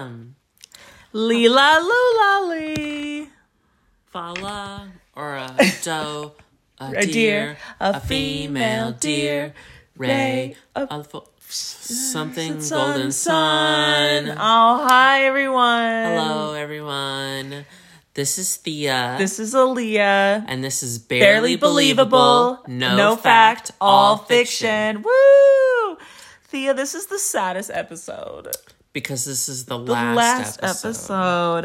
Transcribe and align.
Welcome. 0.00 0.36
Lila 1.12 1.78
Lula 1.82 2.54
Lee. 2.54 3.28
Fala 4.06 4.88
or 5.14 5.36
a 5.36 5.54
doe, 5.84 6.32
a, 6.78 6.86
A 6.86 6.90
deer, 7.06 7.12
deer, 7.12 7.56
a, 7.78 7.90
a 7.90 8.00
female 8.00 8.92
deer, 8.92 9.52
ray, 9.96 10.56
a, 10.74 10.82
a- 10.90 11.04
fo- 11.04 11.28
something 11.48 12.60
Sun, 12.60 12.78
golden 12.92 13.12
sun. 13.12 14.24
sun. 14.26 14.36
Oh, 14.38 14.84
hi 14.88 15.24
everyone. 15.26 16.16
Hello, 16.16 16.54
everyone. 16.54 17.64
This 18.14 18.38
is 18.38 18.56
Thea. 18.56 19.14
This 19.18 19.38
is 19.38 19.54
Aaliyah. 19.54 20.44
and 20.48 20.64
this 20.64 20.82
is 20.82 20.98
barely, 20.98 21.24
Barely 21.24 21.56
believable. 21.56 22.62
believable. 22.66 22.96
No, 22.96 23.16
fact, 23.16 23.70
all 23.80 24.16
fiction. 24.16 25.02
Woo! 25.02 25.96
Thea, 26.48 26.74
this 26.74 26.94
is 26.96 27.06
the 27.06 27.18
saddest 27.20 27.70
episode. 27.72 28.48
Because 28.92 29.24
this 29.24 29.48
is 29.48 29.66
the, 29.66 29.78
The 29.78 29.92
last, 29.92 30.16
last, 30.16 30.60
episode. 30.64 30.88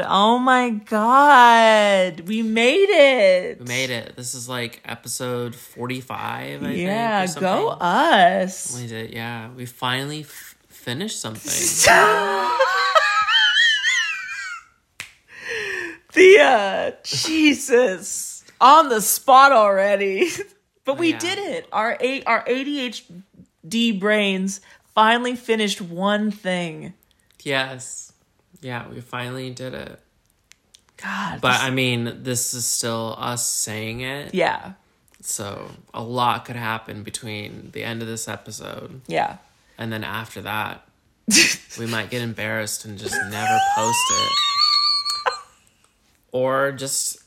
Oh 0.08 0.38
my 0.38 0.70
god. 0.70 2.20
We 2.20 2.42
made 2.42 2.88
it. 2.88 3.58
We 3.58 3.64
made 3.66 3.90
it. 3.90 4.14
This 4.16 4.34
is 4.36 4.48
like 4.48 4.80
episode 4.84 5.56
45, 5.56 6.62
I 6.62 6.70
Yeah, 6.70 7.26
think. 7.26 7.38
or 7.38 7.40
go 7.40 7.68
us. 7.70 8.78
We 8.80 8.86
did, 8.86 9.12
yeah. 9.12 9.50
We 9.56 9.66
finally 9.66 10.20
f- 10.20 10.54
finished 10.68 11.20
something. 11.20 11.50
Thea, 16.12 16.96
Jesus, 17.02 18.44
on 18.60 18.88
the 18.88 19.00
spot 19.00 19.52
already. 19.52 20.28
but 20.84 20.98
we 20.98 21.10
Yeah. 21.10 21.18
did 21.18 21.38
it. 21.38 21.68
Our 21.72 21.96
eight, 22.00 22.22
our 22.26 22.44
ADHD 22.44 23.98
brains 23.98 24.60
finally 24.94 25.34
finished 25.36 25.80
one 25.80 26.30
thing. 26.30 26.94
Yes. 27.46 28.12
Yeah, 28.60 28.88
we 28.88 29.00
finally 29.00 29.50
did 29.50 29.72
it. 29.74 30.00
God, 30.96 31.40
But 31.40 31.52
this- 31.52 31.62
I 31.62 31.70
mean, 31.70 32.22
this 32.22 32.54
is 32.54 32.64
still 32.66 33.14
us 33.18 33.46
saying 33.46 34.00
it. 34.00 34.34
yeah, 34.34 34.72
So 35.22 35.70
a 35.92 36.02
lot 36.02 36.44
could 36.46 36.56
happen 36.56 37.02
between 37.02 37.70
the 37.72 37.82
end 37.84 38.00
of 38.02 38.08
this 38.08 38.28
episode 38.28 39.00
yeah. 39.06 39.36
and 39.78 39.92
then 39.92 40.04
after 40.04 40.40
that. 40.42 40.82
we 41.78 41.86
might 41.86 42.08
get 42.10 42.22
embarrassed 42.22 42.84
and 42.86 42.96
just 42.98 43.14
never 43.30 43.58
post 43.76 43.98
it. 44.12 44.32
Or 46.32 46.72
just 46.72 47.18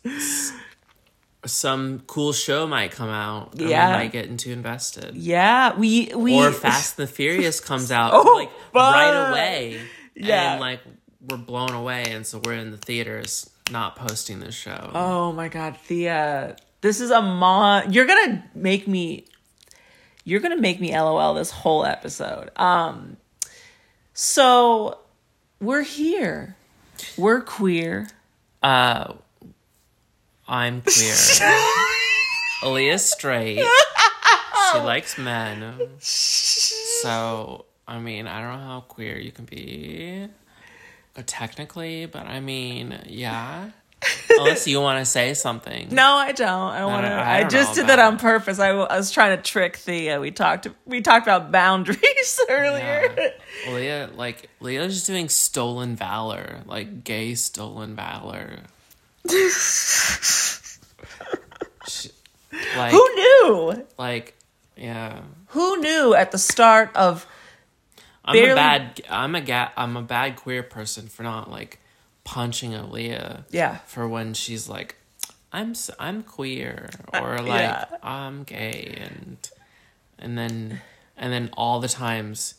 some 1.46 2.02
cool 2.08 2.32
show 2.34 2.68
might 2.68 2.92
come 2.92 3.10
out 3.10 3.54
and 3.54 3.70
Yeah. 3.70 3.90
we 3.92 3.94
might 4.04 4.12
get 4.12 4.26
into 4.26 4.52
invested. 4.52 5.16
Yeah, 5.16 5.76
we 5.78 6.12
we 6.16 6.34
Or 6.36 6.52
Fast 6.52 7.00
and 7.00 7.08
the 7.08 7.12
Furious 7.12 7.60
comes 7.60 7.92
out 8.00 8.12
Oh, 8.14 8.22
like 8.36 8.50
right 8.74 9.30
away. 9.32 9.80
Yeah. 10.20 10.54
And 10.54 10.62
like 10.62 10.82
we're 11.28 11.38
blown 11.38 11.72
away 11.72 12.06
and 12.12 12.26
so 12.26 12.40
we're 12.44 12.54
in 12.54 12.72
the 12.72 12.78
theaters 12.78 13.50
not 13.72 13.96
posting 13.96 14.40
this 14.40 14.56
show. 14.56 14.92
Oh 14.94 15.32
my 15.32 15.48
god, 15.48 15.78
Thea. 15.78 16.56
This 16.82 17.02
is 17.02 17.12
a 17.12 17.22
mon 17.22 17.92
you're 17.94 18.06
gonna 18.06 18.44
make 18.56 18.88
me 18.88 19.26
you're 20.24 20.40
gonna 20.40 20.58
make 20.58 20.80
me 20.80 20.98
LOL 20.98 21.34
this 21.34 21.52
whole 21.52 21.86
episode. 21.86 22.52
Um 22.56 23.18
so 24.14 24.98
we're 25.60 25.84
here. 25.84 26.56
We're 27.18 27.42
queer. 27.42 28.08
Uh 28.62 29.14
I'm 30.48 30.82
queer. 30.82 31.14
Aaliyah's 32.64 33.06
straight. 33.06 33.64
she 34.72 34.78
likes 34.80 35.18
men. 35.18 35.90
So 36.00 37.66
I 37.90 38.00
mean, 38.00 38.28
I 38.28 38.42
don't 38.42 38.60
know 38.60 38.66
how 38.68 38.82
queer 38.82 39.18
you 39.18 39.32
can 39.32 39.46
be. 39.46 40.28
uh, 41.18 41.24
Technically, 41.26 42.06
but 42.06 42.28
I 42.28 42.40
mean, 42.40 43.00
yeah. 43.08 43.72
Unless 44.30 44.66
you 44.68 44.80
want 44.80 45.00
to 45.00 45.06
say 45.06 45.34
something. 45.34 45.90
No, 45.92 46.14
I 46.14 46.32
don't. 46.32 46.48
I 46.72 46.86
want 46.86 47.06
to. 47.06 47.12
I 47.12 47.40
I, 47.40 47.44
just 47.44 47.76
did 47.76 47.88
that 47.88 48.00
on 48.00 48.18
purpose. 48.18 48.58
I 48.60 48.72
was 48.72 49.12
trying 49.12 49.36
to 49.36 49.44
trick 49.44 49.76
Thea. 49.76 50.22
We 50.22 50.32
talked. 50.32 50.68
We 50.86 51.02
talked 51.02 51.26
about 51.28 51.52
boundaries 51.52 52.40
earlier. 52.50 53.14
Yeah. 53.18 53.74
Leah, 53.74 54.10
like 54.16 54.50
Leah's 54.62 54.94
just 54.94 55.08
doing 55.08 55.28
stolen 55.28 55.98
valor, 55.98 56.62
like 56.66 57.04
gay 57.04 57.36
stolen 57.36 57.96
valor. 57.96 58.60
She- 61.88 62.12
like, 62.78 62.92
Who 62.92 63.16
knew? 63.16 63.86
like, 63.98 64.36
yeah. 64.78 65.22
Who 65.48 65.78
knew 65.78 66.14
at 66.14 66.32
the 66.32 66.38
start 66.38 66.96
of? 66.96 67.26
I'm 68.30 68.34
Barely- 68.36 68.52
a 68.52 68.56
bad. 68.56 69.02
I'm 69.10 69.36
a 69.36 69.42
ga- 69.42 69.72
I'm 69.76 69.98
a 69.98 70.02
bad 70.02 70.36
queer 70.36 70.64
person 70.64 71.08
for 71.08 71.24
not 71.24 71.50
like 71.50 71.80
punching 72.24 72.72
Aaliyah. 72.72 73.44
Yeah. 73.50 73.78
For 73.88 74.08
when 74.08 74.34
she's 74.34 74.70
like, 74.70 74.96
I'm 75.52 75.72
s- 75.72 75.90
I'm 76.00 76.22
queer 76.24 76.90
or 77.14 77.38
like 77.40 77.62
yeah. 77.62 77.86
I'm 78.04 78.44
gay 78.44 78.96
and 79.02 79.50
and 80.20 80.38
then 80.38 80.82
and 81.18 81.34
then 81.34 81.50
all 81.54 81.80
the 81.80 81.88
times. 81.90 82.56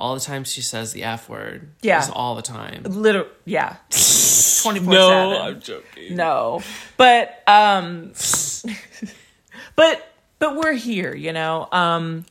All 0.00 0.14
the 0.14 0.20
times 0.20 0.52
she 0.52 0.62
says 0.62 0.92
the 0.92 1.02
F 1.02 1.28
word. 1.28 1.70
Yeah. 1.82 1.98
Just 1.98 2.12
all 2.12 2.36
the 2.36 2.42
time. 2.42 2.84
Literal. 2.84 3.26
Yeah. 3.44 3.76
Twenty 4.62 4.78
four 4.78 4.92
No. 4.94 5.40
I'm 5.40 5.60
joking. 5.60 6.14
No, 6.14 6.62
but 6.96 7.42
um, 7.48 8.12
but 9.76 10.12
but 10.38 10.56
we're 10.56 10.74
here. 10.74 11.14
You 11.14 11.32
know. 11.32 11.68
Um. 11.72 12.24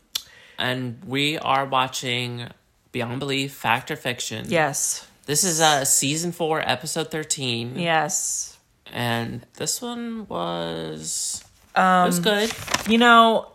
And 0.59 1.03
we 1.05 1.37
are 1.37 1.65
watching 1.67 2.47
Beyond 2.91 3.19
Belief, 3.19 3.53
Fact 3.53 3.91
or 3.91 3.95
Fiction. 3.95 4.45
Yes. 4.49 5.07
This 5.25 5.43
is 5.43 5.59
uh 5.59 5.83
season 5.85 6.31
four, 6.31 6.61
episode 6.61 7.11
thirteen. 7.11 7.77
Yes. 7.77 8.57
And 8.91 9.45
this 9.55 9.81
one 9.81 10.27
was 10.27 11.43
Um, 11.75 12.03
it 12.03 12.07
was 12.07 12.19
good. 12.19 12.51
You 12.89 12.97
know, 12.97 13.47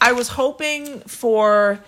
I 0.00 0.12
was 0.12 0.28
hoping 0.28 1.00
for 1.00 1.80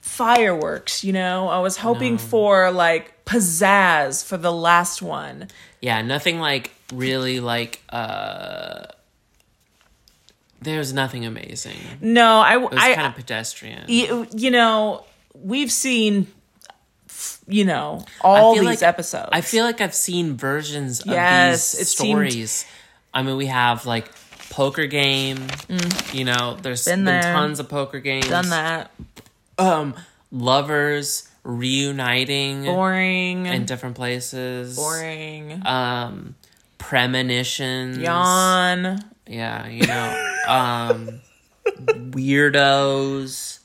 fireworks, 0.00 1.04
you 1.04 1.12
know? 1.12 1.48
I 1.48 1.60
was 1.60 1.76
hoping 1.76 2.16
for 2.16 2.70
like 2.70 3.24
pizzazz 3.26 4.24
for 4.24 4.38
the 4.38 4.52
last 4.52 5.02
one. 5.02 5.48
Yeah, 5.82 6.00
nothing 6.02 6.40
like 6.40 6.70
really 6.92 7.40
like 7.40 7.82
uh 7.90 8.86
there's 10.60 10.92
nothing 10.92 11.24
amazing. 11.26 11.76
No, 12.00 12.38
I 12.40 12.56
was 12.56 12.72
I 12.76 12.94
kind 12.94 13.06
of 13.06 13.14
pedestrian. 13.14 13.84
you, 13.88 14.26
you 14.34 14.50
know, 14.50 15.04
we've 15.42 15.72
seen 15.72 16.26
you 17.48 17.64
know, 17.64 18.04
all 18.20 18.54
these 18.54 18.64
like- 18.64 18.82
episodes. 18.82 19.30
I 19.32 19.40
feel 19.40 19.64
like 19.64 19.80
I've 19.80 19.94
seen 19.94 20.36
versions 20.36 21.00
of 21.00 21.06
these 21.06 21.62
seemed- 21.62 21.86
stories. 21.88 22.66
I 23.14 23.22
mean, 23.22 23.36
we 23.38 23.46
have 23.46 23.86
like 23.86 24.10
poker 24.50 24.86
game. 24.86 25.46
You 26.12 26.24
know, 26.24 26.58
there's 26.60 26.84
Been 26.84 27.04
been, 27.04 27.20
there. 27.20 27.32
tons 27.32 27.58
of 27.58 27.68
poker 27.68 28.00
games. 28.00 28.28
done 28.28 28.50
that. 28.50 28.90
Um, 29.56 29.94
lovers 30.30 31.26
reuniting 31.42 32.64
Boring. 32.64 33.46
in 33.46 33.64
different 33.64 33.96
places. 33.96 34.76
boring. 34.76 35.62
Um, 35.66 36.34
premonitions. 36.76 37.96
Yawn. 37.98 39.02
Yeah, 39.26 39.66
you 39.66 39.86
know, 39.86 40.34
um, 40.48 41.20
weirdos 41.76 43.57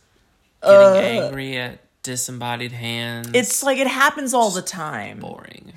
getting 0.63 1.23
angry 1.23 1.57
at 1.57 1.79
disembodied 2.03 2.71
hands. 2.71 3.29
It's 3.33 3.63
like 3.63 3.77
it 3.77 3.87
happens 3.87 4.33
all 4.33 4.49
the 4.49 4.61
time. 4.61 5.19
boring. 5.19 5.73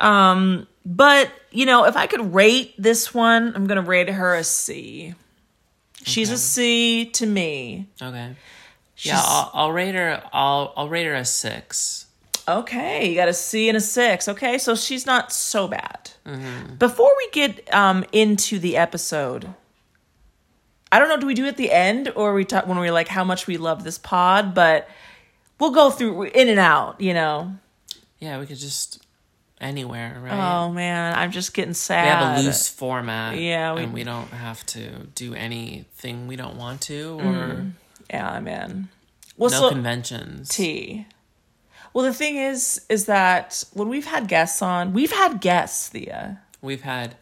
Um, 0.00 0.66
but 0.86 1.30
you 1.50 1.66
know, 1.66 1.84
if 1.84 1.96
I 1.96 2.06
could 2.06 2.32
rate 2.34 2.74
this 2.78 3.12
one, 3.14 3.52
I'm 3.54 3.66
gonna 3.66 3.82
rate 3.82 4.08
her 4.08 4.34
a 4.34 4.44
C. 4.44 5.14
She's 6.04 6.30
a 6.30 6.34
Okay. 6.34 6.38
C 6.40 7.04
to 7.14 7.26
me. 7.26 7.88
Okay. 8.00 8.36
She's, 8.94 9.12
Yeah, 9.12 9.20
I'll, 9.22 9.50
I'll 9.54 9.72
rate 9.72 9.94
her. 9.94 10.22
I'll 10.32 10.72
I'll 10.76 10.88
rate 10.88 11.04
her 11.06 11.14
a 11.14 11.24
six. 11.24 12.06
okay. 12.46 13.08
You 13.08 13.14
got 13.14 13.28
a 13.28 13.34
C 13.34 13.68
and 13.68 13.76
a 13.76 13.80
six. 13.80 14.26
Okay, 14.28 14.58
so 14.58 14.74
she's 14.74 15.04
not 15.06 15.32
so 15.32 15.68
bad. 15.68 16.10
Mm-hmm. 16.24 16.76
Before 16.76 17.10
we 17.16 17.28
get 17.32 17.72
um 17.74 18.04
into 18.12 18.58
the 18.58 18.76
episode, 18.76 19.52
I 20.90 20.98
don't 20.98 21.08
know. 21.08 21.18
Do 21.18 21.26
we 21.26 21.34
do 21.34 21.44
it 21.44 21.48
at 21.48 21.56
the 21.56 21.70
end 21.72 22.10
or 22.16 22.32
we 22.34 22.44
talk 22.44 22.66
when 22.66 22.78
we're 22.78 22.92
like 22.92 23.08
how 23.08 23.24
much 23.24 23.46
we 23.46 23.56
love 23.56 23.84
this 23.84 23.98
pod? 23.98 24.54
But 24.54 24.88
we'll 25.58 25.72
go 25.72 25.90
through 25.90 26.22
in 26.24 26.48
and 26.48 26.58
out. 26.58 27.00
You 27.00 27.14
know. 27.14 27.52
Yeah, 28.18 28.40
we 28.40 28.46
could 28.46 28.56
just 28.58 29.04
anywhere, 29.60 30.18
right? 30.22 30.32
Oh 30.32 30.72
man, 30.72 31.14
I'm 31.16 31.30
just 31.32 31.52
getting 31.54 31.74
sad. 31.74 32.04
we 32.04 32.08
have 32.26 32.38
a 32.38 32.42
loose 32.46 32.68
format. 32.68 33.38
Yeah, 33.38 33.74
we- 33.74 33.82
and 33.84 33.92
we 33.92 34.04
don't 34.04 34.28
have 34.28 34.64
to 34.66 34.88
do 35.14 35.34
anything 35.34 36.26
we 36.26 36.36
don't 36.36 36.56
want 36.56 36.80
to, 36.82 37.18
or 37.20 37.22
Mm. 37.22 37.72
Yeah, 38.10 38.40
man. 38.40 38.88
Well, 39.36 39.50
no 39.50 39.58
so 39.60 39.68
conventions. 39.70 40.48
tea. 40.48 41.06
Well, 41.92 42.04
the 42.04 42.12
thing 42.14 42.36
is, 42.36 42.80
is 42.88 43.06
that 43.06 43.62
when 43.72 43.88
we've 43.88 44.06
had 44.06 44.28
guests 44.28 44.62
on, 44.62 44.92
we've 44.92 45.12
had 45.12 45.40
guests, 45.40 45.88
Thea. 45.88 46.40
We've 46.62 46.82
had 46.82 47.16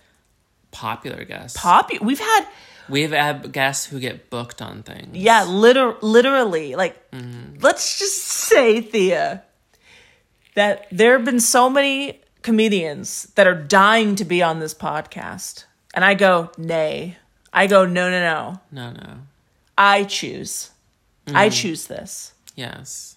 popular 0.71 1.25
guests. 1.25 1.59
Pop, 1.61 1.91
we've 2.01 2.19
had, 2.19 2.47
We've 2.89 3.11
had 3.13 3.53
guests 3.53 3.87
who 3.87 3.99
get 4.01 4.31
booked 4.31 4.61
on 4.63 4.83
things. 4.83 5.17
yeah, 5.17 5.45
liter- 5.45 5.97
literally, 6.03 6.75
like, 6.77 7.11
Mm-hmm. 7.11 7.59
let's 7.61 7.99
just 7.99 8.23
say, 8.23 8.81
Thea, 8.81 9.43
that 10.55 10.87
there 10.91 11.13
have 11.17 11.25
been 11.25 11.41
so 11.41 11.69
many 11.71 12.21
comedians 12.43 13.25
that 13.35 13.47
are 13.47 13.55
dying 13.55 14.15
to 14.17 14.25
be 14.25 14.43
on 14.43 14.61
this 14.61 14.75
podcast. 14.75 15.65
And 15.95 16.05
I 16.05 16.15
go, 16.15 16.51
nay. 16.59 17.17
I 17.53 17.67
go, 17.67 17.87
no, 17.87 18.11
no, 18.11 18.21
no. 18.21 18.61
No, 18.71 18.91
no. 18.93 19.15
I 19.79 20.05
choose. 20.05 20.71
I 21.35 21.49
choose 21.49 21.87
this. 21.87 22.33
Yes. 22.55 23.17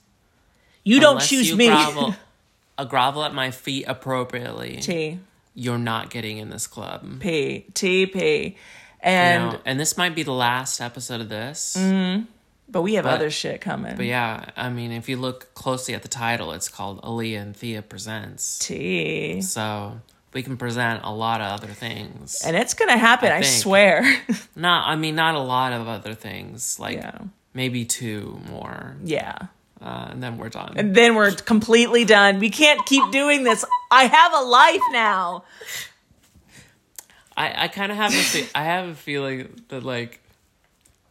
You 0.84 1.00
don't 1.00 1.22
choose 1.22 1.50
you 1.50 1.56
me. 1.56 1.68
Grovel, 1.68 2.16
a 2.78 2.86
grovel 2.86 3.24
at 3.24 3.34
my 3.34 3.52
feet 3.52 3.86
appropriately. 3.88 4.78
T 4.78 5.20
You're 5.54 5.78
not 5.78 6.10
getting 6.10 6.38
in 6.38 6.50
this 6.50 6.66
club. 6.68 7.20
P 7.20 7.66
T 7.74 8.06
P. 8.08 8.58
You 9.04 9.10
And 9.10 9.54
know? 9.54 9.60
And 9.66 9.80
this 9.80 9.98
might 9.98 10.16
be 10.16 10.24
the 10.24 10.34
last 10.34 10.82
episode 10.82 11.22
of 11.22 11.30
this. 11.30 11.78
but 12.68 12.82
we 12.82 12.96
have 12.96 13.06
but- 13.06 13.14
other 13.16 13.30
shit 13.32 13.62
coming. 13.62 13.96
But 13.96 14.06
yeah, 14.06 14.46
I 14.56 14.70
mean, 14.70 14.92
if 14.92 15.08
you 15.10 15.18
look 15.18 15.54
closely 15.54 15.94
at 15.96 16.02
the 16.02 16.08
title, 16.08 16.52
it's 16.52 16.70
called 16.70 17.02
Aaliyah 17.02 17.42
and 17.42 17.56
Thea 17.56 17.82
Presents. 17.82 18.60
T. 18.60 19.42
So 19.42 20.00
we 20.34 20.44
can 20.44 20.58
present 20.58 21.02
a 21.04 21.12
lot 21.14 21.42
of 21.42 21.48
other 21.52 21.74
things. 21.74 22.42
And 22.46 22.56
it's 22.56 22.74
gonna 22.76 22.98
happen, 22.98 23.32
I, 23.32 23.38
I 23.38 23.42
swear. 23.42 24.04
Not, 24.56 24.88
I 24.88 24.96
mean, 24.96 25.16
not 25.16 25.36
a 25.36 25.40
lot 25.40 25.74
of 25.74 25.88
other 25.88 26.14
things. 26.14 26.80
Like 26.80 26.98
Yeah. 26.98 27.18
maybe 27.54 27.86
two 27.86 28.40
more, 28.50 28.96
yeah. 29.04 29.38
uh, 29.82 30.10
and 30.12 30.22
then 30.22 30.38
we're 30.38 30.50
done. 30.50 30.74
And 30.76 30.94
then 30.94 31.16
we're 31.16 31.32
completely 31.32 32.06
done. 32.06 32.40
We 32.40 32.50
can't 32.52 32.86
keep 32.86 33.10
doing 33.12 33.44
this. 33.44 33.66
I 33.90 34.04
have 34.04 34.34
a 34.34 34.42
life 34.46 34.82
now. 34.92 35.46
I, 37.40 37.64
I 37.64 37.68
kind 37.70 37.92
of 37.92 37.98
have 37.98 38.12
a 38.14 38.18
fe- 38.22 38.50
I 38.54 38.64
have 38.66 38.90
a 38.90 38.94
feeling 38.96 39.62
that 39.70 39.82
like 39.84 40.20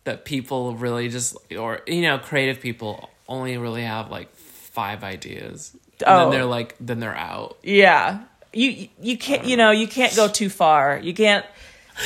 that 0.04 0.24
people 0.24 0.74
really 0.76 1.08
just 1.08 1.36
or 1.58 1.80
you 1.86 2.02
know 2.02 2.18
creative 2.18 2.60
people 2.60 3.10
only 3.26 3.56
really 3.56 3.82
have 3.82 4.10
like 4.10 4.34
five 4.36 5.02
ideas. 5.02 5.72
And 5.74 6.08
Oh. 6.08 6.18
then 6.22 6.30
they're 6.30 6.44
like 6.44 6.76
then 6.78 7.00
they're 7.00 7.16
out. 7.16 7.56
Yeah. 7.62 8.20
You 8.52 8.88
you 9.00 9.16
can't 9.18 9.44
you 9.46 9.56
know, 9.56 9.70
you 9.70 9.88
can't 9.88 10.14
go 10.14 10.28
too 10.28 10.48
far. 10.50 10.98
You 11.02 11.14
can't 11.14 11.44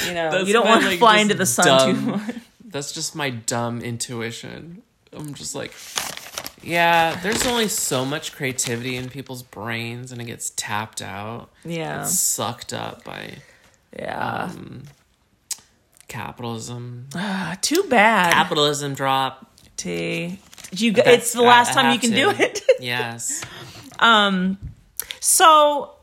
you 0.06 0.14
know, 0.14 0.30
That's 0.30 0.46
you 0.46 0.52
don't 0.54 0.66
want 0.66 0.82
to 0.84 0.88
like, 0.90 0.98
fly 0.98 1.18
into 1.18 1.34
the 1.34 1.44
sun 1.46 1.94
too 1.94 2.00
much. 2.00 2.34
That's 2.64 2.92
just 2.92 3.14
my 3.14 3.28
dumb 3.30 3.80
intuition. 3.82 4.82
I'm 5.12 5.34
just 5.34 5.54
like 5.54 5.72
yeah, 6.64 7.18
there's 7.22 7.44
only 7.46 7.66
so 7.68 8.04
much 8.04 8.32
creativity 8.34 8.94
in 8.96 9.08
people's 9.10 9.42
brains 9.42 10.12
and 10.12 10.20
it 10.20 10.26
gets 10.26 10.50
tapped 10.56 11.02
out. 11.02 11.50
Yeah. 11.64 12.02
It's 12.02 12.18
sucked 12.18 12.72
up 12.72 13.02
by 13.04 13.38
Yeah. 13.98 14.44
um, 14.50 14.82
capitalism. 16.08 17.08
Ah, 17.14 17.56
too 17.60 17.84
bad. 17.88 18.32
Capitalism 18.32 18.94
drop. 18.94 19.48
T. 19.76 20.38
You 20.72 20.92
That's- 20.92 21.14
it's 21.14 21.32
the 21.32 21.42
last 21.42 21.68
I- 21.76 21.80
I 21.80 21.82
time 21.82 21.92
you 21.92 21.98
can 21.98 22.10
to. 22.10 22.16
do 22.16 22.30
it. 22.30 22.62
Yes. 22.80 23.44
Um. 24.00 24.58
So, 25.20 25.94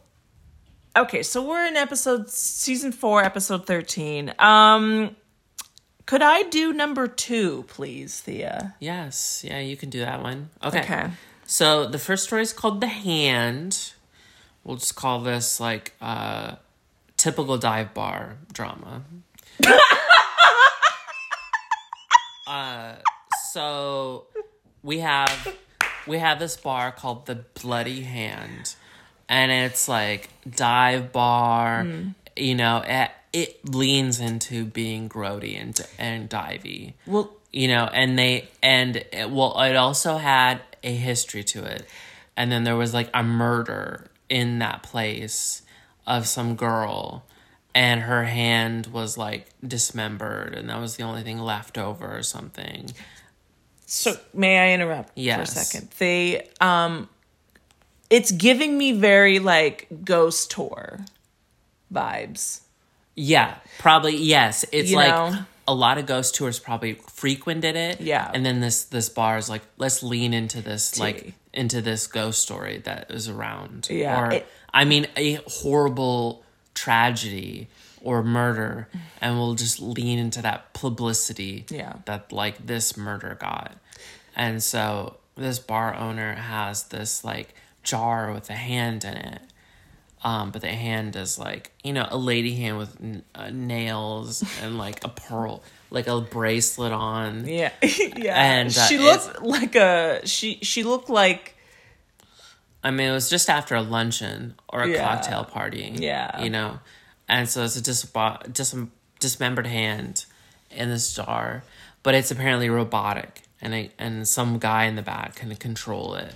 okay, 0.95 1.23
so 1.23 1.45
we're 1.45 1.65
in 1.65 1.75
episode 1.75 2.29
season 2.29 2.91
four, 2.93 3.21
episode 3.23 3.65
thirteen. 3.67 4.33
Um, 4.39 5.15
could 6.05 6.21
I 6.21 6.43
do 6.43 6.71
number 6.71 7.07
two, 7.07 7.65
please, 7.67 8.21
Thea? 8.21 8.75
Yes, 8.79 9.43
yeah, 9.45 9.59
you 9.59 9.75
can 9.75 9.89
do 9.89 9.99
that 9.99 10.21
one. 10.23 10.49
Okay. 10.63 10.81
Okay. 10.83 11.09
So 11.45 11.85
the 11.85 11.99
first 11.99 12.23
story 12.25 12.43
is 12.43 12.53
called 12.53 12.79
The 12.79 12.87
Hand. 12.87 13.91
We'll 14.63 14.77
just 14.77 14.95
call 14.95 15.19
this 15.19 15.59
like 15.59 15.93
uh 16.01 16.55
typical 17.19 17.57
dive 17.57 17.93
bar 17.93 18.37
drama. 18.51 19.03
uh 22.47 22.95
so 23.51 24.25
we 24.81 24.99
have 24.99 25.55
we 26.07 26.17
have 26.17 26.39
this 26.39 26.57
bar 26.57 26.91
called 26.91 27.25
the 27.27 27.35
Bloody 27.61 28.01
Hand. 28.01 28.75
And 29.27 29.51
it's 29.51 29.87
like 29.87 30.29
dive 30.49 31.11
bar, 31.11 31.85
you 32.35 32.55
know, 32.55 32.83
it, 32.83 33.11
it 33.31 33.69
leans 33.69 34.19
into 34.19 34.65
being 34.65 35.07
grody 35.07 35.59
and 35.59 35.79
and 35.99 36.29
divey 36.29 36.93
Well, 37.05 37.31
you 37.51 37.67
know 37.67 37.85
and 37.85 38.17
they 38.17 38.47
and 38.63 38.95
it, 38.97 39.29
well 39.29 39.59
it 39.61 39.75
also 39.75 40.17
had 40.17 40.61
a 40.83 40.93
history 40.93 41.43
to 41.43 41.63
it 41.63 41.85
and 42.35 42.51
then 42.51 42.63
there 42.63 42.75
was 42.75 42.93
like 42.93 43.09
a 43.13 43.21
murder 43.23 44.09
in 44.29 44.59
that 44.59 44.81
place 44.81 45.61
of 46.09 46.27
some 46.27 46.55
girl 46.55 47.23
and 47.73 48.01
her 48.01 48.23
hand 48.25 48.87
was 48.87 49.17
like 49.17 49.47
dismembered 49.65 50.53
and 50.55 50.69
that 50.69 50.81
was 50.81 50.97
the 50.97 51.03
only 51.03 51.21
thing 51.23 51.37
left 51.39 51.77
over 51.77 52.17
or 52.17 52.23
something 52.23 52.89
so 53.85 54.15
may 54.33 54.57
I 54.59 54.73
interrupt 54.73 55.13
for 55.15 55.41
a 55.41 55.45
second? 55.45 55.89
They 55.97 56.47
um, 56.61 57.09
it's 58.09 58.31
giving 58.31 58.77
me 58.77 58.91
very 58.93 59.39
like 59.39 59.87
ghost 60.03 60.51
tour 60.51 60.99
vibes. 61.93 62.61
yeah 63.15 63.55
probably 63.79 64.15
yes 64.17 64.65
it's 64.71 64.91
You 64.91 64.97
like 64.97 65.09
know? 65.09 65.39
a 65.67 65.73
lot 65.73 65.97
of 65.97 66.05
ghost 66.05 66.35
tours 66.35 66.59
probably 66.59 66.95
frequented 66.95 67.75
it 67.75 68.01
Yeah. 68.01 68.29
and 68.33 68.45
then 68.45 68.59
this 68.59 68.83
this 68.85 69.09
bar 69.09 69.37
is 69.37 69.49
like 69.49 69.61
let's 69.77 70.01
lean 70.03 70.33
into 70.33 70.61
this 70.61 70.91
Tea. 70.91 71.01
like 71.01 71.33
into 71.53 71.81
this 71.81 72.07
ghost 72.07 72.41
story 72.41 72.77
that 72.85 73.09
is 73.11 73.27
around 73.29 73.87
Yeah, 73.89 74.19
or 74.21 74.31
it- 74.31 74.47
i 74.73 74.83
mean 74.85 75.07
a 75.15 75.35
horrible 75.47 76.43
tragedy 76.73 77.67
or 78.01 78.23
murder 78.23 78.87
and 79.21 79.37
we'll 79.37 79.55
just 79.55 79.79
lean 79.81 80.17
into 80.19 80.41
that 80.41 80.73
publicity 80.73 81.65
Yeah. 81.69 81.93
that 82.05 82.31
like 82.31 82.65
this 82.65 82.95
murder 82.95 83.35
got 83.39 83.75
and 84.35 84.63
so 84.63 85.17
this 85.35 85.59
bar 85.59 85.93
owner 85.95 86.33
has 86.35 86.83
this 86.83 87.23
like 87.23 87.53
jar 87.83 88.31
with 88.31 88.49
a 88.49 88.53
hand 88.55 89.03
in 89.03 89.13
it 89.15 89.41
um, 90.21 90.51
but 90.51 90.61
the 90.61 90.67
hand 90.67 91.15
is 91.15 91.39
like 91.39 91.71
you 91.83 91.93
know 91.93 92.05
a 92.09 92.17
lady 92.17 92.55
hand 92.55 92.77
with 92.77 92.97
n- 93.01 93.23
uh, 93.33 93.49
nails 93.51 94.43
and 94.61 94.77
like 94.77 95.01
a 95.05 95.07
pearl, 95.07 95.63
like 95.91 96.07
a 96.07 96.19
bracelet 96.19 96.91
on. 96.91 97.47
Yeah, 97.47 97.71
yeah. 97.81 98.35
And, 98.37 98.67
uh, 98.67 98.71
she 98.87 98.97
looked 98.97 99.41
like 99.41 99.75
a 99.75 100.19
she. 100.27 100.59
She 100.61 100.83
looked 100.83 101.09
like 101.09 101.55
I 102.83 102.91
mean, 102.91 103.09
it 103.09 103.13
was 103.13 103.29
just 103.29 103.49
after 103.49 103.75
a 103.75 103.81
luncheon 103.81 104.55
or 104.69 104.83
a 104.83 104.89
Yeah. 104.89 105.03
cocktail 105.07 105.43
party. 105.43 105.91
Yeah. 105.95 106.41
you 106.41 106.49
know, 106.49 106.79
and 107.27 107.47
so 107.49 107.63
it's 107.63 107.75
a 107.75 107.81
dis- 107.81 108.11
dis- 108.51 108.75
dismembered 109.19 109.67
hand 109.67 110.25
in 110.71 110.89
this 110.89 111.13
jar, 111.13 111.63
but 112.03 112.15
it's 112.15 112.31
apparently 112.31 112.69
robotic, 112.69 113.43
and 113.61 113.73
it, 113.73 113.91
and 113.99 114.27
some 114.27 114.59
guy 114.59 114.85
in 114.85 114.95
the 114.95 115.01
back 115.01 115.35
can 115.35 115.53
control 115.55 116.15
it. 116.15 116.33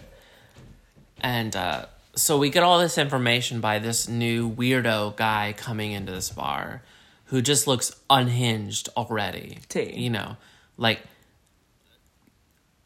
And 1.21 1.55
uh, 1.55 1.85
so 2.15 2.37
we 2.37 2.49
get 2.49 2.63
all 2.63 2.79
this 2.79 2.97
information 2.97 3.61
by 3.61 3.79
this 3.79 4.09
new 4.09 4.49
weirdo 4.51 5.15
guy 5.15 5.53
coming 5.55 5.93
into 5.93 6.11
this 6.11 6.29
bar, 6.29 6.81
who 7.27 7.41
just 7.41 7.65
looks 7.67 7.95
unhinged 8.09 8.89
already. 8.97 9.59
Tea. 9.69 9.93
You 9.95 10.09
know, 10.09 10.35
like 10.77 11.01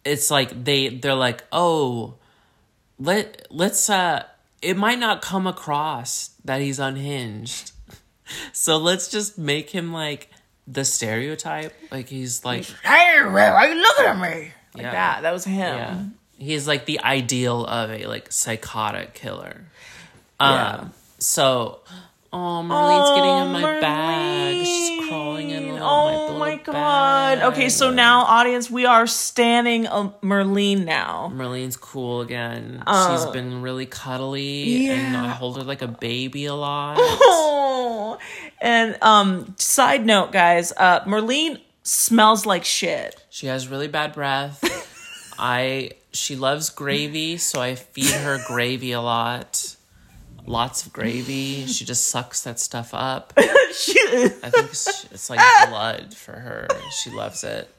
it's 0.06 0.30
like 0.32 0.64
they 0.64 0.90
they're 0.90 1.16
like, 1.16 1.44
oh, 1.52 2.14
let 3.00 3.48
let's 3.52 3.90
uh 3.90 4.24
it 4.62 4.76
might 4.78 5.00
not 5.00 5.22
come 5.22 5.46
across 5.48 6.32
that 6.46 6.62
he's 6.62 6.80
unhinged. 6.80 7.72
So 8.52 8.76
let's 8.78 9.08
just 9.10 9.38
make 9.38 9.70
him 9.70 9.94
like 9.94 10.30
the 10.68 10.84
stereotype. 10.84 11.74
Like 11.90 12.10
he's 12.10 12.44
like 12.44 12.66
Hey, 12.84 13.22
why 13.24 13.48
are 13.52 13.68
you 13.70 13.76
looking 13.82 14.06
at 14.06 14.18
me? 14.20 14.52
Like 14.74 14.84
Yeah. 14.84 14.92
that. 14.92 15.22
That 15.22 15.32
was 15.32 15.46
him. 15.46 15.78
yeah. 15.78 16.04
He's 16.38 16.68
like 16.68 16.86
the 16.86 17.00
ideal 17.00 17.66
of 17.66 17.90
a 17.90 18.06
like 18.06 18.30
psychotic 18.34 19.14
killer. 19.14 19.62
Um 20.42 20.52
Yeah. 20.52 20.88
so 21.20 21.80
Oh, 22.34 22.62
Marlene's 22.64 23.10
getting 23.16 23.38
in 23.48 23.62
my 23.62 23.78
Oh, 23.78 23.82
bag. 23.82 24.66
She's 24.66 25.08
crawling 25.10 25.50
in 25.52 25.70
on 25.70 25.80
Oh 25.82 26.34
my, 26.38 26.56
my 26.56 26.64
god. 26.64 26.74
bag. 27.40 27.54
Okay, 27.54 27.70
so 27.70 27.90
now 27.90 28.22
audience, 28.26 28.70
we 28.70 28.86
are 28.86 29.08
standing 29.08 29.88
uh, 29.88 30.10
Merlene 30.22 30.84
now. 30.84 31.32
Marlene's 31.34 31.78
cool 31.78 32.22
again. 32.22 32.84
Uh, 32.86 33.16
She's 33.18 33.26
been 33.32 33.62
really 33.62 33.86
cuddly, 33.86 34.90
and. 34.90 35.16
I 35.18 35.30
hold 35.30 35.58
her 35.58 35.64
like 35.64 35.82
a 35.82 35.88
baby 35.88 36.46
a 36.46 36.54
lot. 36.56 36.98
Oh. 37.00 38.18
And 38.60 38.98
um 39.04 39.54
side 39.60 40.04
note 40.04 40.32
guys, 40.32 40.74
uh 40.76 41.02
Merlene 41.02 41.62
smells 41.84 42.46
like 42.48 42.66
shit. 42.66 43.16
She 43.30 43.46
has 43.46 43.68
really 43.68 43.88
bad 43.88 44.14
breath. 44.14 44.64
I 45.40 45.92
she 46.12 46.36
loves 46.36 46.72
gravy, 46.72 47.38
so 47.38 47.62
I 47.62 47.76
feed 47.76 48.10
her 48.10 48.40
gravy 48.48 48.94
a 48.94 49.02
lot. 49.02 49.76
Lots 50.48 50.86
of 50.86 50.94
gravy. 50.94 51.66
She 51.68 51.84
just 51.86 52.08
sucks 52.08 52.42
that 52.44 52.60
stuff 52.60 52.92
up. 52.94 53.34
I 53.38 53.42
think 53.72 54.70
it's, 54.70 55.06
it's 55.12 55.30
like 55.30 55.40
blood 55.68 56.14
for 56.16 56.32
her. 56.32 56.68
She 57.04 57.10
loves 57.12 57.44
it. 57.44 57.70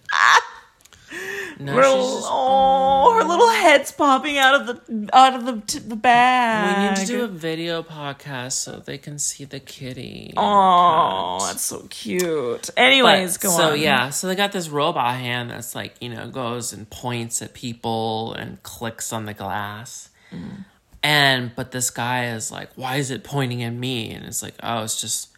No, 1.60 1.72
she's 1.74 2.12
just, 2.20 2.28
oh, 2.30 3.14
her 3.18 3.24
little 3.26 3.48
head's 3.48 3.90
popping 3.90 4.36
out 4.36 4.60
of 4.60 4.66
the 4.66 5.08
out 5.16 5.34
of 5.34 5.46
the 5.46 5.60
t- 5.66 5.78
the 5.78 5.96
bag. 5.96 6.76
we 6.76 6.88
need 6.90 7.06
to 7.06 7.06
do 7.06 7.24
a 7.24 7.26
video 7.26 7.82
podcast 7.82 8.52
so 8.52 8.78
they 8.78 8.98
can 8.98 9.18
see 9.18 9.44
the 9.44 9.58
kitty. 9.58 10.34
Oh, 10.36 11.38
that's 11.46 11.62
so 11.64 11.86
cute. 11.88 12.68
Anyways, 12.76 13.38
But- 13.38 13.42
go 13.42 13.48
so 13.48 13.62
on. 13.62 13.68
So 13.70 13.74
yeah, 13.74 14.10
so 14.10 14.26
they 14.28 14.36
got 14.36 14.52
this 14.52 14.68
robot 14.68 15.16
hand 15.16 15.50
that's 15.50 15.74
like 15.74 15.94
you 16.00 16.10
know 16.10 16.28
goes 16.28 16.72
and 16.74 16.88
points 16.90 17.40
at 17.40 17.54
people 17.54 18.34
and 18.34 18.62
clicks 18.62 19.12
on 19.12 19.24
the 19.24 19.34
glass, 19.34 20.10
Mm. 20.30 20.66
And 21.08 21.52
but 21.56 21.70
this 21.70 21.88
guy 21.88 22.34
is 22.34 22.52
like, 22.52 22.68
why 22.76 22.96
is 22.96 23.10
it 23.10 23.24
pointing 23.24 23.62
at 23.62 23.72
me? 23.72 24.10
And 24.10 24.26
it's 24.26 24.42
like, 24.42 24.52
oh, 24.62 24.82
it's 24.84 25.00
just, 25.00 25.30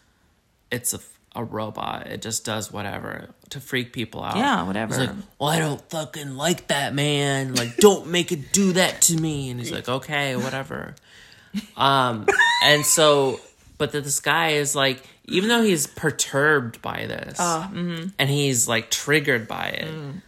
it's 0.69 0.93
a, 0.93 0.99
a 1.33 1.45
robot. 1.45 2.07
It 2.07 2.21
just 2.21 2.43
does 2.43 2.73
whatever 2.73 3.29
to 3.51 3.61
freak 3.61 3.93
people 3.93 4.21
out. 4.21 4.35
Yeah, 4.35 4.63
whatever. 4.63 4.99
He's 4.99 5.07
like, 5.07 5.15
well, 5.39 5.49
I 5.49 5.59
don't 5.59 5.81
fucking 5.89 6.35
like 6.35 6.67
that 6.67 6.93
man. 6.93 7.55
Like, 7.55 7.77
don't 7.77 8.07
make 8.07 8.33
it 8.33 8.51
do 8.51 8.73
that 8.73 8.99
to 9.03 9.15
me. 9.15 9.49
And 9.49 9.61
he's 9.61 9.71
like, 9.71 9.87
okay, 9.87 10.35
whatever. 10.35 10.93
Um, 11.77 12.27
and 12.65 12.85
so, 12.85 13.39
but 13.77 13.93
that 13.93 14.03
this 14.03 14.19
guy 14.19 14.49
is 14.49 14.75
like, 14.75 15.01
even 15.23 15.47
though 15.47 15.63
he's 15.63 15.87
perturbed 15.87 16.81
by 16.81 17.05
this, 17.05 17.39
and 18.19 18.29
he's 18.29 18.67
like 18.67 18.91
triggered 18.91 19.47
by 19.47 19.67
it, 19.69 19.87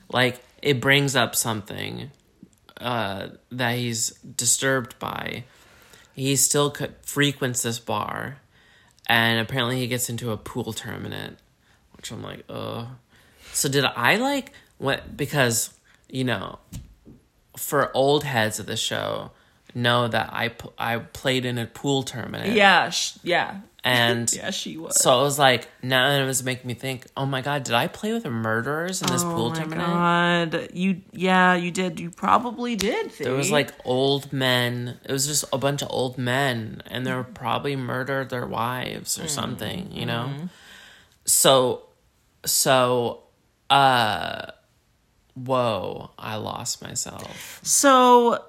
like 0.10 0.42
it 0.62 0.80
brings 0.80 1.18
up 1.18 1.36
something 1.36 2.12
uh, 2.84 3.30
that 3.52 3.78
he's 3.78 4.10
disturbed 4.20 5.00
by. 5.00 5.46
He 6.14 6.36
still 6.36 6.70
co- 6.72 6.90
frequents 7.02 7.64
this 7.64 7.80
bar, 7.80 8.38
and 9.08 9.40
apparently 9.40 9.80
he 9.80 9.88
gets 9.88 10.10
into 10.10 10.32
a 10.32 10.38
pool 10.38 10.74
tournament, 10.74 11.40
which 11.96 12.12
I'm 12.12 12.22
like, 12.22 12.44
oh. 12.50 12.90
So 13.54 13.70
did 13.70 13.86
I 13.86 14.18
like 14.18 14.52
what? 14.78 15.16
Because 15.18 15.74
you 16.10 16.24
know, 16.24 16.60
for 17.58 17.96
old 17.96 18.24
heads 18.24 18.60
of 18.60 18.66
the 18.68 18.78
show, 18.78 19.32
know 19.74 20.08
that 20.08 20.30
I 20.32 20.52
I 20.78 20.98
played 20.98 21.46
in 21.46 21.58
a 21.58 21.66
pool 21.66 22.04
tournament. 22.04 22.54
Yeah, 22.54 22.90
sh- 22.90 23.18
yeah, 23.24 23.62
and 23.84 24.32
yeah. 24.34 24.52
She 24.52 24.78
was. 24.78 25.02
so 25.02 25.20
it 25.20 25.24
was 25.24 25.38
like 25.38 25.68
now 25.82 26.10
it 26.12 26.26
was 26.26 26.44
making 26.44 26.68
me 26.68 26.74
think, 26.74 27.06
oh 27.18 27.26
my 27.26 27.42
god, 27.42 27.64
did 27.64 27.76
I 27.76 27.88
play 27.88 28.14
with 28.14 28.26
murderers 28.26 29.02
in 29.02 29.10
this 29.10 29.24
oh 29.24 29.34
pool 29.34 29.50
my 29.50 29.66
god, 29.66 30.70
you 30.74 31.02
yeah, 31.12 31.56
you 31.56 31.72
did. 31.72 32.00
You 32.00 32.10
probably 32.10 32.76
did. 32.76 33.12
There 33.12 33.34
was 33.34 33.52
like 33.52 33.72
old 33.84 34.32
men. 34.32 35.00
It 35.04 35.12
was 35.12 35.28
just 35.28 35.46
a 35.52 35.58
bunch 35.58 35.82
of 35.82 35.90
old 35.92 36.18
men, 36.18 36.82
and 36.88 37.06
they 37.06 37.14
were 37.14 37.24
probably 37.24 37.76
murdered 37.76 38.30
their 38.30 38.46
wives 38.46 39.20
or 39.20 39.28
something, 39.28 39.92
you 39.92 40.06
know. 40.06 40.32
So, 41.26 41.84
so, 42.46 43.24
uh, 43.70 44.48
whoa! 45.34 46.12
I 46.18 46.36
lost 46.36 46.82
myself. 46.82 47.60
so. 47.64 48.44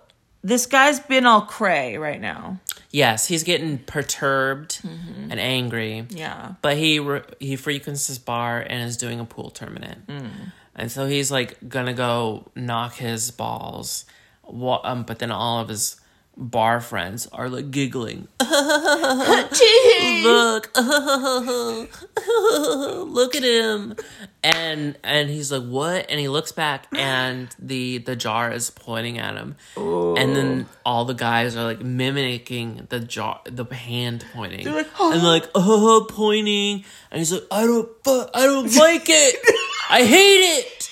This 0.44 0.66
guy's 0.66 1.00
been 1.00 1.24
all 1.26 1.40
cray 1.42 1.96
right 1.96 2.20
now. 2.20 2.60
Yes, 2.90 3.26
he's 3.26 3.42
getting 3.42 3.78
perturbed 3.78 4.78
and 4.84 5.40
angry. 5.40 6.06
Yeah. 6.10 6.54
but 6.62 6.76
he 6.76 6.98
re- 7.00 7.22
he 7.40 7.56
frequents 7.56 8.06
this 8.06 8.18
bar 8.18 8.60
and 8.60 8.86
is 8.88 8.96
doing 8.98 9.18
a 9.20 9.24
pool 9.24 9.50
tournament, 9.50 10.02
and 10.76 10.92
so 10.92 11.06
he's 11.06 11.30
like 11.32 11.56
gonna 11.68 11.94
go 11.94 12.50
knock 12.54 12.94
his 12.96 13.30
balls. 13.30 14.04
Wa- 14.46 14.80
Um, 14.84 15.02
but 15.04 15.18
then 15.18 15.30
all 15.32 15.60
of 15.60 15.68
his 15.70 15.96
bar 16.36 16.80
friends 16.80 17.26
are 17.32 17.48
like 17.48 17.70
giggling. 17.70 18.26
Look, 20.24 20.70
look 20.76 21.88
at 23.36 23.42
him, 23.42 23.94
and 24.42 24.96
and 25.04 25.30
he's 25.30 25.52
like, 25.52 25.62
"What?" 25.68 26.06
And 26.10 26.18
he 26.20 26.28
looks 26.28 26.52
back, 26.52 26.86
and 26.92 27.48
the 27.58 27.98
the 27.98 28.16
jar 28.16 28.50
is 28.52 28.70
pointing 28.70 29.18
at 29.18 29.36
him, 29.36 29.56
and 30.16 30.34
then 30.34 30.66
all 30.84 31.04
the 31.04 31.14
guys 31.14 31.56
are 31.56 31.64
like 31.64 31.80
mimicking 31.80 32.86
the 32.88 33.00
jar, 33.00 33.40
the 33.44 33.64
hand 33.64 34.24
pointing, 34.34 34.64
like, 34.72 34.88
and 34.98 35.22
like, 35.22 35.48
"Oh, 35.54 36.06
pointing," 36.08 36.84
and 37.10 37.18
he's 37.18 37.32
like, 37.32 37.44
"I 37.50 37.64
don't, 37.66 37.88
I 38.06 38.46
don't 38.46 38.74
like 38.76 39.04
it. 39.08 39.36
I 39.90 40.04
hate 40.04 40.58
it. 40.58 40.90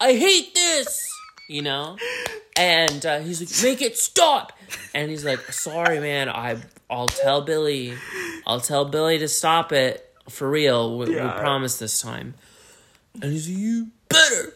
I 0.00 0.14
hate 0.14 0.54
this." 0.54 1.06
You 1.48 1.62
know, 1.62 1.96
and 2.60 3.06
uh, 3.06 3.20
he's 3.20 3.40
like, 3.40 3.62
"Make 3.64 3.82
it 3.82 3.96
stop," 3.96 4.52
and 4.94 5.10
he's 5.10 5.24
like, 5.24 5.40
"Sorry, 5.52 5.98
man. 6.00 6.28
I, 6.28 6.56
I'll 6.88 7.06
tell 7.08 7.42
Billy. 7.42 7.94
I'll 8.46 8.60
tell 8.60 8.84
Billy 8.84 9.18
to 9.18 9.28
stop 9.28 9.72
it 9.72 10.06
for 10.28 10.48
real. 10.48 10.98
We, 10.98 11.14
Yeah. 11.16 11.24
we 11.34 11.40
promise 11.40 11.78
this 11.78 12.00
time." 12.00 12.34
And 13.22 13.32
he's 13.32 13.48
like, 13.48 13.58
"You 13.58 13.88
better." 14.08 14.54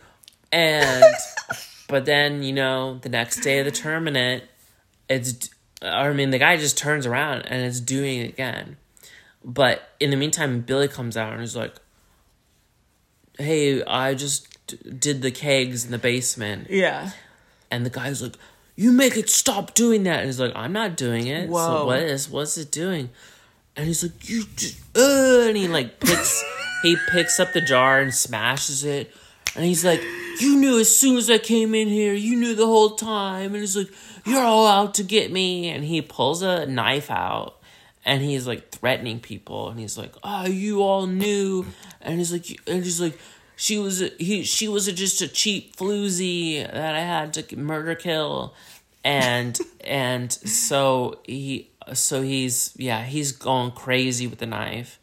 And 0.53 1.15
but 1.89 2.05
then 2.05 2.43
you 2.43 2.53
know 2.53 2.99
the 3.03 3.09
next 3.09 3.41
day 3.41 3.59
of 3.59 3.65
the 3.65 3.71
tournament, 3.73 4.45
it's 5.09 5.51
I 5.83 6.13
mean 6.13 6.31
the 6.31 6.39
guy 6.39 6.57
just 6.57 6.79
turns 6.79 7.07
around 7.07 7.43
and 7.43 7.63
it's 7.65 7.81
doing 7.81 8.21
it 8.21 8.29
again. 8.31 8.77
But 9.45 9.89
in 10.01 10.11
the 10.11 10.17
meantime, 10.17 10.61
Billy 10.61 10.89
comes 10.89 11.17
out 11.17 11.33
and 11.33 11.41
he's 11.41 11.57
like, 11.57 11.75
"Hey, 13.39 13.83
I 13.85 14.15
just 14.15 14.49
d- 14.67 14.79
did 14.99 15.23
the 15.23 15.31
kegs 15.31 15.85
in 15.85 15.91
the 15.91 15.99
basement." 15.99 16.69
Yeah. 16.71 17.11
And 17.75 17.85
the 17.85 17.91
guy's 17.91 18.23
like, 18.23 18.37
"You 18.77 18.93
make 18.93 19.17
it 19.17 19.29
stop 19.29 19.75
doing 19.75 20.05
that." 20.05 20.21
And 20.21 20.27
he's 20.27 20.41
like, 20.41 20.53
"I'm 20.55 20.73
not 20.73 20.97
doing 20.97 21.27
it. 21.27 21.49
Whoa. 21.49 21.59
So 21.59 21.87
what 21.87 22.01
is 22.01 22.29
what's 22.29 22.57
it 22.57 22.71
doing?" 22.71 23.11
And 23.77 23.87
he's 23.87 24.03
like, 24.03 24.29
"You 24.29 24.45
just," 24.57 24.81
uh, 24.97 25.47
and 25.49 25.57
he 25.57 25.69
like 25.69 26.01
picks 26.01 26.43
he 26.83 26.97
picks 27.11 27.41
up 27.41 27.53
the 27.53 27.61
jar 27.61 28.01
and 28.01 28.15
smashes 28.15 28.85
it. 28.85 29.13
And 29.57 29.65
he's 29.65 29.85
like, 29.85 30.03
"You 30.41 30.57
knew 30.57 30.79
as 30.79 30.95
soon 30.95 31.17
as 31.17 31.31
I 31.31 31.39
came 31.39 31.75
in 31.75 31.89
here. 31.89 32.15
You 32.15 32.37
knew 32.37 32.55
the 32.55 32.67
whole 32.67 32.91
time." 32.97 33.53
And 33.55 33.57
he's 33.57 33.77
like, 33.77 33.91
"You're 34.25 34.43
all 34.43 34.67
out 34.67 34.95
to 34.95 35.03
get 35.03 35.33
me." 35.33 35.69
And 35.69 35.85
he 35.85 36.03
pulls 36.03 36.43
a 36.43 36.67
knife 36.67 37.11
out. 37.11 37.57
And 38.07 38.23
he's 38.23 38.47
like 38.47 38.71
threatening 38.71 39.19
people, 39.19 39.71
and 39.71 39.81
he's 39.81 39.97
like, 39.97 40.15
"Oh, 40.23 40.47
you 40.47 40.83
all 40.83 41.07
knew," 41.07 41.65
and 42.03 42.19
he's 42.19 42.33
like, 42.33 42.47
and 42.67 42.85
he's 42.85 43.01
like, 43.01 43.19
she 43.57 43.79
was 43.79 44.03
he 44.19 44.43
she 44.43 44.69
was 44.69 44.87
just 44.93 45.23
a 45.23 45.29
cheap 45.29 45.77
floozy 45.77 46.65
that 46.65 46.95
I 46.95 47.01
had 47.01 47.35
to 47.35 47.57
murder 47.57 47.95
kill, 47.95 48.55
and 49.05 49.59
and 49.81 50.33
so 50.33 51.21
he 51.25 51.71
so 51.93 52.23
he's 52.23 52.73
yeah 52.77 53.05
he's 53.05 53.33
going 53.33 53.71
crazy 53.73 54.27
with 54.27 54.39
the 54.39 54.47
knife, 54.47 54.99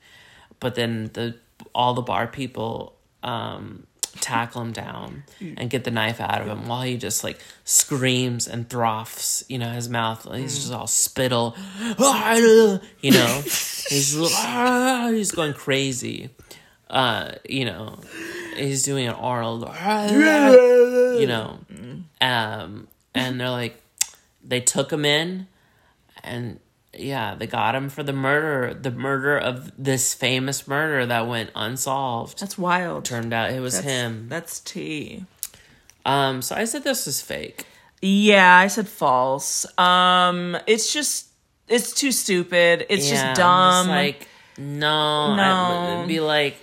but 0.59 0.75
then 0.75 1.11
the 1.13 1.35
all 1.73 1.93
the 1.93 2.01
bar 2.01 2.27
people 2.27 2.95
um 3.23 3.85
tackle 4.19 4.61
him 4.61 4.73
down 4.73 5.23
and 5.39 5.69
get 5.69 5.85
the 5.85 5.91
knife 5.91 6.19
out 6.19 6.41
of 6.41 6.47
him 6.47 6.67
while 6.67 6.81
he 6.81 6.97
just 6.97 7.23
like 7.23 7.39
screams 7.63 8.45
and 8.45 8.67
throffs 8.67 9.43
you 9.47 9.57
know 9.57 9.69
his 9.69 9.87
mouth. 9.87 10.27
He's 10.33 10.55
just 10.55 10.73
all 10.73 10.87
spittle. 10.87 11.55
You 13.01 13.11
know? 13.11 13.41
He's 13.43 14.13
he's 15.13 15.31
going 15.31 15.53
crazy 15.53 16.29
uh 16.91 17.31
you 17.49 17.65
know 17.65 17.97
he's 18.55 18.83
doing 18.83 19.07
an 19.07 19.15
oral 19.15 19.59
you 21.19 21.25
know 21.27 21.57
um 22.21 22.87
and 23.15 23.39
they're 23.39 23.49
like 23.49 23.81
they 24.43 24.59
took 24.59 24.91
him 24.91 25.05
in 25.05 25.47
and 26.23 26.59
yeah 26.93 27.33
they 27.35 27.47
got 27.47 27.73
him 27.75 27.89
for 27.89 28.03
the 28.03 28.11
murder 28.13 28.73
the 28.73 28.91
murder 28.91 29.37
of 29.37 29.71
this 29.77 30.13
famous 30.13 30.67
murder 30.67 31.05
that 31.05 31.25
went 31.27 31.49
unsolved 31.55 32.39
That's 32.39 32.57
wild. 32.57 33.05
turned 33.05 33.33
out 33.33 33.51
it 33.51 33.61
was 33.61 33.75
That's, 33.75 33.85
him 33.85 34.27
That's 34.29 34.59
tea. 34.59 35.25
um 36.05 36.41
so 36.41 36.55
i 36.55 36.65
said 36.65 36.83
this 36.83 37.07
is 37.07 37.21
fake 37.21 37.65
Yeah, 38.03 38.57
I 38.57 38.65
said 38.67 38.87
false. 38.89 39.63
Um, 39.77 40.57
it's 40.65 40.91
just 40.91 41.27
it's 41.69 41.93
too 41.93 42.11
stupid. 42.11 42.85
It's 42.89 43.05
Yeah, 43.05 43.11
just 43.13 43.39
I'm 43.39 43.85
dumb. 43.85 43.87
like 43.95 44.27
no 44.57 45.35
No. 45.35 45.43
I, 45.43 45.93
it'd 45.97 46.07
be 46.07 46.19
like 46.19 46.57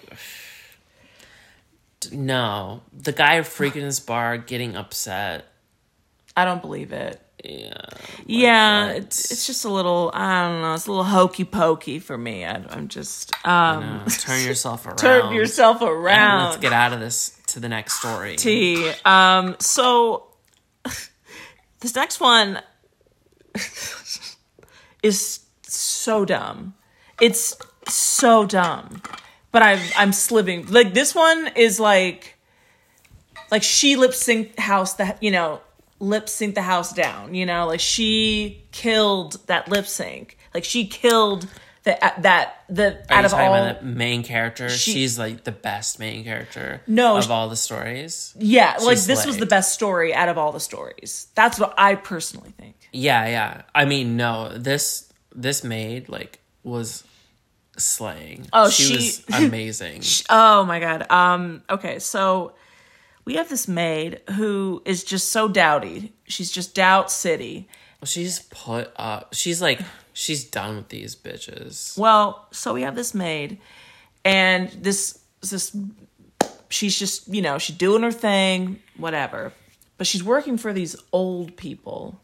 no 2.12 2.82
the 2.92 3.12
guy 3.12 3.38
freaking 3.40 3.82
his 3.82 4.00
bar 4.00 4.38
getting 4.38 4.76
upset 4.76 5.46
I 6.36 6.44
don't 6.44 6.62
believe 6.62 6.92
it. 6.92 7.20
yeah 7.44 7.88
yeah, 8.26 8.90
it's 8.90 9.30
it's 9.32 9.46
just 9.46 9.64
a 9.64 9.68
little. 9.70 10.10
I 10.12 10.48
don't 10.48 10.60
know. 10.60 10.74
It's 10.74 10.86
a 10.86 10.90
little 10.90 11.04
hokey 11.04 11.44
pokey 11.44 11.98
for 11.98 12.16
me. 12.18 12.44
I, 12.44 12.62
I'm 12.68 12.88
just 12.88 13.32
um, 13.46 14.04
turn 14.06 14.42
yourself 14.46 14.86
around 14.86 14.98
turn 14.98 15.32
yourself 15.32 15.80
around. 15.82 16.50
let's 16.50 16.56
get 16.58 16.72
out 16.72 16.92
of 16.92 17.00
this 17.00 17.40
to 17.48 17.60
the 17.60 17.68
next 17.68 18.00
story 18.00 18.36
T. 18.36 18.92
Um, 19.04 19.56
so 19.58 20.26
this 21.80 21.94
next 21.94 22.20
one 22.20 22.60
is 25.02 25.40
so 25.62 26.24
dumb. 26.24 26.74
It's 27.20 27.56
so 27.88 28.44
dumb. 28.44 28.97
But 29.52 29.62
I'm 29.62 29.80
I'm 29.96 30.12
sliving. 30.12 30.66
Like 30.66 30.94
this 30.94 31.14
one 31.14 31.48
is 31.56 31.80
like 31.80 32.36
like 33.50 33.62
she 33.62 33.96
lip 33.96 34.14
sync 34.14 34.58
house 34.58 34.94
that 34.94 35.22
you 35.22 35.30
know 35.30 35.60
lip 36.00 36.28
sync 36.28 36.54
the 36.54 36.62
house 36.62 36.92
down. 36.92 37.34
You 37.34 37.46
know, 37.46 37.66
like 37.66 37.80
she 37.80 38.64
killed 38.72 39.44
that 39.46 39.68
lip 39.68 39.86
sync. 39.86 40.36
Like 40.54 40.64
she 40.64 40.86
killed 40.86 41.46
the 41.84 42.04
uh, 42.04 42.20
that 42.20 42.62
the 42.68 42.98
Are 43.10 43.18
out 43.18 43.24
of 43.24 43.32
all 43.34 43.52
the 43.74 43.82
main 43.82 44.22
character? 44.22 44.68
She- 44.68 44.92
She's 44.92 45.18
like 45.18 45.44
the 45.44 45.52
best 45.52 45.98
main 45.98 46.24
character. 46.24 46.82
No, 46.86 47.16
of 47.16 47.24
sh- 47.24 47.28
all 47.30 47.48
the 47.48 47.56
stories. 47.56 48.34
yeah 48.38 48.76
like 48.82 48.98
this 48.98 49.24
was 49.24 49.38
the 49.38 49.46
best 49.46 49.72
story 49.72 50.12
out 50.12 50.28
of 50.28 50.36
all 50.36 50.52
the 50.52 50.60
stories. 50.60 51.28
That's 51.34 51.58
what 51.58 51.72
I 51.78 51.94
personally 51.94 52.50
think. 52.58 52.74
Yeah, 52.92 53.26
yeah. 53.28 53.62
I 53.74 53.86
mean, 53.86 54.16
no, 54.18 54.50
this 54.58 55.10
this 55.34 55.64
maid 55.64 56.08
like 56.10 56.40
was 56.64 57.04
slaying. 57.78 58.46
Oh, 58.52 58.68
she, 58.70 58.82
she- 58.84 58.94
was 58.96 59.24
amazing. 59.42 60.02
Oh 60.28 60.64
my 60.64 60.80
god. 60.80 61.10
Um 61.10 61.62
okay, 61.70 61.98
so 61.98 62.52
we 63.24 63.34
have 63.34 63.48
this 63.48 63.68
maid 63.68 64.20
who 64.36 64.82
is 64.84 65.04
just 65.04 65.30
so 65.30 65.48
dowdy. 65.48 66.12
She's 66.24 66.50
just 66.50 66.74
doubt 66.74 67.10
city. 67.10 67.68
Well, 68.00 68.06
she's 68.06 68.40
put 68.50 68.90
up. 68.96 69.34
She's 69.34 69.60
like, 69.60 69.80
she's 70.12 70.44
done 70.44 70.76
with 70.76 70.88
these 70.88 71.14
bitches. 71.16 71.98
Well, 71.98 72.46
so 72.52 72.72
we 72.72 72.82
have 72.82 72.94
this 72.94 73.12
maid, 73.14 73.58
and 74.24 74.68
this 74.70 75.18
this 75.42 75.76
she's 76.70 76.98
just 76.98 77.28
you 77.28 77.42
know 77.42 77.58
she's 77.58 77.76
doing 77.76 78.02
her 78.02 78.12
thing, 78.12 78.80
whatever. 78.96 79.52
But 79.96 80.06
she's 80.06 80.22
working 80.22 80.58
for 80.58 80.72
these 80.72 80.94
old 81.12 81.56
people, 81.56 82.20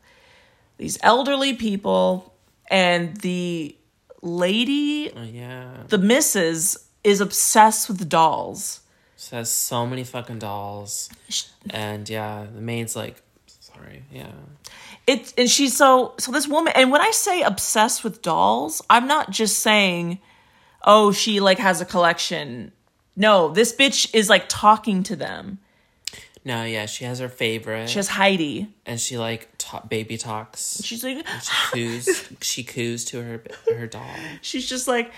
these 0.78 0.96
elderly 1.02 1.54
people, 1.54 2.32
and 2.70 3.16
the 3.18 3.76
lady, 4.24 5.12
Oh, 5.14 5.22
yeah. 5.22 5.84
the 5.88 5.98
missus, 5.98 6.76
is 7.04 7.20
obsessed 7.20 7.88
with 7.88 8.08
dolls. 8.08 8.80
She 9.16 9.36
has 9.36 9.50
so 9.50 9.86
many 9.86 10.04
fucking 10.04 10.38
dolls. 10.38 11.08
And 11.70 12.08
yeah, 12.08 12.46
the 12.52 12.60
maid's 12.60 12.96
like, 12.96 13.22
sorry. 13.46 14.04
Yeah. 14.10 14.32
It 15.06 15.34
and 15.36 15.50
she's 15.50 15.76
so 15.76 16.14
so 16.18 16.32
this 16.32 16.48
woman 16.48 16.72
and 16.74 16.90
when 16.90 17.02
I 17.02 17.10
say 17.10 17.42
obsessed 17.42 18.04
with 18.04 18.22
dolls, 18.22 18.80
I'm 18.88 19.06
not 19.06 19.30
just 19.30 19.58
saying, 19.58 20.18
oh, 20.82 21.12
she 21.12 21.40
like 21.40 21.58
has 21.58 21.80
a 21.80 21.84
collection. 21.84 22.72
No, 23.16 23.48
this 23.50 23.74
bitch 23.74 24.12
is 24.14 24.28
like 24.30 24.46
talking 24.48 25.02
to 25.04 25.14
them. 25.16 25.58
No, 26.44 26.64
yeah, 26.64 26.84
she 26.86 27.04
has 27.04 27.20
her 27.20 27.28
favorite. 27.30 27.88
She 27.88 27.98
has 27.98 28.08
Heidi. 28.08 28.68
and 28.84 29.00
she 29.00 29.16
like 29.16 29.48
ta- 29.58 29.80
baby 29.88 30.18
talks. 30.18 30.82
She's 30.84 31.02
like, 31.02 31.26
She 31.42 31.52
coos. 31.72 32.28
she 32.42 32.64
coos 32.64 33.04
to 33.06 33.22
her 33.22 33.42
her 33.74 33.86
doll. 33.86 34.04
she's 34.42 34.68
just 34.68 34.86
like, 34.86 35.10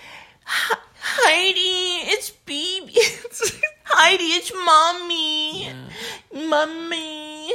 Heidi, 0.45 2.11
it's 2.11 2.30
baby. 2.30 2.95
Heidi, 3.85 4.25
it's 4.25 4.52
mommy. 4.54 5.73
Mommy. 6.49 7.52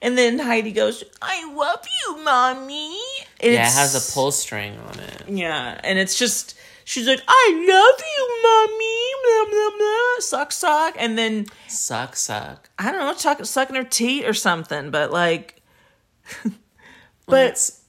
And 0.00 0.18
then 0.18 0.38
Heidi 0.38 0.72
goes, 0.72 1.04
I 1.20 1.52
love 1.54 1.86
you, 2.06 2.24
mommy. 2.24 2.98
And 3.40 3.52
Yeah, 3.52 3.66
it 3.68 3.72
has 3.72 3.94
a 3.94 4.12
pull 4.12 4.32
string 4.32 4.76
on 4.78 4.98
it. 4.98 5.28
Yeah, 5.28 5.80
and 5.84 5.98
it's 5.98 6.18
just 6.18 6.56
she's 6.84 7.06
like, 7.06 7.22
I 7.26 7.52
love 7.52 8.04
you, 8.16 8.40
mommy. 8.42 9.08
Blah 9.24 9.50
blah 9.50 9.78
blah. 9.78 10.20
Suck 10.20 10.52
suck. 10.52 10.96
And 10.98 11.16
then 11.18 11.46
Suck, 11.68 12.16
suck. 12.16 12.70
I 12.78 12.90
don't 12.92 13.00
know, 13.00 13.14
chuck, 13.14 13.44
sucking 13.44 13.76
her 13.76 13.84
teeth 13.84 14.24
or 14.26 14.34
something. 14.34 14.90
But 14.90 15.10
like, 15.10 15.60
but 16.44 16.52
Let's, 17.26 17.82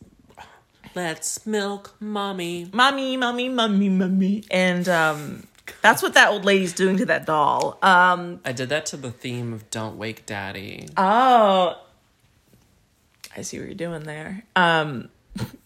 let's 0.96 1.46
milk 1.46 1.96
mommy. 2.00 2.70
mommy, 2.74 3.18
mommy, 3.18 3.50
mommy, 3.50 3.90
mommy, 3.90 4.44
and 4.52 4.88
um, 4.90 5.48
that's 5.82 6.02
what 6.04 6.14
that 6.14 6.30
old 6.30 6.46
lady's 6.46 6.74
doing 6.74 6.98
to 6.98 7.06
that 7.08 7.26
doll. 7.26 7.78
Um, 7.82 8.40
I 8.46 8.52
did 8.52 8.70
that 8.70 8.86
to 8.88 8.98
the 8.98 9.12
theme 9.12 9.54
of 9.54 9.70
Don't 9.70 9.98
Wake 9.98 10.26
Daddy. 10.26 10.88
oh, 10.98 11.80
I 13.36 13.42
see 13.42 13.58
what 13.58 13.66
you're 13.66 13.74
doing 13.76 14.04
there. 14.04 14.44
Um, 14.56 15.10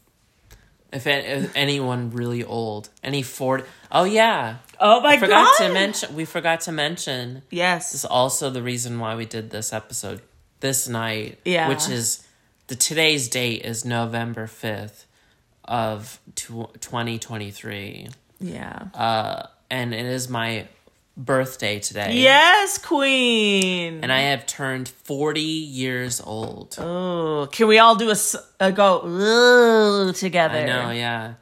If, 0.91 1.05
if 1.07 1.51
anyone 1.55 2.11
really 2.11 2.43
old, 2.43 2.89
any 3.03 3.21
40. 3.21 3.63
Oh, 3.91 4.03
yeah. 4.05 4.57
oh 4.79 5.01
my 5.01 5.17
forgot 5.17 5.57
god, 5.59 5.67
to 5.67 5.73
mention. 5.73 6.15
We 6.15 6.25
forgot 6.25 6.61
to 6.61 6.71
mention. 6.71 7.41
yes, 7.49 7.91
This 7.91 8.01
is 8.03 8.05
also 8.05 8.49
the 8.49 8.61
reason 8.61 8.99
why 8.99 9.15
we 9.15 9.25
did 9.25 9.49
this 9.49 9.73
episode 9.73 10.21
this 10.61 10.87
night. 10.87 11.39
Yeah. 11.45 11.67
Which 11.69 11.89
is 11.89 12.25
the 12.67 12.75
today's 12.75 13.27
date 13.27 13.63
is 13.65 13.83
November 13.85 14.47
5th 14.47 15.05
of 15.65 16.19
tw- 16.35 16.73
2023. 16.79 18.07
yeah, 18.39 18.87
Uh, 18.93 19.47
and 19.69 19.93
it 19.93 20.05
is 20.05 20.29
my 20.29 20.67
birthday 21.17 21.79
today. 21.79 22.13
yes, 22.13 22.77
queen. 22.77 23.99
And 24.03 24.11
I 24.13 24.19
have 24.21 24.45
turned 24.45 24.87
40 24.87 25.41
years 25.41 26.21
old. 26.21 26.75
Oh, 26.79 27.49
can 27.51 27.67
we 27.67 27.79
all 27.79 27.95
do 27.95 28.13
a 28.59 28.71
go 28.71 29.05
ooh, 29.05 30.13
together? 30.13 30.59
I 30.59 30.65
know, 30.65 30.91
yeah. 30.91 31.33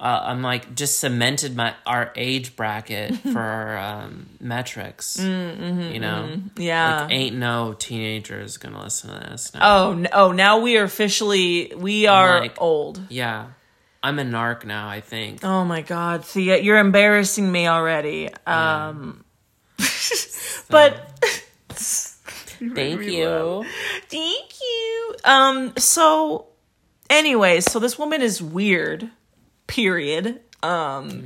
Uh, 0.00 0.20
I'm 0.24 0.42
like 0.42 0.74
just 0.74 0.98
cemented 0.98 1.56
my 1.56 1.72
our 1.86 2.12
age 2.16 2.56
bracket 2.56 3.16
for 3.32 3.38
our 3.38 3.78
um, 3.78 4.26
metrics. 4.40 5.18
you 5.18 5.98
know, 5.98 6.36
Yeah. 6.56 7.02
like 7.02 7.12
ain't 7.12 7.36
no 7.36 7.74
teenagers 7.78 8.56
gonna 8.58 8.82
listen 8.82 9.10
to 9.14 9.30
this. 9.30 9.54
No. 9.54 9.60
oh, 9.62 10.04
oh, 10.12 10.32
now 10.32 10.58
we 10.58 10.76
are 10.76 10.84
officially 10.84 11.72
we 11.76 12.06
are 12.06 12.40
like- 12.40 12.60
old. 12.60 13.00
Yeah, 13.08 13.46
I'm 14.02 14.18
a 14.18 14.24
narc 14.24 14.64
now. 14.66 14.88
I 14.88 15.00
think. 15.00 15.42
Oh 15.44 15.64
my 15.64 15.80
god, 15.80 16.24
Thea, 16.24 16.60
you're 16.60 16.78
embarrassing 16.78 17.50
me 17.50 17.66
already. 17.66 18.28
Um, 18.46 19.23
but 20.68 21.10
Thank 22.74 23.02
you. 23.02 23.64
thank 24.08 24.60
you. 24.60 25.14
Um, 25.24 25.72
so, 25.76 26.46
anyways, 27.10 27.70
so 27.70 27.78
this 27.78 27.98
woman 27.98 28.22
is 28.22 28.40
weird. 28.40 29.10
Period. 29.66 30.40
Um, 30.62 31.24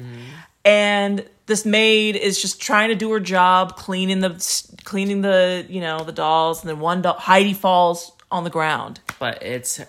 and 0.65 1.25
this 1.47 1.65
maid 1.65 2.17
is 2.17 2.41
just 2.41 2.61
trying 2.61 2.89
to 2.89 2.95
do 2.95 3.11
her 3.13 3.21
job, 3.21 3.77
cleaning 3.77 4.21
the 4.21 4.75
cleaning 4.85 5.23
the 5.23 5.65
you 5.69 5.81
know 5.81 6.03
the 6.03 6.13
dolls, 6.13 6.61
and 6.61 6.69
then 6.69 6.81
one 6.81 7.03
doll 7.03 7.15
Heidi 7.15 7.55
falls 7.55 8.13
on 8.31 8.45
the 8.45 8.51
ground. 8.51 9.01
But 9.19 9.43
it's 9.43 9.81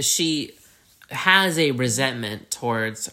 she 0.00 0.52
has 1.10 1.58
a 1.58 1.70
resentment 1.70 2.50
towards 2.50 3.10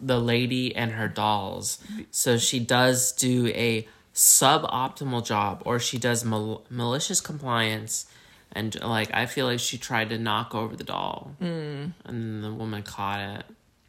the 0.00 0.20
lady 0.20 0.74
and 0.76 0.92
her 0.92 1.08
dolls, 1.08 1.82
so 2.10 2.36
she 2.36 2.60
does 2.60 3.12
do 3.12 3.48
a 3.48 3.88
suboptimal 4.14 5.24
job, 5.24 5.62
or 5.64 5.78
she 5.78 5.98
does 5.98 6.24
mal- 6.24 6.64
malicious 6.70 7.20
compliance. 7.20 8.06
And 8.52 8.80
like 8.82 9.10
I 9.14 9.26
feel 9.26 9.46
like 9.46 9.60
she 9.60 9.78
tried 9.78 10.10
to 10.10 10.18
knock 10.18 10.54
over 10.54 10.74
the 10.74 10.82
doll, 10.84 11.36
mm. 11.40 11.92
and 12.04 12.44
the 12.44 12.52
woman 12.52 12.82
caught 12.82 13.20
it. 13.20 13.44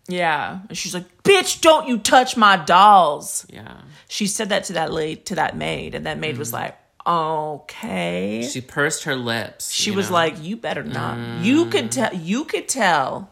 Yeah, 0.08 0.60
and 0.70 0.78
she's 0.78 0.94
like, 0.94 1.24
"Bitch, 1.24 1.62
don't 1.62 1.88
you 1.88 1.98
touch 1.98 2.38
my 2.38 2.58
dolls." 2.58 3.48
Yeah, 3.50 3.82
She 4.08 4.28
said 4.28 4.50
that 4.50 4.66
to 4.66 4.74
that 4.74 4.92
lady, 4.92 5.22
to 5.22 5.36
that 5.36 5.58
maid, 5.58 5.96
and 5.96 6.06
that 6.06 6.20
maid 6.20 6.38
was 6.38 6.54
like, 6.54 6.78
"Okay." 7.08 8.48
she 8.48 8.62
pursed 8.62 9.06
her 9.06 9.16
lips. 9.16 9.72
She 9.72 9.90
was 9.90 10.10
know? 10.10 10.16
like, 10.16 10.44
"You 10.44 10.58
better 10.58 10.84
not." 10.84 11.44
You 11.44 11.66
could 11.66 11.92
tell. 11.92 12.14
You 12.14 12.46
could 12.46 12.68
tell 12.68 13.32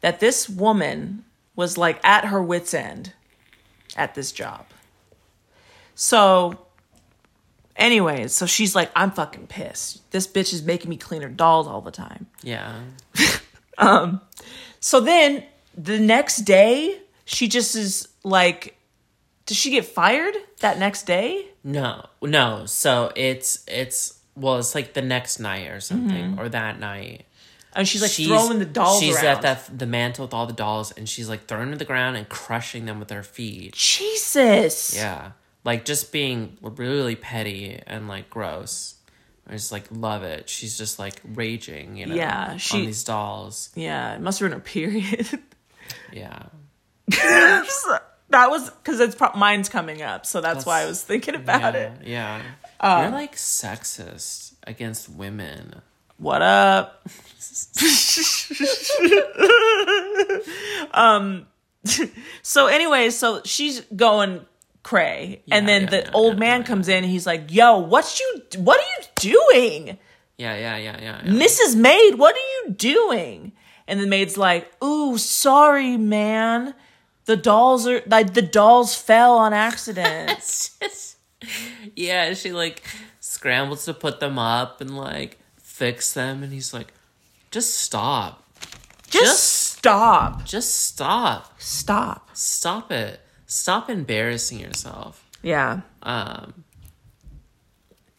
that 0.00 0.20
this 0.20 0.48
woman 0.48 1.24
was 1.56 1.76
like 1.76 2.00
at 2.02 2.26
her 2.26 2.42
wits' 2.42 2.72
end 2.72 3.12
at 3.96 4.14
this 4.14 4.32
job. 4.32 4.64
So, 6.02 6.58
anyways, 7.76 8.32
so 8.32 8.46
she's 8.46 8.74
like, 8.74 8.90
"I'm 8.96 9.10
fucking 9.10 9.48
pissed. 9.48 10.10
This 10.12 10.26
bitch 10.26 10.54
is 10.54 10.62
making 10.62 10.88
me 10.88 10.96
clean 10.96 11.20
her 11.20 11.28
dolls 11.28 11.66
all 11.66 11.82
the 11.82 11.90
time." 11.90 12.26
"Yeah, 12.42 12.80
um, 13.78 14.22
So 14.80 15.00
then 15.00 15.44
the 15.76 15.98
next 15.98 16.38
day, 16.38 16.98
she 17.26 17.48
just 17.48 17.76
is 17.76 18.08
like, 18.24 18.78
does 19.44 19.58
she 19.58 19.70
get 19.70 19.84
fired 19.84 20.34
that 20.60 20.78
next 20.78 21.02
day? 21.02 21.48
no, 21.62 22.06
no." 22.22 22.64
So 22.64 23.12
it's 23.14 23.62
it's 23.68 24.18
well, 24.34 24.56
it's 24.56 24.74
like 24.74 24.94
the 24.94 25.02
next 25.02 25.38
night 25.38 25.68
or 25.68 25.80
something, 25.80 26.38
or 26.38 26.48
that 26.48 26.80
night. 26.80 27.26
And 27.74 27.86
she's 27.86 28.00
like 28.00 28.10
throwing 28.10 28.58
the 28.58 28.64
dolls 28.64 29.00
She's 29.00 29.16
around. 29.16 29.26
at 29.26 29.42
that 29.42 29.78
the 29.78 29.86
mantle 29.86 30.24
with 30.24 30.32
all 30.32 30.46
the 30.46 30.54
dolls, 30.54 30.92
and 30.92 31.06
she's 31.06 31.28
like 31.28 31.44
throwing 31.46 31.66
them 31.66 31.72
to 31.72 31.78
the 31.78 31.84
ground 31.84 32.16
and 32.16 32.26
crushing 32.26 32.86
them 32.86 32.98
with 32.98 33.10
her 33.10 33.22
feet. 33.22 33.74
Jesus. 33.74 34.96
Yeah, 34.96 35.32
like 35.64 35.84
just 35.84 36.12
being 36.12 36.56
really 36.62 37.16
petty 37.16 37.80
and 37.86 38.08
like 38.08 38.30
gross. 38.30 38.94
I 39.48 39.52
just 39.52 39.72
like 39.72 39.86
love 39.90 40.22
it. 40.22 40.48
She's 40.48 40.78
just 40.78 40.98
like 40.98 41.20
raging, 41.24 41.96
you 41.96 42.06
know. 42.06 42.14
Yeah, 42.14 42.56
she- 42.56 42.78
on 42.78 42.86
these 42.86 43.04
dolls. 43.04 43.70
Yeah, 43.74 44.14
it 44.14 44.20
must 44.20 44.38
have 44.40 44.50
been 44.50 44.58
her 44.58 44.64
period. 44.64 45.28
Yeah, 46.12 46.44
that 47.08 48.48
was 48.48 48.70
because 48.70 49.00
it's 49.00 49.14
pro- 49.14 49.32
mine's 49.34 49.68
coming 49.68 50.02
up, 50.02 50.26
so 50.26 50.40
that's, 50.40 50.64
why 50.66 50.82
I 50.82 50.86
was 50.86 51.02
thinking 51.02 51.34
about 51.34 51.74
yeah, 51.74 51.80
it. 51.80 51.92
yeah. 52.06 52.42
Um, 52.80 53.02
You're 53.02 53.12
like 53.12 53.36
sexist 53.36 54.54
against 54.66 55.08
women. 55.08 55.82
What 56.16 56.42
up? 56.42 57.08
um. 60.92 61.46
So 62.42 62.66
anyway, 62.66 63.10
so 63.10 63.42
she's 63.44 63.80
going 63.94 64.46
cray, 64.82 65.42
and 65.50 65.68
then 65.68 65.82
yeah, 65.82 65.90
the 65.90 65.96
yeah, 65.98 66.10
old 66.12 66.34
yeah, 66.34 66.40
man 66.40 66.60
yeah, 66.60 66.66
comes 66.66 66.88
in, 66.88 67.04
and 67.04 67.12
he's 67.12 67.26
like, 67.26 67.52
"Yo, 67.52 67.78
what 67.78 68.20
you? 68.20 68.60
What 68.60 68.80
are 68.80 69.02
you 69.02 69.38
doing?" 69.50 69.98
Yeah, 70.36 70.56
yeah, 70.56 70.76
yeah, 70.78 70.98
yeah. 71.00 71.20
yeah. 71.22 71.30
Mrs. 71.30 71.76
Maid, 71.76 72.14
what 72.14 72.34
are 72.34 72.38
you 72.38 72.72
doing? 72.72 73.52
And 73.86 74.00
the 74.00 74.06
maid's 74.06 74.38
like, 74.38 74.72
Ooh, 74.82 75.18
sorry, 75.18 75.98
man. 75.98 76.74
The 77.26 77.36
dolls 77.36 77.86
are 77.86 78.02
like 78.06 78.32
the 78.32 78.42
dolls 78.42 78.94
fell 78.94 79.36
on 79.36 79.52
accident. 79.52 80.28
Just, 80.80 81.18
yeah, 81.94 82.32
she 82.32 82.52
like 82.52 82.82
scrambles 83.20 83.84
to 83.84 83.92
put 83.92 84.20
them 84.20 84.38
up 84.38 84.80
and 84.80 84.96
like 84.96 85.38
fix 85.58 86.12
them, 86.14 86.42
and 86.42 86.52
he's 86.52 86.72
like, 86.72 86.92
just 87.50 87.74
stop. 87.78 88.42
Just, 89.08 89.12
Just- 89.12 89.72
stop. 89.78 90.44
Just 90.44 90.74
stop. 90.74 91.60
Stop. 91.60 92.30
Stop 92.32 92.92
it. 92.92 93.20
Stop 93.50 93.90
embarrassing 93.90 94.60
yourself. 94.60 95.28
Yeah. 95.42 95.80
Um, 96.04 96.62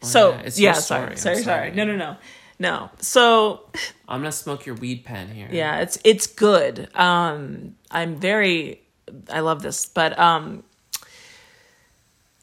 So 0.02 0.32
yeah, 0.32 0.41
it's 0.41 0.60
yeah, 0.60 0.74
sorry, 0.74 1.15
sorry, 1.15 1.36
sorry, 1.38 1.44
sorry. 1.44 1.72
No, 1.72 1.86
no, 1.86 1.96
no, 1.96 2.17
no. 2.60 2.89
So 3.00 3.62
I'm 4.10 4.20
gonna 4.20 4.34
smoke 4.34 4.65
your 4.65 4.76
weed 4.76 5.06
pen 5.06 5.30
here. 5.30 5.48
yeah, 5.50 5.80
it's 5.80 5.98
it's 6.04 6.28
good. 6.28 6.89
Um, 6.96 7.76
I'm 7.89 8.17
very, 8.17 8.82
I 9.30 9.39
love 9.39 9.62
this, 9.62 9.86
but 9.86 10.20
um, 10.20 10.63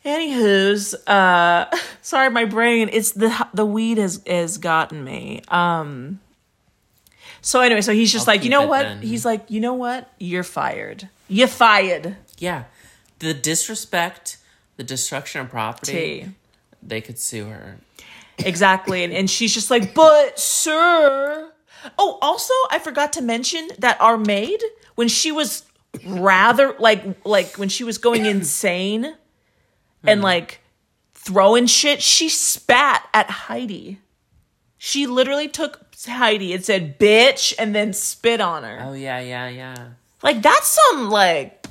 anywho's, 0.05 0.94
uh, 1.07 1.66
sorry, 2.03 2.31
my 2.31 2.46
brain. 2.46 2.88
It's 2.90 3.12
the 3.12 3.46
the 3.53 3.66
weed 3.66 3.98
has 3.98 4.22
has 4.27 4.57
gotten 4.57 5.05
me. 5.05 5.42
Um, 5.48 6.20
so 7.42 7.61
anyway, 7.61 7.83
so 7.83 7.92
he's 7.92 8.11
just 8.12 8.27
I'll 8.29 8.35
like, 8.35 8.44
you 8.44 8.51
know 8.51 8.66
what? 8.66 8.83
then. 8.85 9.03
He's 9.03 9.24
like, 9.27 9.51
you 9.51 9.61
know 9.61 9.74
what? 9.74 10.11
You're 10.18 10.42
fired. 10.42 11.09
You're 11.29 11.48
fired. 11.48 12.16
Yeah. 12.38 12.64
The 13.18 13.35
disrespect, 13.35 14.38
the 14.76 14.85
destruction 14.85 15.40
of 15.40 15.50
property. 15.50 15.92
T. 15.92 16.26
They 16.83 17.00
could 17.00 17.18
sue 17.18 17.46
her. 17.46 17.78
Exactly. 18.38 19.02
And, 19.02 19.12
and 19.12 19.28
she's 19.28 19.52
just 19.52 19.70
like, 19.70 19.94
but 19.94 20.38
sir. 20.38 21.50
Oh, 21.98 22.18
also, 22.22 22.54
I 22.70 22.78
forgot 22.78 23.12
to 23.14 23.22
mention 23.22 23.68
that 23.78 24.00
our 24.00 24.16
maid, 24.16 24.62
when 24.94 25.09
she 25.09 25.33
was 25.33 25.64
rather 26.04 26.74
like 26.78 27.02
like 27.24 27.57
when 27.57 27.68
she 27.68 27.85
was 27.85 27.98
going 27.98 28.26
insane 28.26 29.14
and 30.04 30.20
hmm. 30.20 30.24
like 30.24 30.61
throwing 31.14 31.66
shit, 31.66 32.02
she 32.02 32.28
spat 32.28 33.09
at 33.12 33.31
Heidi. 33.31 33.98
She 34.76 35.07
literally 35.07 35.48
took 35.48 35.87
Heidi 36.07 36.52
and 36.52 36.64
said 36.64 36.98
bitch 36.98 37.54
and 37.59 37.74
then 37.74 37.92
spit 37.92 38.40
on 38.40 38.62
her. 38.62 38.78
Oh 38.83 38.92
yeah, 38.92 39.20
yeah, 39.20 39.48
yeah. 39.48 39.88
Like 40.22 40.42
that's 40.42 40.78
some 40.90 41.11
like 41.11 41.66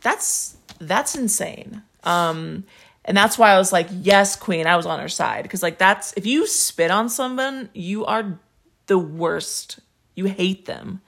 that's 0.00 0.56
that's 0.80 1.14
insane. 1.14 1.82
Um 2.04 2.64
and 3.04 3.16
that's 3.16 3.38
why 3.38 3.50
I 3.52 3.58
was 3.58 3.72
like, 3.72 3.88
yes, 3.90 4.36
queen, 4.36 4.66
I 4.66 4.76
was 4.76 4.84
on 4.86 5.00
her 5.00 5.08
side 5.08 5.42
because 5.42 5.62
like 5.62 5.78
that's 5.78 6.12
if 6.16 6.26
you 6.26 6.46
spit 6.46 6.90
on 6.90 7.08
someone, 7.08 7.70
you 7.72 8.04
are 8.06 8.38
the 8.86 8.98
worst. 8.98 9.80
You 10.14 10.26
hate 10.26 10.66
them. 10.66 11.00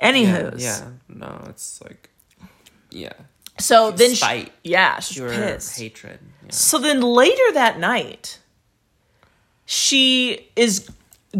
Yeah, 0.00 0.08
Anywho's. 0.12 0.62
yeah. 0.64 0.88
No, 1.08 1.44
it's 1.48 1.80
like 1.82 2.08
yeah. 2.90 3.12
So 3.58 3.90
then 3.90 4.14
she, 4.14 4.48
yeah, 4.64 4.98
she's 5.00 5.18
Pure 5.18 5.30
pissed. 5.34 5.78
hatred. 5.78 6.18
Yeah. 6.46 6.50
So 6.50 6.78
then 6.78 7.02
later 7.02 7.52
that 7.52 7.78
night, 7.78 8.38
she 9.66 10.48
is 10.56 10.88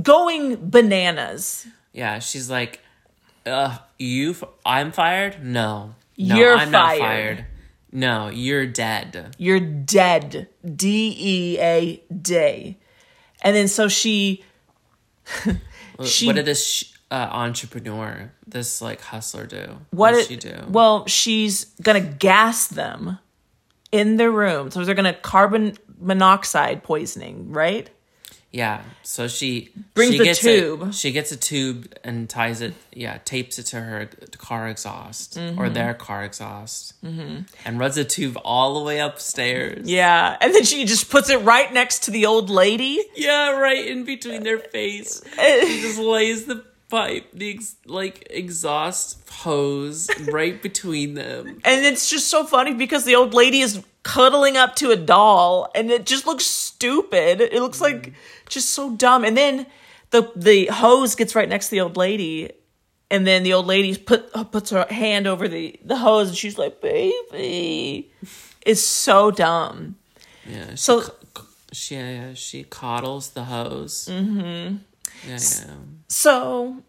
going 0.03 0.69
bananas. 0.71 1.67
Yeah, 1.93 2.19
she's 2.19 2.51
like, 2.51 2.81
uh, 3.47 3.79
you, 3.99 4.33
f- 4.33 4.45
I'm 4.67 4.93
fired? 4.93 5.43
No. 5.43 5.95
No, 6.21 6.37
You're 6.37 6.57
I'm 6.57 6.71
not 6.71 6.89
fired. 6.99 7.01
fired. 7.39 7.47
No, 7.93 8.29
you're 8.29 8.67
dead. 8.67 9.35
You're 9.39 9.59
dead. 9.59 10.49
D 10.77 11.17
E 11.19 11.59
A 11.61 12.03
D. 12.15 12.77
And 13.43 13.57
then 13.57 13.69
so 13.69 13.89
she 13.89 14.45
She- 16.05 16.27
what 16.27 16.37
did 16.37 16.45
this 16.45 16.93
uh, 17.11 17.29
entrepreneur, 17.33 18.33
this 18.47 18.81
like 18.81 19.01
hustler 19.01 19.47
do? 19.47 19.77
what 19.91 20.13
did 20.13 20.27
she 20.27 20.37
do? 20.37 20.55
Well, 20.69 21.07
she's 21.07 21.65
gonna 21.83 22.01
gas 22.01 22.69
them 22.69 23.19
in 23.93 24.17
their 24.17 24.31
room. 24.31 24.71
So 24.71 24.85
they're 24.85 24.95
gonna 24.95 25.13
carbon 25.15 25.77
monoxide 25.99 26.83
poisoning, 26.83 27.51
right? 27.53 27.91
Yeah. 28.53 28.83
So 29.03 29.29
she 29.29 29.71
Brings 29.95 30.13
she 30.13 30.19
the 30.19 30.25
gets 30.25 30.41
tube. 30.41 30.83
A, 30.83 30.93
she 30.93 31.13
gets 31.13 31.31
a 31.31 31.37
tube 31.37 31.93
and 32.03 32.29
ties 32.29 32.61
it. 32.61 32.75
Yeah, 32.93 33.19
tapes 33.25 33.59
it 33.59 33.65
to 33.67 33.81
her 33.81 34.09
car 34.39 34.69
exhaust 34.69 35.37
Mm-hmm. 35.37 35.61
or 35.61 35.69
their 35.71 35.95
car 35.95 36.25
exhaust, 36.25 36.95
mm-hmm. 37.05 37.43
and 37.65 37.79
runs 37.79 37.95
the 37.95 38.05
tube 38.05 38.37
all 38.45 38.75
the 38.75 38.85
way 38.85 38.99
upstairs. 38.99 39.89
Yeah. 39.89 40.37
And 40.41 40.55
then 40.55 40.65
she 40.65 40.85
just 40.85 41.11
puts 41.11 41.31
it 41.31 41.41
right 41.43 41.73
next 41.73 42.05
to 42.05 42.11
the 42.11 42.27
old 42.27 42.51
lady. 42.51 42.99
Yeah, 43.15 43.51
right 43.53 43.87
in 43.87 44.05
between 44.05 44.43
their 44.43 44.59
face. 44.59 45.23
she 45.35 45.81
just 45.81 45.99
lays 45.99 46.47
the 46.47 46.65
pipe, 46.91 47.27
the 47.33 47.51
ex- 47.55 47.77
like 47.87 48.27
exhaust 48.31 49.19
hose 49.31 50.09
right 50.31 50.61
between 50.69 51.15
them. 51.15 51.61
And 51.65 51.85
it's 51.87 52.11
just 52.11 52.29
so 52.29 52.45
funny 52.45 52.75
because 52.75 53.05
the 53.05 53.15
old 53.15 53.33
lady 53.35 53.61
is 53.61 53.83
cuddling 54.03 54.57
up 54.57 54.77
to 54.77 54.91
a 54.91 54.97
doll 54.97 55.71
and 55.75 55.91
it 55.91 56.05
just 56.07 56.27
looks 56.27 56.45
stupid. 56.47 57.41
It 57.41 57.55
looks 57.61 57.81
like 57.81 58.13
just 58.49 58.71
so 58.71 58.91
dumb. 58.97 59.25
And 59.25 59.37
then 59.37 59.67
the 60.11 60.31
the 60.37 60.67
hose 60.67 61.15
gets 61.15 61.35
right 61.35 61.49
next 61.49 61.67
to 61.67 61.71
the 61.73 61.81
old 61.83 61.97
lady 61.97 62.51
and 63.11 63.27
then 63.27 63.43
the 63.43 63.53
old 63.55 63.67
lady 63.67 63.97
put 63.97 64.33
puts 64.53 64.71
her 64.71 64.87
hand 64.91 65.27
over 65.27 65.49
the 65.49 65.79
the 65.85 65.97
hose 65.97 66.29
and 66.29 66.37
she's 66.37 66.59
like, 66.59 66.81
"Baby." 66.81 68.11
It's 68.67 68.83
so 68.83 69.31
dumb. 69.31 69.97
Yeah. 70.47 70.71
She 70.71 70.77
So- 70.77 71.15
she 71.73 71.95
yeah, 71.97 72.35
she 72.35 72.65
coddles 72.65 73.31
the 73.31 73.45
hose. 73.45 74.09
Mm-hmm. 74.11 74.77
Yeah, 75.27 75.33
yeah. 75.33 75.75
So 76.09 76.83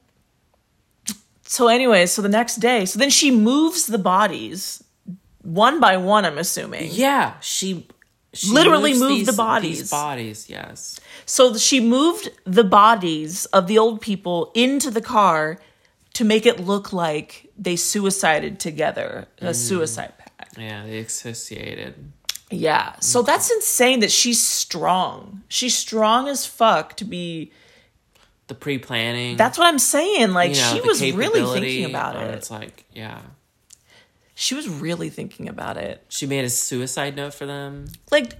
so 1.44 1.68
anyway, 1.68 2.06
so 2.06 2.22
the 2.22 2.30
next 2.30 2.58
day, 2.58 2.86
so 2.86 2.98
then 2.98 3.10
she 3.10 3.30
moves 3.30 3.88
the 3.88 3.98
bodies 3.98 4.84
one 5.44 5.80
by 5.80 5.98
one, 5.98 6.26
I'm 6.26 6.38
assuming. 6.38 6.90
Yeah, 6.92 7.34
she, 7.42 7.88
she 8.34 8.52
Literally 8.52 8.94
moved 8.94 9.22
these- 9.22 9.28
the 9.28 9.34
bodies. 9.34 9.80
These 9.80 9.92
bodies, 9.92 10.50
yes. 10.50 11.00
So 11.26 11.58
she 11.58 11.80
moved 11.80 12.30
the 12.46 12.64
bodies 12.64 13.46
of 13.48 13.68
the 13.68 13.78
old 13.78 14.02
people 14.02 14.52
into 14.54 14.92
the 14.92 15.02
car 15.02 15.60
to 16.14 16.24
make 16.24 16.46
it 16.46 16.60
look 16.60 16.94
like 16.94 17.52
they 17.58 17.76
suicided 17.76 18.60
together, 18.60 19.28
a 19.40 19.46
mm-hmm. 19.46 19.54
suicide 19.54 20.14
pact. 20.18 20.58
Yeah, 20.58 20.86
they 20.86 21.00
asphyxiated. 21.00 21.96
Yeah. 22.50 22.96
So 23.00 23.20
mm-hmm. 23.20 23.28
that's 23.28 23.52
insane 23.52 24.02
that 24.02 24.12
she's 24.12 24.46
strong. 24.46 25.44
She's 25.48 25.76
strong 25.76 26.28
as 26.28 26.46
fuck 26.46 26.96
to 26.98 27.06
be 27.06 27.52
The 28.52 28.56
pre-planning. 28.56 29.38
That's 29.38 29.58
what 29.58 29.68
I'm 29.68 29.80
saying. 29.80 30.34
Like 30.34 30.54
you 30.54 30.62
know, 30.62 30.74
she 30.74 30.82
was 30.82 31.02
really 31.14 31.62
thinking 31.62 31.86
about 31.86 32.18
it. 32.18 32.32
It's 32.36 32.52
like, 32.52 32.84
yeah, 32.94 33.22
She 34.36 34.56
was 34.56 34.68
really 34.68 35.10
thinking 35.10 35.48
about 35.48 35.78
it. 35.78 36.04
she 36.10 36.26
made 36.28 36.44
a 36.44 36.50
suicide 36.50 37.16
note 37.16 37.34
for 37.34 37.46
them. 37.46 37.86
Like 38.12 38.34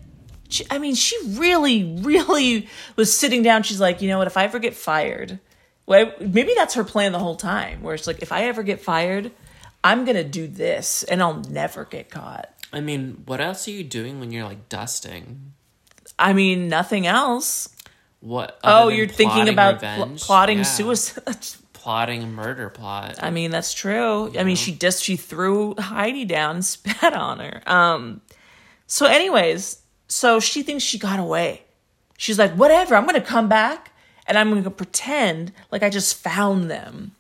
she, 0.50 0.66
I 0.70 0.80
mean, 0.80 0.96
she 0.96 1.16
really, 1.40 1.96
really 2.02 2.68
was 2.98 3.18
sitting 3.18 3.42
down. 3.42 3.64
She's 3.64 3.80
like, 3.80 4.02
you 4.02 4.10
know 4.10 4.18
what? 4.18 4.28
If 4.28 4.36
I 4.36 4.44
ever 4.44 4.60
get 4.60 4.74
fired, 4.76 5.40
well, 5.86 6.12
maybe 6.20 6.52
that's 6.58 6.74
her 6.74 6.84
plan 6.84 7.14
the 7.14 7.20
whole 7.20 7.38
time. 7.38 7.82
Where 7.82 7.96
it's 7.96 8.06
like, 8.06 8.22
if 8.22 8.34
I 8.34 8.44
ever 8.50 8.64
get 8.64 8.82
fired, 8.82 9.32
I'm 9.82 10.04
gonna 10.04 10.26
do 10.26 10.46
this, 10.46 11.04
and 11.04 11.22
I'll 11.22 11.40
never 11.40 11.86
get 11.86 12.10
caught. 12.10 12.50
I 12.74 12.82
mean, 12.82 13.24
what 13.26 13.40
else 13.40 13.66
are 13.70 13.72
you 13.72 13.86
doing 13.86 14.20
when 14.20 14.30
you're 14.34 14.44
like 14.44 14.68
dusting? 14.68 15.54
I 16.20 16.34
mean, 16.34 16.68
nothing 16.68 17.08
else. 17.08 17.70
What? 18.22 18.60
Oh, 18.64 18.88
you're 18.88 19.08
thinking 19.08 19.50
about 19.50 19.80
pl- 19.82 20.16
plotting 20.18 20.60
Yeah. 20.60 20.64
suicide. 20.64 21.38
plotting 21.74 22.22
a 22.24 22.28
murder 22.28 22.70
plot. 22.70 23.16
I 23.20 23.32
mean, 23.32 23.50
that's 23.52 23.74
true. 23.74 24.32
I 24.38 24.44
mean, 24.44 24.56
she 24.56 24.72
just 24.74 25.04
she 25.04 25.16
threw 25.18 25.76
Heidi 25.80 26.26
down 26.26 26.56
and 26.58 26.66
spat 26.74 27.14
on 27.14 27.40
her. 27.40 27.62
Um 27.66 28.22
so 28.88 29.06
anyways, 29.06 29.82
so 30.08 30.40
she 30.40 30.62
thinks 30.64 30.84
she 30.84 31.00
got 31.00 31.20
away. 31.20 31.64
She's 32.18 32.38
like, 32.38 32.54
"Whatever, 32.54 32.96
I'm 32.96 33.04
going 33.08 33.16
to 33.20 33.26
come 33.26 33.48
back 33.50 33.92
and 34.28 34.38
I'm 34.38 34.52
going 34.52 34.64
to 34.64 34.70
pretend 34.70 35.54
like 35.72 35.82
I 35.82 35.90
just 35.90 36.18
found 36.18 36.70
them." 36.70 37.14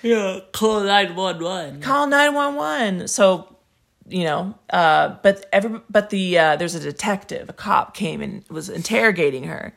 yeah, 0.00 0.40
call 0.52 0.80
nine 0.80 1.14
one 1.14 1.38
one. 1.42 1.80
Call 1.80 2.06
911. 2.06 3.06
So, 3.08 3.54
you 4.08 4.24
know, 4.24 4.54
uh 4.70 5.16
but 5.22 5.46
every 5.52 5.80
but 5.90 6.08
the 6.10 6.38
uh 6.38 6.56
there's 6.56 6.74
a 6.74 6.80
detective, 6.80 7.50
a 7.50 7.52
cop 7.52 7.94
came 7.94 8.22
and 8.22 8.42
was 8.48 8.70
interrogating 8.70 9.44
her. 9.44 9.74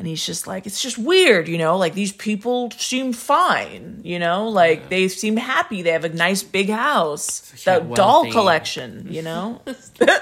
And 0.00 0.06
he's 0.06 0.24
just 0.24 0.46
like, 0.46 0.66
it's 0.66 0.80
just 0.80 0.96
weird, 0.96 1.46
you 1.46 1.58
know, 1.58 1.76
like 1.76 1.92
these 1.92 2.10
people 2.10 2.70
seem 2.70 3.12
fine, 3.12 4.00
you 4.02 4.18
know, 4.18 4.48
like 4.48 4.88
they 4.88 5.08
seem 5.08 5.36
happy. 5.36 5.82
They 5.82 5.90
have 5.90 6.06
a 6.06 6.08
nice 6.08 6.42
big 6.42 6.70
house, 6.70 7.52
Yeah, 7.66 7.80
the 7.80 7.94
doll 7.96 8.32
collection, 8.32 9.08
you 9.10 9.20
know? 9.20 9.60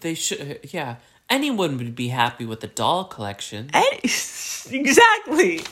They 0.00 0.14
should. 0.14 0.60
Yeah, 0.70 0.96
anyone 1.30 1.78
would 1.78 1.94
be 1.94 2.08
happy 2.08 2.46
with 2.46 2.60
the 2.60 2.66
doll 2.66 3.04
collection. 3.04 3.70
And- 3.72 3.84
exactly. 4.70 5.62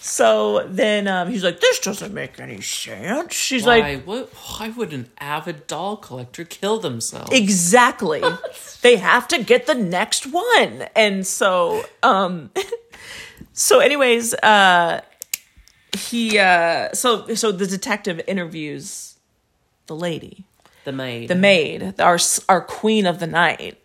So 0.00 0.66
then 0.68 1.08
um, 1.08 1.30
he's 1.30 1.42
like, 1.42 1.60
this 1.60 1.78
doesn't 1.78 2.12
make 2.12 2.38
any 2.38 2.60
sense. 2.60 3.32
She's 3.32 3.64
Why? 3.64 3.80
like, 3.80 4.06
what? 4.06 4.28
Why 4.28 4.68
would 4.68 4.92
an 4.92 5.08
avid 5.18 5.66
doll 5.66 5.96
collector 5.96 6.44
kill 6.44 6.78
themselves? 6.78 7.30
exactly. 7.32 8.22
they 8.82 8.96
have 8.96 9.26
to 9.28 9.42
get 9.42 9.66
the 9.66 9.74
next 9.74 10.26
one. 10.26 10.84
And 10.94 11.26
so, 11.26 11.84
um, 12.02 12.50
so 13.54 13.80
anyways, 13.80 14.34
uh, 14.34 15.00
he, 15.96 16.38
uh, 16.38 16.92
so, 16.92 17.34
so 17.34 17.50
the 17.50 17.66
detective 17.66 18.20
interviews 18.26 19.16
the 19.86 19.96
lady. 19.96 20.44
the 20.84 20.92
maid. 20.92 21.28
the 21.28 21.34
maid, 21.34 21.98
our 22.00 22.18
our 22.48 22.60
queen 22.60 23.06
of 23.06 23.20
the 23.20 23.26
night. 23.26 23.78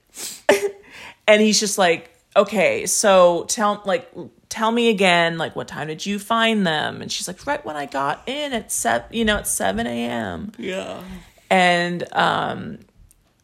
And 1.30 1.42
he's 1.42 1.60
just 1.60 1.78
like, 1.78 2.12
"Okay, 2.36 2.86
so 2.86 3.46
tell 3.48 3.82
like 3.86 4.12
tell 4.50 4.72
me 4.72 4.89
again, 4.89 5.38
like 5.38 5.56
what 5.56 5.68
time 5.68 5.88
did 5.88 6.06
you 6.06 6.20
find 6.20 6.65
them?" 6.68 7.02
And 7.02 7.12
she's 7.12 7.28
like, 7.28 7.46
"Right 7.46 7.63
when 7.63 7.78
I 7.78 7.86
got 7.86 8.28
in 8.28 8.52
at 8.52 8.72
seven, 8.72 9.08
you 9.12 9.24
know, 9.24 9.38
at 9.38 9.48
seven 9.48 9.88
a.m." 9.88 10.52
yeah. 10.58 11.02
And 11.52 12.06
um, 12.13 12.80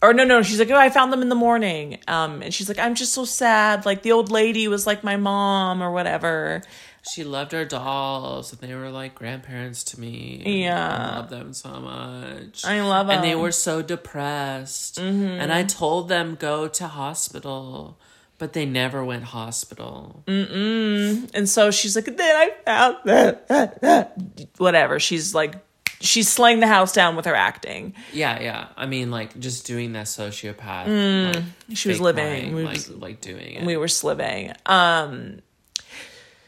or 0.02 0.14
no, 0.14 0.24
no, 0.24 0.44
she's 0.44 0.60
like, 0.60 0.70
oh, 0.70 0.76
I 0.76 0.90
found 0.90 1.12
them 1.12 1.22
in 1.22 1.30
the 1.30 1.36
morning. 1.36 1.98
Um, 2.08 2.42
and 2.44 2.54
she's 2.54 2.68
like, 2.68 2.78
I'm 2.78 2.94
just 2.94 3.14
so 3.14 3.26
sad. 3.26 3.86
Like 3.86 4.04
the 4.04 4.12
old 4.12 4.30
lady 4.30 4.68
was 4.68 4.86
like 4.86 5.04
my 5.04 5.18
mom 5.18 5.82
or 5.82 5.92
whatever. 5.92 6.62
She 7.08 7.24
loved 7.24 7.52
her 7.52 7.66
dolls, 7.66 8.52
and 8.52 8.62
they 8.62 8.74
were 8.76 8.90
like 8.90 9.14
grandparents 9.16 9.84
to 9.86 10.00
me. 10.00 10.42
Yeah. 10.64 10.90
I 11.14 11.16
love 11.18 11.30
them 11.30 11.54
so 11.54 11.70
much. 11.80 12.66
I 12.66 12.82
love 12.82 13.08
them. 13.08 13.18
And 13.18 13.24
they 13.24 13.36
were 13.36 13.52
so 13.52 13.82
depressed, 13.82 14.98
Mm-hmm. 14.98 15.24
and 15.42 15.52
I 15.54 15.64
told 15.64 16.10
them 16.10 16.36
go 16.36 16.68
to 16.68 16.88
hospital, 16.88 18.00
but 18.38 18.54
they 18.54 18.66
never 18.66 19.04
went 19.06 19.24
hospital. 19.24 20.24
And 20.28 21.48
so 21.48 21.72
she's 21.72 21.96
like, 21.96 22.06
then 22.06 22.18
I 22.36 22.52
found 22.66 22.98
that, 23.06 24.14
whatever. 24.58 25.00
She's 25.00 25.34
like, 25.36 25.56
she's 26.02 26.28
slaying 26.28 26.60
the 26.60 26.68
house 26.68 26.92
down 26.94 27.16
with 27.16 27.26
her 27.26 27.36
acting. 27.36 27.94
Yeah, 28.14 28.40
yeah. 28.42 28.68
I 28.76 28.86
mean, 28.88 29.12
like 29.12 29.38
just 29.40 29.66
doing 29.66 29.94
that 29.94 30.06
sociopath. 30.08 30.58
like, 30.58 30.88
Mm. 30.88 31.44
She 31.74 31.90
was 31.90 32.00
living. 32.02 32.26
crying, 32.26 32.56
We 32.56 32.64
like 32.64 32.74
was- 32.76 32.90
like 32.90 33.22
doing 33.22 33.54
it. 33.56 33.66
we 33.66 33.78
were 33.78 33.88
sliving. 33.88 34.54
Um, 34.66 35.40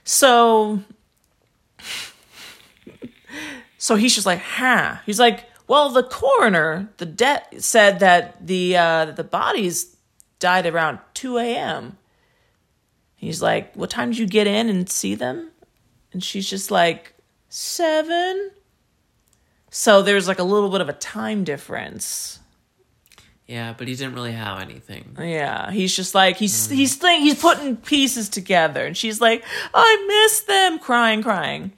so, 0.08 0.80
so 3.78 3.96
he's 3.96 4.16
just 4.16 4.26
like, 4.26 4.40
huh? 4.40 4.98
He's 5.06 5.20
like, 5.20 5.44
well, 5.68 5.90
the 5.90 6.04
coroner, 6.04 6.90
the 6.96 7.06
de- 7.06 7.60
said 7.60 8.00
that 8.00 8.48
the 8.48 8.78
uh, 8.78 9.06
the 9.06 9.24
bodies 9.26 9.98
died 10.40 10.66
around 10.66 11.00
two 11.14 11.38
a.m. 11.38 11.98
He's 13.18 13.42
like, 13.42 13.76
what 13.76 13.90
time 13.90 14.12
did 14.12 14.20
you 14.20 14.28
get 14.28 14.48
in 14.48 14.70
and 14.70 14.90
see 14.90 15.14
them? 15.14 15.52
And 16.14 16.24
she's 16.24 16.50
just 16.50 16.72
like, 16.72 17.14
seven. 17.50 18.52
So 19.72 20.02
there's 20.02 20.28
like 20.28 20.40
a 20.40 20.44
little 20.44 20.70
bit 20.70 20.80
of 20.80 20.88
a 20.88 20.94
time 20.94 21.44
difference. 21.44 22.40
Yeah, 23.48 23.74
but 23.78 23.88
he 23.88 23.96
didn't 23.96 24.14
really 24.14 24.34
have 24.34 24.60
anything. 24.62 25.16
Yeah, 25.20 25.72
he's 25.72 25.96
just 25.96 26.14
like 26.14 26.38
he's 26.38 26.70
he's 26.70 26.96
think 26.96 27.24
he's 27.24 27.42
putting 27.42 27.78
pieces 27.78 28.30
together, 28.30 28.86
and 28.86 28.96
she's 28.96 29.20
like, 29.22 29.44
"I 29.74 30.06
miss 30.08 30.42
them," 30.42 30.80
crying, 30.80 31.24
crying. 31.24 31.72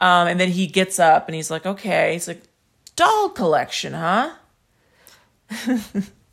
Um, 0.00 0.26
and 0.28 0.40
then 0.40 0.48
he 0.50 0.66
gets 0.66 0.98
up 0.98 1.28
and 1.28 1.34
he's 1.34 1.50
like, 1.50 1.66
"Okay." 1.66 2.14
He's 2.14 2.26
like, 2.26 2.42
"Doll 2.96 3.28
collection, 3.30 3.92
huh?" 3.92 4.30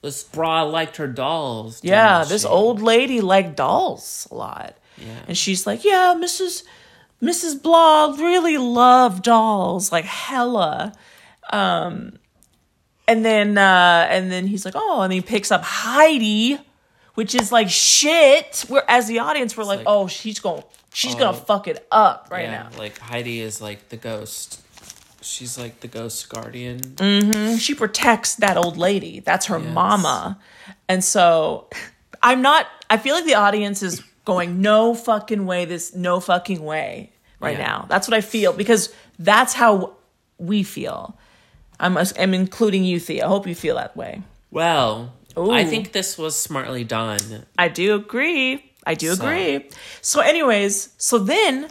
This 0.01 0.23
bra 0.23 0.63
liked 0.63 0.97
her 0.97 1.05
dolls. 1.07 1.79
Yeah, 1.83 2.23
this 2.23 2.41
she? 2.41 2.47
old 2.47 2.81
lady 2.81 3.21
liked 3.21 3.55
dolls 3.55 4.27
a 4.31 4.35
lot, 4.35 4.75
Yeah. 4.97 5.05
and 5.27 5.37
she's 5.37 5.67
like, 5.67 5.83
"Yeah, 5.85 6.15
Mrs. 6.17 6.63
Mrs. 7.21 7.61
Blah 7.61 8.15
really 8.17 8.57
loved 8.57 9.21
dolls, 9.23 9.91
like 9.91 10.05
hella." 10.05 10.93
Um, 11.53 12.13
and 13.07 13.23
then 13.25 13.57
uh, 13.57 14.07
and 14.09 14.31
then 14.31 14.47
he's 14.47 14.65
like, 14.65 14.73
"Oh," 14.77 15.01
and 15.01 15.11
he 15.11 15.21
picks 15.21 15.51
up 15.51 15.63
Heidi, 15.63 16.57
which 17.15 17.35
is 17.35 17.51
like 17.51 17.69
shit. 17.69 18.65
We're 18.69 18.83
as 18.87 19.07
the 19.07 19.19
audience, 19.19 19.55
we're 19.57 19.63
like, 19.63 19.79
like- 19.79 19.87
"Oh, 19.87 20.07
she's 20.07 20.39
going, 20.39 20.63
she's 20.93 21.15
Oh. 21.15 21.19
gonna 21.19 21.37
fuck 21.37 21.67
it 21.67 21.85
up 21.91 22.27
right 22.31 22.43
yeah, 22.43 22.63
now." 22.63 22.77
like 22.77 22.97
Heidi 22.99 23.39
is 23.41 23.61
like 23.61 23.89
the 23.89 23.97
ghost. 23.97 24.61
She's 25.23 25.57
like 25.57 25.81
the 25.81 25.87
ghost 25.87 26.29
guardian. 26.29 26.79
Mm. 26.79 27.59
She 27.59 27.75
protects 27.75 28.35
that 28.35 28.57
old 28.57 28.77
lady. 28.77 29.19
That's 29.19 29.45
her 29.47 29.59
Yes. 29.59 29.73
mama. 29.73 30.39
And 30.89 31.03
so 31.03 31.67
I'm 32.23 32.41
not 32.41 32.67
I 32.89 32.97
feel 32.97 33.15
like 33.15 33.25
the 33.25 33.35
audience 33.35 33.83
is 33.83 34.01
going 34.25 34.61
no 34.61 34.93
fucking 34.95 35.45
way 35.45 35.65
this 35.65 35.93
no 35.95 36.19
fucking 36.19 36.63
way 36.63 37.11
right 37.39 37.57
Yeah. 37.57 37.65
now. 37.65 37.85
That's 37.89 38.07
what 38.07 38.15
I 38.15 38.21
feel 38.21 38.51
because 38.53 38.93
that's 39.19 39.53
how 39.53 39.93
we 40.39 40.63
feel. 40.63 41.15
I'm 41.81 41.97
I'm 41.97 42.33
including 42.33 42.83
you 42.85 42.99
Thea. 42.99 43.25
I 43.25 43.27
hope 43.27 43.45
you 43.47 43.55
feel 43.55 43.75
that 43.75 43.97
way. 43.97 44.21
Well, 44.51 45.13
I 45.35 45.65
think 45.65 45.91
this 45.91 46.17
was 46.17 46.35
smartly 46.35 46.83
done. 46.83 47.19
I 47.57 47.67
do 47.67 47.95
agree. 47.95 48.71
I 48.85 48.93
do 48.95 49.13
So- 49.15 49.23
agree. 49.25 49.69
So 50.01 50.21
anyways, 50.21 50.89
so 50.97 51.17
then 51.17 51.69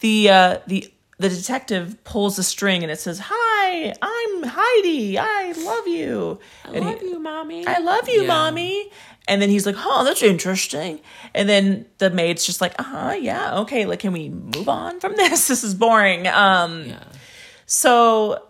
the 0.00 0.30
uh 0.30 0.58
the 0.66 0.92
the 1.18 1.28
detective 1.28 2.02
pulls 2.04 2.38
a 2.38 2.42
string 2.42 2.82
and 2.82 2.90
it 2.90 2.98
says, 2.98 3.20
"Hi, 3.22 3.92
I'm 4.00 4.42
Heidi. 4.44 5.18
I 5.18 5.52
love 5.52 5.86
you." 5.86 6.38
I 6.64 6.68
And 6.68 6.84
he- 6.84 6.90
love 6.90 7.02
you, 7.02 7.18
mommy. 7.18 7.66
I 7.66 7.78
love 7.80 8.08
you, 8.08 8.22
Yeah. 8.22 8.28
mommy. 8.28 8.90
And 9.28 9.40
then 9.42 9.50
he's 9.50 9.66
like, 9.66 9.76
"Oh, 9.78 10.02
that's 10.04 10.22
interesting." 10.22 11.00
And 11.34 11.46
then 11.48 11.84
the 11.98 12.08
maid's 12.10 12.46
just 12.46 12.60
like, 12.62 12.74
"Uh 12.78 12.84
huh, 12.84 13.12
yeah, 13.20 13.58
okay. 13.60 13.84
Like, 13.84 13.98
can 14.00 14.12
we 14.12 14.30
move 14.30 14.68
on 14.68 14.98
from 15.00 15.14
this? 15.20 15.46
This 15.48 15.62
is 15.62 15.74
boring." 15.74 16.26
Um, 16.26 16.86
Yeah. 16.88 17.04
so, 17.66 18.42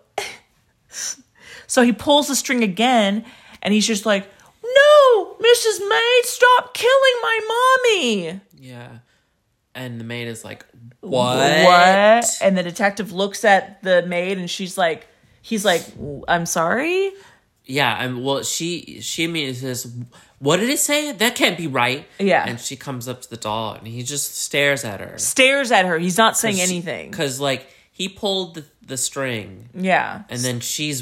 so 1.66 1.82
he 1.82 1.92
pulls 1.92 2.28
the 2.28 2.34
string 2.36 2.62
again, 2.62 3.24
and 3.62 3.72
he's 3.74 3.86
just 3.86 4.06
like, 4.06 4.28
"No, 4.62 5.36
Mrs. 5.40 5.88
Maid, 5.88 6.24
stop 6.24 6.74
killing 6.74 7.16
my 7.22 7.40
mommy." 7.84 8.40
Yeah. 8.58 8.88
And 9.74 10.00
the 10.00 10.04
maid 10.04 10.26
is 10.26 10.44
like, 10.44 10.66
What? 11.00 11.36
What? 11.64 12.24
And 12.42 12.58
the 12.58 12.62
detective 12.62 13.12
looks 13.12 13.44
at 13.44 13.82
the 13.82 14.02
maid, 14.02 14.36
and 14.38 14.50
she's 14.50 14.76
like, 14.76 15.06
"He's 15.42 15.64
like, 15.64 15.82
I'm 16.28 16.44
sorry." 16.46 17.12
Yeah, 17.64 17.96
and 18.02 18.24
well, 18.24 18.42
she 18.42 19.00
she 19.00 19.24
immediately 19.24 19.54
says, 19.60 19.86
"What 20.40 20.56
did 20.58 20.70
it 20.70 20.80
say? 20.80 21.12
That 21.12 21.36
can't 21.36 21.56
be 21.56 21.68
right." 21.68 22.04
Yeah. 22.18 22.44
and 22.46 22.58
she 22.58 22.74
comes 22.74 23.06
up 23.06 23.22
to 23.22 23.30
the 23.30 23.36
doll, 23.36 23.74
and 23.74 23.86
he 23.86 24.02
just 24.02 24.36
stares 24.38 24.84
at 24.84 24.98
her, 25.00 25.16
Stares 25.18 25.70
at 25.70 25.86
her. 25.86 25.96
He's 25.98 26.18
not 26.18 26.36
saying 26.36 26.60
anything. 26.60 27.10
because 27.12 27.38
like 27.38 27.68
he 28.00 28.08
pulled 28.08 28.54
the, 28.54 28.64
the 28.86 28.96
string, 28.96 29.68
Yeah. 29.74 30.22
and 30.30 30.40
then 30.40 30.60
she's 30.60 30.98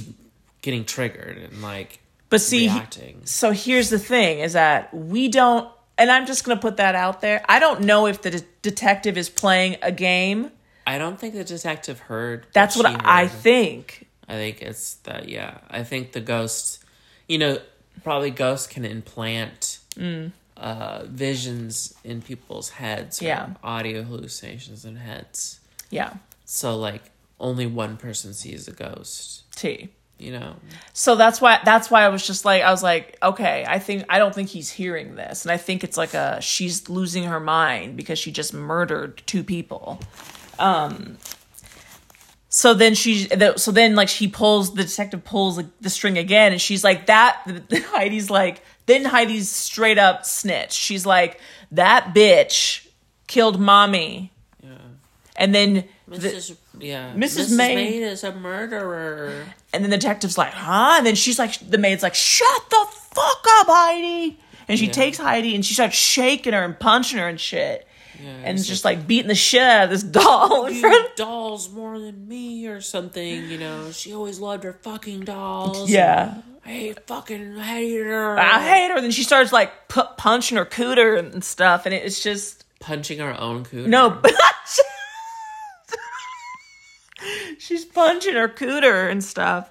getting 0.62 0.84
triggered 0.84 1.36
and 1.38 1.62
like 1.62 2.00
But 2.28 2.40
see, 2.40 2.66
reacting. 2.66 3.20
so 3.24 3.52
here's 3.52 3.88
the 3.90 3.98
thing 4.00 4.40
is 4.40 4.52
that 4.54 4.92
we 4.92 5.28
don't 5.28 5.70
and 5.96 6.10
i'm 6.10 6.26
just 6.26 6.42
going 6.44 6.56
to 6.58 6.60
put 6.60 6.76
that 6.78 6.94
out 6.96 7.20
there 7.20 7.38
i 7.48 7.58
don't 7.60 7.80
know 7.82 8.06
if 8.06 8.20
the 8.22 8.30
de- 8.30 8.42
detective 8.62 9.16
is 9.16 9.28
playing 9.30 9.76
a 9.82 9.92
game 9.92 10.50
I 10.86 10.98
don't 10.98 11.18
think 11.20 11.34
the 11.34 11.44
detective 11.44 11.98
heard. 12.10 12.46
that's 12.52 12.74
what 12.76 12.90
she 12.90 12.96
i 13.04 13.28
think 13.28 14.06
I 14.28 14.34
think 14.34 14.60
it's 14.60 14.94
that. 15.08 15.28
Yeah, 15.28 15.58
I 15.70 15.84
think 15.84 16.12
the 16.12 16.20
ghost. 16.20 16.84
You 17.28 17.38
know, 17.38 17.58
probably 18.04 18.30
ghosts 18.30 18.66
can 18.66 18.84
implant 18.84 19.78
Mm. 19.96 20.32
uh, 20.56 21.04
visions 21.06 21.94
in 22.04 22.20
people's 22.22 22.68
heads. 22.70 23.22
Yeah. 23.22 23.50
audio 23.62 24.02
hallucinations 24.02 24.84
in 24.84 24.96
heads. 24.96 25.60
yeah 25.90 26.12
So 26.50 26.76
like 26.78 27.02
only 27.38 27.66
one 27.66 27.98
person 27.98 28.32
sees 28.32 28.66
a 28.68 28.72
ghost. 28.72 29.42
t 29.54 29.90
You 30.18 30.32
know. 30.32 30.56
so 30.94 31.14
that's 31.14 31.40
why 31.42 31.60
that's 31.64 31.90
why 31.90 32.02
i 32.04 32.08
was 32.08 32.26
just 32.26 32.44
like 32.44 32.62
i 32.62 32.70
was 32.72 32.82
like 32.82 33.16
okay 33.22 33.64
i 33.68 33.78
think 33.78 34.04
i 34.08 34.18
don't 34.18 34.34
think 34.34 34.48
he's 34.48 34.68
hearing 34.70 35.14
this 35.14 35.44
and 35.44 35.52
i 35.52 35.56
think 35.58 35.84
it's 35.84 35.96
like 35.96 36.14
a 36.14 36.40
she's 36.40 36.88
losing 36.88 37.24
her 37.24 37.38
mind 37.38 37.96
because 37.96 38.18
she 38.18 38.32
just 38.32 38.52
murdered 38.52 39.22
two 39.26 39.44
people 39.44 40.00
um 40.58 41.18
so 42.48 42.74
then 42.74 42.94
she 42.94 43.28
so 43.56 43.70
then 43.70 43.94
like 43.94 44.08
she 44.08 44.26
pulls 44.26 44.74
the 44.74 44.82
detective 44.84 45.22
pulls 45.24 45.56
like, 45.58 45.66
the 45.80 45.90
string 45.90 46.16
again 46.18 46.50
and 46.52 46.60
she's 46.60 46.82
like 46.82 47.06
that 47.06 47.42
heidi's 47.92 48.30
like 48.30 48.62
then 48.86 49.04
heidi's 49.04 49.48
straight 49.50 49.98
up 49.98 50.24
snitch 50.24 50.72
she's 50.72 51.04
like 51.06 51.38
that 51.70 52.12
bitch 52.14 52.88
killed 53.28 53.60
mommy 53.60 54.32
Yeah. 54.64 54.70
and 55.36 55.54
then 55.54 55.84
the, 56.08 56.16
Mrs. 56.18 56.56
yeah. 56.78 57.12
Mrs. 57.14 57.18
Mrs. 57.50 57.56
Maid- 57.56 57.74
Maid 57.76 58.02
is 58.02 58.24
a 58.24 58.32
murderer. 58.34 59.44
and 59.72 59.82
then 59.84 59.90
the 59.90 59.96
detective's 59.96 60.38
like 60.38 60.52
huh 60.52 60.94
and 60.98 61.06
then 61.06 61.14
she's 61.14 61.38
like 61.38 61.58
the 61.70 61.78
maid's 61.78 62.02
like 62.02 62.14
shut 62.14 62.70
the 62.70 62.86
fuck 62.90 63.44
up 63.60 63.66
heidi 63.68 64.38
and 64.68 64.78
she 64.78 64.86
Yeah. 64.86 64.92
takes 64.92 65.18
heidi 65.18 65.54
and 65.54 65.64
she 65.64 65.74
starts 65.74 65.96
shaking 65.96 66.52
her 66.52 66.62
and 66.62 66.78
punching 66.78 67.18
her 67.18 67.28
and 67.28 67.40
shit 67.40 67.86
Yeah, 68.22 68.30
and 68.44 68.58
it's 68.58 68.66
just 68.68 68.84
like 68.84 69.06
beating 69.06 69.28
the 69.28 69.34
shit 69.34 69.62
out 69.62 69.84
of 69.84 69.90
this 69.90 70.02
doll 70.18 70.70
you 70.70 71.06
dolls 71.16 71.70
more 71.70 71.98
than 71.98 72.26
me 72.28 72.66
or 72.66 72.80
something, 72.80 73.48
you 73.50 73.58
know. 73.58 73.90
She 73.92 74.12
always 74.14 74.38
loved 74.40 74.64
her 74.64 74.72
fucking 74.72 75.20
dolls. 75.20 75.90
yeah 75.90 76.42
I 76.64 76.70
hate 76.70 77.06
fucking 77.06 77.56
hate 77.56 77.96
her. 78.04 78.38
I 78.38 78.60
hate 78.62 78.90
her. 78.90 79.00
Then 79.00 79.10
she 79.10 79.22
starts 79.22 79.52
like 79.52 79.88
pu- 79.88 80.02
punching 80.18 80.58
her 80.58 80.66
cooter 80.66 81.18
and 81.18 81.42
stuff, 81.42 81.86
and 81.86 81.94
it's 81.94 82.22
just 82.22 82.64
punching 82.78 83.20
her 83.20 83.32
own 83.40 83.64
cooter. 83.64 83.86
no. 83.86 84.20
She's 87.68 87.84
punching 87.84 88.32
her 88.32 88.48
cooter 88.48 89.10
and 89.10 89.22
stuff, 89.22 89.68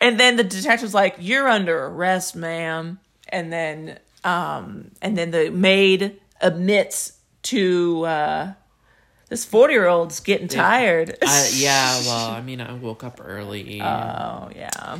and 0.00 0.18
then 0.18 0.34
the 0.34 0.42
detective's 0.42 0.94
like, 0.94 1.14
"You're 1.20 1.48
under 1.48 1.86
arrest, 1.86 2.34
ma'am." 2.34 2.98
And 3.28 3.52
then, 3.52 4.00
um, 4.24 4.90
and 5.00 5.16
then 5.16 5.30
the 5.30 5.50
maid 5.50 6.18
admits 6.40 7.12
to 7.44 8.04
uh, 8.04 8.52
this 9.28 9.44
forty 9.44 9.74
year 9.74 9.86
old's 9.86 10.18
getting 10.18 10.48
tired. 10.48 11.16
I, 11.22 11.50
yeah, 11.54 12.00
well, 12.00 12.30
I 12.32 12.40
mean, 12.40 12.60
I 12.60 12.72
woke 12.72 13.04
up 13.04 13.20
early. 13.24 13.80
oh 13.80 14.50
yeah, 14.52 14.98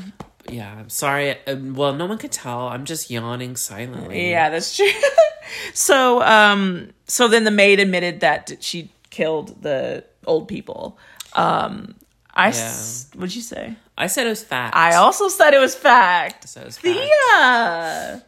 yeah, 0.48 0.72
I'm 0.78 0.88
sorry. 0.88 1.32
Uh, 1.48 1.56
well, 1.56 1.94
no 1.94 2.06
one 2.06 2.18
could 2.18 2.30
tell. 2.30 2.68
I'm 2.68 2.84
just 2.84 3.10
yawning 3.10 3.56
silently. 3.56 4.30
Yeah, 4.30 4.50
that's 4.50 4.76
true. 4.76 4.86
so, 5.74 6.22
um, 6.22 6.92
so 7.08 7.26
then 7.26 7.42
the 7.42 7.50
maid 7.50 7.80
admitted 7.80 8.20
that 8.20 8.52
she 8.60 8.92
killed 9.10 9.62
the 9.62 10.04
old 10.26 10.46
people. 10.46 10.96
Um, 11.32 11.96
I 12.36 12.48
Yeah. 12.48 12.52
s- 12.52 13.08
what'd 13.14 13.34
you 13.34 13.40
say? 13.42 13.74
I 13.96 14.06
said 14.08 14.26
it 14.26 14.30
was 14.30 14.44
fact. 14.44 14.76
I 14.76 14.94
also 14.96 15.28
said 15.28 15.54
it 15.54 15.58
was 15.58 15.74
fact. 15.74 16.46
said 16.48 16.62
it 16.64 16.66
was 16.66 16.76
fact. 16.76 16.94
Thea. 16.96 18.24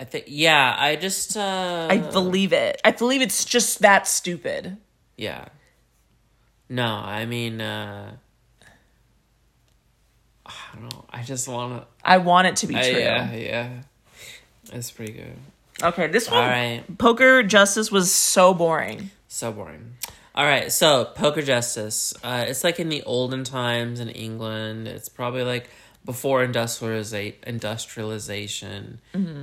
I 0.00 0.04
think 0.04 0.24
yeah. 0.28 0.74
I 0.78 0.96
just 0.96 1.36
uh 1.36 1.86
I 1.90 1.98
believe 1.98 2.52
it. 2.54 2.80
I 2.84 2.90
believe 2.92 3.20
it's 3.20 3.44
just 3.44 3.80
that 3.82 4.06
stupid. 4.08 4.78
yeah. 5.16 5.46
No, 6.70 6.86
I 6.86 7.26
mean 7.26 7.60
uh 7.60 8.16
I 10.46 10.52
don't 10.74 10.90
know. 10.90 11.04
I 11.10 11.22
just 11.22 11.46
want 11.48 11.82
to 11.82 11.86
I 12.04 12.18
want 12.18 12.46
it 12.48 12.56
to 12.56 12.66
be 12.66 12.74
true. 12.74 12.82
Yeah, 12.98 13.32
yeah. 13.34 13.68
That's 14.72 14.90
pretty 14.90 15.12
good. 15.12 15.36
Okay, 15.82 16.06
this 16.08 16.30
one 16.30 16.38
All 16.42 16.48
right. 16.48 16.84
Poker 16.98 17.42
Justice 17.42 17.90
was 17.90 18.12
so 18.12 18.54
boring. 18.54 19.10
So 19.28 19.52
boring. 19.52 19.96
All 20.40 20.46
right, 20.46 20.72
so 20.72 21.04
poker 21.04 21.42
justice. 21.42 22.14
Uh, 22.24 22.46
it's 22.48 22.64
like 22.64 22.80
in 22.80 22.88
the 22.88 23.02
olden 23.02 23.44
times 23.44 24.00
in 24.00 24.08
England. 24.08 24.88
It's 24.88 25.10
probably 25.10 25.42
like 25.42 25.68
before 26.06 26.42
industrializa- 26.46 27.34
industrialization. 27.46 29.02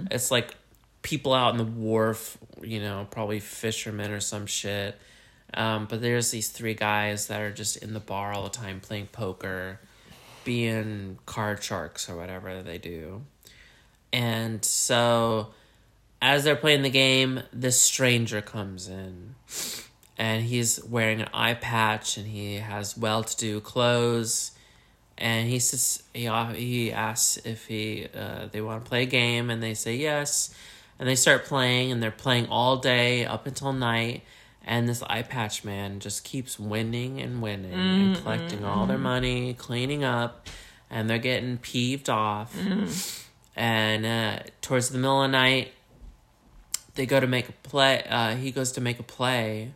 It's 0.10 0.32
like 0.32 0.56
people 1.04 1.36
out 1.36 1.52
in 1.52 1.60
the 1.60 1.72
wharf, 1.72 2.40
you 2.64 2.80
know, 2.80 3.06
probably 3.12 3.40
fishermen 3.40 4.10
or 4.10 4.20
some 4.20 4.48
shit. 4.48 5.00
Um, 5.54 5.86
but 5.88 6.02
there's 6.02 6.32
these 6.32 6.50
three 6.50 6.74
guys 6.74 7.28
that 7.28 7.42
are 7.42 7.52
just 7.52 7.78
in 7.78 7.94
the 7.94 8.00
bar 8.00 8.34
all 8.34 8.46
the 8.46 8.50
time 8.50 8.80
playing 8.80 9.06
poker, 9.12 9.80
being 10.46 11.20
card 11.28 11.62
sharks 11.62 12.10
or 12.10 12.16
whatever 12.16 12.64
they 12.64 12.80
do. 12.80 13.22
And 14.12 14.66
so 14.66 15.50
as 16.24 16.44
they're 16.44 16.56
playing 16.56 16.82
the 16.82 16.90
game, 16.90 17.44
this 17.54 17.80
stranger 17.80 18.42
comes 18.42 18.88
in. 18.88 19.36
And 20.18 20.44
he's 20.44 20.84
wearing 20.84 21.22
an 21.22 21.30
eye 21.34 21.54
patch 21.54 22.18
and 22.18 22.26
he 22.28 22.56
has 22.56 22.98
well 22.98 23.24
to 23.24 23.38
do 23.38 23.62
clothes. 23.62 24.52
And 25.18 25.48
he 25.48 25.60
says 25.60 26.04
he, 26.14 26.28
he 26.56 26.92
asks 26.92 27.38
if 27.46 27.68
he 27.68 28.08
uh, 28.16 28.48
they 28.52 28.62
want 28.62 28.84
to 28.84 28.90
play 28.90 29.04
a 29.04 29.06
game 29.08 29.50
and 29.50 29.62
they 29.62 29.74
say 29.74 29.96
yes. 29.96 30.54
And 31.00 31.08
they 31.08 31.16
start 31.16 31.46
playing 31.46 31.92
and 31.92 32.02
they're 32.02 32.10
playing 32.12 32.48
all 32.48 32.78
day 32.78 33.26
up 33.26 33.46
until 33.46 33.74
night. 33.74 34.24
And 34.66 34.90
this 34.90 35.02
eye 35.04 35.22
patch 35.22 35.64
man 35.64 36.00
just 36.00 36.24
keeps 36.24 36.60
winning 36.60 37.22
and 37.22 37.42
winning 37.42 37.72
and 37.74 38.18
collecting 38.24 38.66
all 38.66 38.86
their 38.86 38.98
money, 38.98 39.54
cleaning 39.54 40.04
up, 40.04 40.48
and 40.90 41.10
they're 41.10 41.20
getting 41.20 41.58
peeved 41.58 42.10
off. 42.10 42.54
And 43.56 44.06
uh, 44.06 44.40
towards 44.62 44.90
the 44.90 44.98
middle 44.98 45.24
of 45.24 45.32
the 45.32 45.38
night, 45.38 45.72
they 46.96 47.06
go 47.06 47.20
to 47.20 47.28
make 47.28 47.48
a 47.48 47.54
play. 47.64 48.04
Uh, 48.10 48.36
he 48.36 48.52
goes 48.52 48.72
to 48.74 48.82
make 48.82 49.00
a 49.00 49.04
play. 49.04 49.72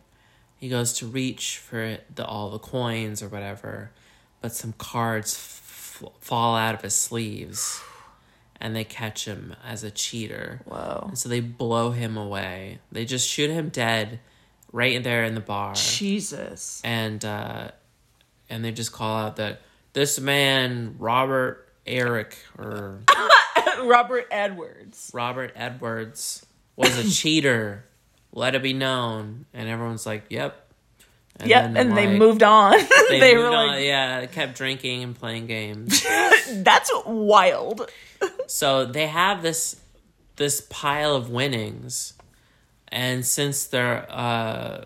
He 0.62 0.68
goes 0.68 0.92
to 0.98 1.08
reach 1.08 1.58
for 1.58 1.98
the 2.14 2.24
all 2.24 2.50
the 2.50 2.60
coins 2.60 3.20
or 3.20 3.26
whatever, 3.26 3.90
but 4.40 4.54
some 4.54 4.74
cards 4.78 5.34
f- 5.34 6.04
fall 6.20 6.54
out 6.54 6.76
of 6.76 6.82
his 6.82 6.94
sleeves, 6.94 7.82
and 8.60 8.76
they 8.76 8.84
catch 8.84 9.24
him 9.24 9.56
as 9.66 9.82
a 9.82 9.90
cheater. 9.90 10.60
Whoa. 10.64 11.06
And 11.08 11.18
so 11.18 11.28
they 11.28 11.40
blow 11.40 11.90
him 11.90 12.16
away. 12.16 12.78
They 12.92 13.04
just 13.04 13.28
shoot 13.28 13.50
him 13.50 13.70
dead, 13.70 14.20
right 14.70 15.02
there 15.02 15.24
in 15.24 15.34
the 15.34 15.40
bar, 15.40 15.74
Jesus. 15.74 16.80
and 16.84 17.24
uh, 17.24 17.72
and 18.48 18.64
they 18.64 18.70
just 18.70 18.92
call 18.92 19.16
out 19.16 19.34
that 19.38 19.62
this 19.94 20.20
man 20.20 20.94
Robert 21.00 21.68
Eric 21.88 22.36
or 22.56 23.00
Robert 23.82 24.28
Edwards. 24.30 25.10
Robert 25.12 25.50
Edwards 25.56 26.46
was 26.76 26.96
a 26.96 27.10
cheater. 27.10 27.84
Let 28.32 28.54
it 28.54 28.62
be 28.62 28.72
known. 28.72 29.46
And 29.52 29.68
everyone's 29.68 30.06
like, 30.06 30.24
yep. 30.30 30.58
And 31.36 31.48
Yep, 31.48 31.62
then, 31.72 31.76
and 31.76 31.96
they 31.96 32.06
moved 32.18 32.42
on. 32.42 32.78
They, 33.08 33.20
They, 33.20 33.34
moved 33.34 33.50
were 33.50 33.56
on, 33.56 33.66
like, 33.68 33.84
yeah, 33.84 34.24
kept 34.26 34.56
drinking 34.56 35.02
and 35.02 35.14
playing 35.14 35.46
games. 35.46 36.02
that's 36.50 36.90
wild. 37.06 37.90
so 38.46 38.84
they 38.84 39.06
have 39.06 39.42
this 39.42 39.80
this 40.36 40.62
pile 40.70 41.14
of 41.14 41.28
winnings, 41.30 42.14
and 42.88 43.24
since 43.24 43.66
they're 43.66 44.06
uh 44.10 44.84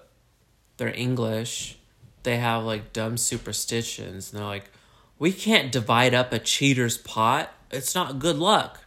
they're 0.76 0.94
English, 0.94 1.78
they 2.24 2.38
have 2.38 2.64
like 2.64 2.92
dumb 2.92 3.16
superstitions, 3.16 4.32
and 4.32 4.40
they're 4.40 4.48
like, 4.48 4.70
we 5.18 5.32
can't 5.32 5.70
divide 5.70 6.14
up 6.14 6.32
a 6.32 6.38
cheater's 6.38 6.98
pot. 6.98 7.52
It's 7.70 7.94
not 7.94 8.18
good 8.18 8.37
luck, 8.38 8.85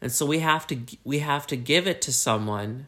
and 0.00 0.10
so 0.10 0.24
we 0.24 0.38
have 0.38 0.66
to 0.68 0.78
we 1.04 1.18
have 1.18 1.46
to 1.48 1.56
give 1.56 1.86
it 1.86 2.00
to 2.02 2.12
someone. 2.12 2.86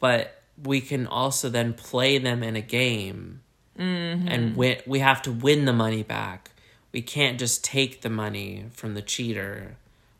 But 0.00 0.42
we 0.62 0.80
can 0.80 1.06
also 1.06 1.48
then 1.48 1.74
play 1.74 2.18
them 2.18 2.42
in 2.42 2.56
a 2.56 2.60
game, 2.60 3.40
mm-hmm. 3.78 4.28
and 4.28 4.56
win. 4.56 4.78
We 4.86 5.00
have 5.00 5.22
to 5.22 5.32
win 5.32 5.64
the 5.64 5.72
money 5.72 6.02
back. 6.02 6.50
We 6.92 7.02
can't 7.02 7.38
just 7.38 7.64
take 7.64 8.00
the 8.00 8.10
money 8.10 8.66
from 8.72 8.94
the 8.94 9.02
cheater. 9.02 9.76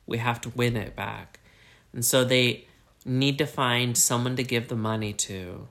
We 0.07 0.19
have 0.19 0.41
to 0.43 0.51
win 0.51 0.77
it 0.77 0.95
back. 0.95 1.41
And 1.93 2.05
so 2.05 2.25
they 2.25 2.67
need 3.05 3.39
to 3.39 3.47
find 3.47 3.97
someone 3.97 4.37
to 4.37 4.43
give 4.43 4.69
the 4.69 4.77
money 4.77 5.13
to 5.13 5.69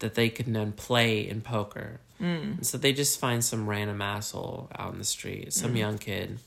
that 0.00 0.14
they 0.14 0.28
can 0.28 0.52
then 0.52 0.72
play 0.72 1.28
in 1.28 1.40
poker. 1.40 2.00
Mm. 2.20 2.58
And 2.58 2.66
so 2.66 2.78
they 2.78 2.92
just 2.92 3.20
find 3.20 3.44
some 3.44 3.68
random 3.68 4.02
asshole 4.02 4.70
out 4.76 4.92
in 4.92 4.98
the 4.98 5.04
street, 5.04 5.52
some 5.52 5.74
mm. 5.74 5.78
young 5.78 5.98
kid 5.98 6.38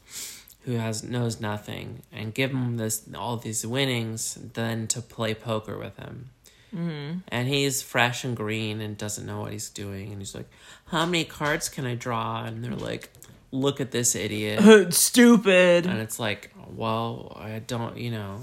who 0.66 0.74
has 0.74 1.04
knows 1.04 1.40
nothing, 1.40 2.04
and 2.12 2.34
give 2.34 2.52
him 2.52 2.78
this 2.78 3.04
all 3.16 3.38
these 3.38 3.66
winnings 3.66 4.38
then 4.54 4.88
to 4.88 5.02
play 5.02 5.34
poker 5.34 5.78
with 5.78 5.98
him. 5.98 6.30
Mm-hmm. 6.76 7.20
And 7.28 7.48
he's 7.48 7.82
fresh 7.82 8.24
and 8.24 8.36
green 8.36 8.80
and 8.82 8.98
doesn't 8.98 9.26
know 9.26 9.42
what 9.42 9.52
he's 9.52 9.70
doing. 9.70 10.12
And 10.12 10.20
he's 10.20 10.34
like, 10.34 10.50
How 10.88 11.06
many 11.06 11.26
cards 11.26 11.70
can 11.70 11.86
I 11.86 11.96
draw? 11.96 12.46
And 12.46 12.64
they're 12.64 12.76
like, 12.76 13.10
Look 13.52 13.82
at 13.82 13.92
this 13.92 14.16
idiot. 14.16 14.94
Stupid. 14.94 15.86
And 15.86 16.00
it's 16.00 16.20
like, 16.20 16.52
Well, 16.74 17.36
I 17.40 17.60
don't, 17.60 17.98
you 17.98 18.12
know, 18.12 18.40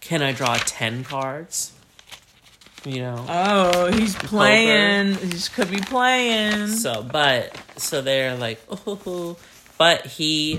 can 0.00 0.22
I 0.22 0.32
draw 0.32 0.56
10 0.56 1.04
cards? 1.04 1.72
You 2.84 3.00
know? 3.00 3.26
Oh, 3.28 3.92
he's 3.92 4.14
playing. 4.14 5.14
He 5.14 5.28
just 5.28 5.52
could 5.52 5.70
be 5.70 5.80
playing. 5.80 6.68
So, 6.68 7.02
but, 7.02 7.56
so 7.76 8.00
they're 8.00 8.36
like, 8.36 8.60
Oh, 8.68 9.36
but 9.76 10.06
he 10.06 10.58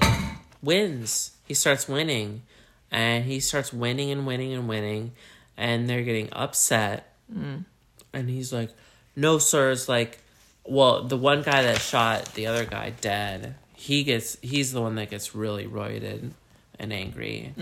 wins. 0.62 1.32
He 1.46 1.54
starts 1.54 1.88
winning. 1.88 2.44
And 2.92 3.26
he 3.26 3.40
starts 3.40 3.74
winning 3.74 4.10
and 4.10 4.26
winning 4.26 4.54
and 4.54 4.68
winning. 4.68 5.12
And 5.58 5.90
they're 5.90 6.04
getting 6.04 6.30
upset. 6.32 7.09
And 7.32 8.30
he's 8.30 8.52
like, 8.52 8.72
No, 9.16 9.38
sir. 9.38 9.72
It's 9.72 9.88
like, 9.90 10.20
well, 10.66 11.04
the 11.04 11.18
one 11.18 11.42
guy 11.42 11.64
that 11.64 11.80
shot 11.80 12.34
the 12.36 12.48
other 12.48 12.66
guy 12.66 12.92
dead, 13.02 13.56
he 13.76 14.04
gets, 14.04 14.38
he's 14.42 14.72
the 14.72 14.82
one 14.82 14.96
that 14.96 15.10
gets 15.10 15.34
really 15.34 15.66
roided 15.66 16.32
and 16.78 16.94
angry. 16.94 17.54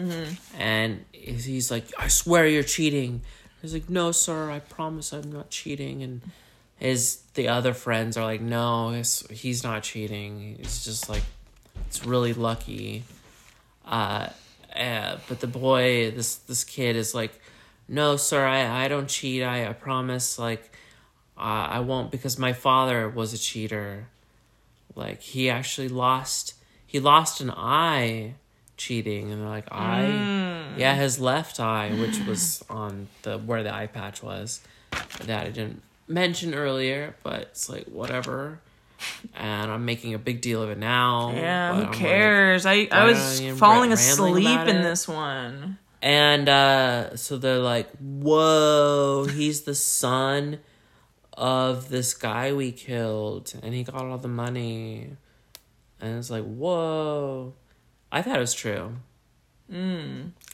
And 0.58 1.06
he's 1.12 1.72
like, 1.72 1.86
I 1.98 2.08
swear 2.08 2.48
you're 2.48 2.64
cheating. 2.64 3.22
He's 3.62 3.74
like, 3.74 3.90
No, 3.90 4.12
sir. 4.12 4.52
I 4.52 4.60
promise 4.60 5.14
I'm 5.14 5.32
not 5.32 5.50
cheating. 5.50 6.04
And 6.04 6.22
his, 6.78 7.22
the 7.34 7.48
other 7.48 7.74
friends 7.74 8.18
are 8.18 8.26
like, 8.26 8.42
No, 8.42 8.92
he's, 8.92 9.26
he's 9.32 9.64
not 9.64 9.84
cheating. 9.84 10.58
He's 10.60 10.84
just 10.84 11.10
like, 11.10 11.24
it's 11.88 12.06
really 12.06 12.34
lucky. 12.34 13.04
Uh, 13.86 14.30
uh, 14.76 15.18
but 15.28 15.40
the 15.40 15.48
boy, 15.48 16.12
this 16.12 16.36
this 16.36 16.64
kid 16.64 16.96
is 16.96 17.16
like, 17.16 17.32
no, 17.88 18.18
sir, 18.18 18.46
I, 18.46 18.86
I 18.86 18.88
don't 18.88 19.08
cheat. 19.08 19.44
I, 19.44 19.68
I 19.68 19.74
promise. 19.74 20.38
Like, 20.40 20.72
uh, 21.38 21.42
I 21.42 21.80
won't 21.80 22.12
because 22.12 22.38
my 22.38 22.54
father 22.54 23.08
was 23.10 23.34
a 23.34 23.38
cheater. 23.38 24.08
Like, 24.96 25.22
he 25.22 25.50
actually 25.50 25.90
lost. 25.90 26.54
He 26.86 27.00
lost 27.00 27.42
an 27.42 27.52
eye 27.52 28.36
cheating, 28.78 29.32
and 29.32 29.42
they're 29.42 29.50
like, 29.50 29.68
eye. 29.72 30.66
Yeah, 30.78 30.96
his 30.96 31.20
left 31.20 31.60
eye, 31.60 31.90
which 32.00 32.20
was 32.26 32.64
on 32.70 33.08
the 33.24 33.38
where 33.38 33.64
the 33.64 33.74
eye 33.74 33.88
patch 33.88 34.22
was, 34.22 34.62
that 35.24 35.46
I 35.48 35.50
didn't 35.50 35.82
mention 36.08 36.54
earlier. 36.54 37.16
But 37.24 37.42
it's 37.42 37.70
like 37.70 37.86
whatever. 37.86 38.60
And 39.36 39.72
I'm 39.72 39.86
making 39.86 40.16
a 40.16 40.18
big 40.20 40.42
deal 40.42 40.64
of 40.64 40.72
it 40.72 40.78
now. 40.80 41.32
Yeah, 41.32 41.74
who 41.76 41.82
I'm 41.82 41.88
like- 41.90 41.98
cares? 42.00 42.66
I, 42.66 42.74
I 42.74 42.88
I 42.92 43.06
was 43.06 43.42
falling 43.58 43.92
asleep 43.92 44.48
in 44.62 44.78
it. 44.78 44.82
this 44.84 45.08
one. 45.08 45.78
And 46.02 46.48
uh, 46.48 47.16
so 47.16 47.38
they're 47.38 47.58
like, 47.60 47.90
whoa, 47.98 49.26
he's 49.26 49.62
the 49.62 49.76
son 49.76 50.60
of 51.34 51.90
this 51.90 52.14
guy 52.14 52.54
we 52.54 52.72
killed, 52.72 53.54
and 53.64 53.74
he 53.74 53.84
got 53.84 53.96
all 54.06 54.18
the 54.18 54.28
money. 54.28 55.12
And 56.00 56.18
it's 56.20 56.30
like, 56.30 56.44
whoa. 56.44 57.54
I 58.12 58.22
thought 58.22 58.38
it 58.38 58.40
was 58.40 58.54
true. 58.54 58.94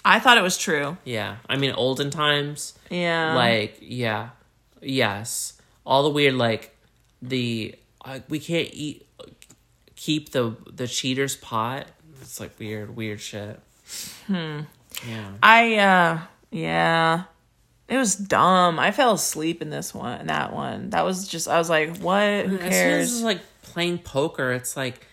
I 0.05 0.19
thought 0.19 0.37
it 0.37 0.41
was 0.41 0.57
true. 0.57 0.97
Yeah. 1.03 1.37
I 1.47 1.57
mean, 1.57 1.71
olden 1.71 2.09
times, 2.09 2.73
Yeah. 2.89 3.35
like, 3.35 3.77
yeah. 3.81 4.29
Yes. 4.81 5.53
All 5.85 6.03
the 6.03 6.09
weird, 6.09 6.33
like, 6.35 6.75
the, 7.21 7.75
uh, 8.03 8.19
we 8.27 8.39
can't 8.39 8.69
eat, 8.73 9.05
keep 9.95 10.31
the, 10.31 10.55
the 10.71 10.87
cheater's 10.87 11.35
pot. 11.35 11.87
It's 12.21 12.39
like 12.39 12.57
weird, 12.57 12.95
weird 12.95 13.21
shit. 13.21 13.59
Hmm. 14.27 14.61
Yeah. 15.07 15.31
I 15.41 15.75
uh 15.75 16.19
yeah. 16.51 17.23
It 17.89 17.97
was 17.97 18.15
dumb. 18.15 18.79
I 18.79 18.91
fell 18.91 19.13
asleep 19.13 19.61
in 19.61 19.69
this 19.69 19.93
one 19.93 20.21
in 20.21 20.27
that 20.27 20.53
one. 20.53 20.89
That 20.91 21.05
was 21.05 21.27
just 21.27 21.47
I 21.47 21.57
was 21.57 21.69
like, 21.69 21.97
what? 21.97 22.45
Who 22.45 22.55
As 22.57 22.59
soon 22.59 22.59
as 22.61 22.69
cares? 22.71 23.13
it's 23.13 23.21
like 23.23 23.41
playing 23.61 23.99
poker. 23.99 24.51
It's 24.53 24.77
like 24.77 25.05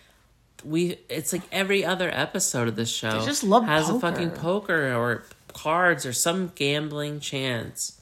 we. 0.63 0.97
It's 1.09 1.33
like 1.33 1.41
every 1.51 1.83
other 1.83 2.09
episode 2.13 2.67
of 2.67 2.75
this 2.75 2.89
show. 2.89 3.23
Just 3.25 3.43
love 3.43 3.65
has 3.65 3.89
a 3.89 3.99
fucking 3.99 4.31
poker 4.31 4.93
or 4.93 5.23
cards 5.53 6.05
or 6.05 6.13
some 6.13 6.51
gambling 6.55 7.19
chance, 7.19 7.99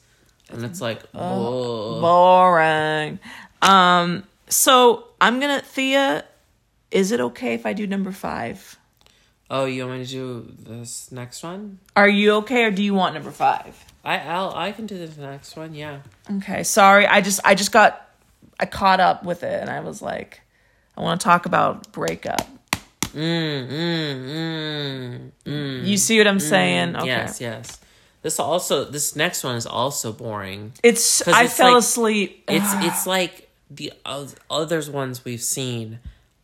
and 0.50 0.64
it's 0.64 0.80
like, 0.80 1.00
oh, 1.14 2.00
Boring. 2.00 3.18
Um, 3.62 4.24
so 4.48 5.08
I'm 5.20 5.40
gonna 5.40 5.60
Thea. 5.60 6.24
Is 6.90 7.12
it 7.12 7.20
okay 7.20 7.54
if 7.54 7.66
I 7.66 7.72
do 7.72 7.86
number 7.86 8.12
five? 8.12 8.78
Oh, 9.50 9.64
you 9.66 9.86
want 9.86 9.98
me 10.00 10.06
to 10.06 10.10
do 10.10 10.54
this 10.60 11.10
next 11.12 11.42
one? 11.42 11.78
Are 11.96 12.08
you 12.08 12.32
okay, 12.36 12.64
or 12.64 12.70
do 12.70 12.82
you 12.82 12.94
want 12.94 13.14
number 13.14 13.30
five? 13.30 13.84
I 14.04 14.18
I'll, 14.20 14.54
I 14.54 14.72
can 14.72 14.86
do 14.86 14.96
this 14.96 15.16
next 15.18 15.56
one. 15.56 15.74
Yeah. 15.74 15.98
Okay, 16.36 16.62
sorry. 16.62 17.06
I 17.06 17.20
just 17.20 17.40
I 17.44 17.54
just 17.54 17.72
got 17.72 18.08
I 18.58 18.66
caught 18.66 19.00
up 19.00 19.24
with 19.24 19.42
it, 19.42 19.60
and 19.60 19.68
I 19.68 19.80
was 19.80 20.00
like, 20.00 20.40
I 20.96 21.02
want 21.02 21.20
to 21.20 21.24
talk 21.24 21.46
about 21.46 21.92
breakup. 21.92 22.46
Mm, 23.12 23.68
mm, 23.68 24.24
mm, 24.24 25.30
mm. 25.44 25.84
You 25.86 25.96
see 25.96 26.18
what 26.18 26.26
I'm 26.28 26.40
saying? 26.40 26.96
Okay. 26.96 27.06
Yes, 27.06 27.40
yes. 27.40 27.80
This 28.22 28.38
also 28.38 28.84
this 28.84 29.16
next 29.16 29.42
one 29.44 29.56
is 29.56 29.66
also 29.66 30.12
boring. 30.12 30.72
It's 30.82 31.26
I 31.26 31.44
it's 31.44 31.54
fell 31.56 31.72
like- 31.72 31.78
asleep. 31.80 32.44
It's 32.48 32.72
it's 32.84 33.06
like 33.16 33.48
the 33.70 33.92
oth- 34.06 34.38
others 34.50 34.88
ones 34.90 35.24
we've 35.24 35.42
seen, 35.42 35.98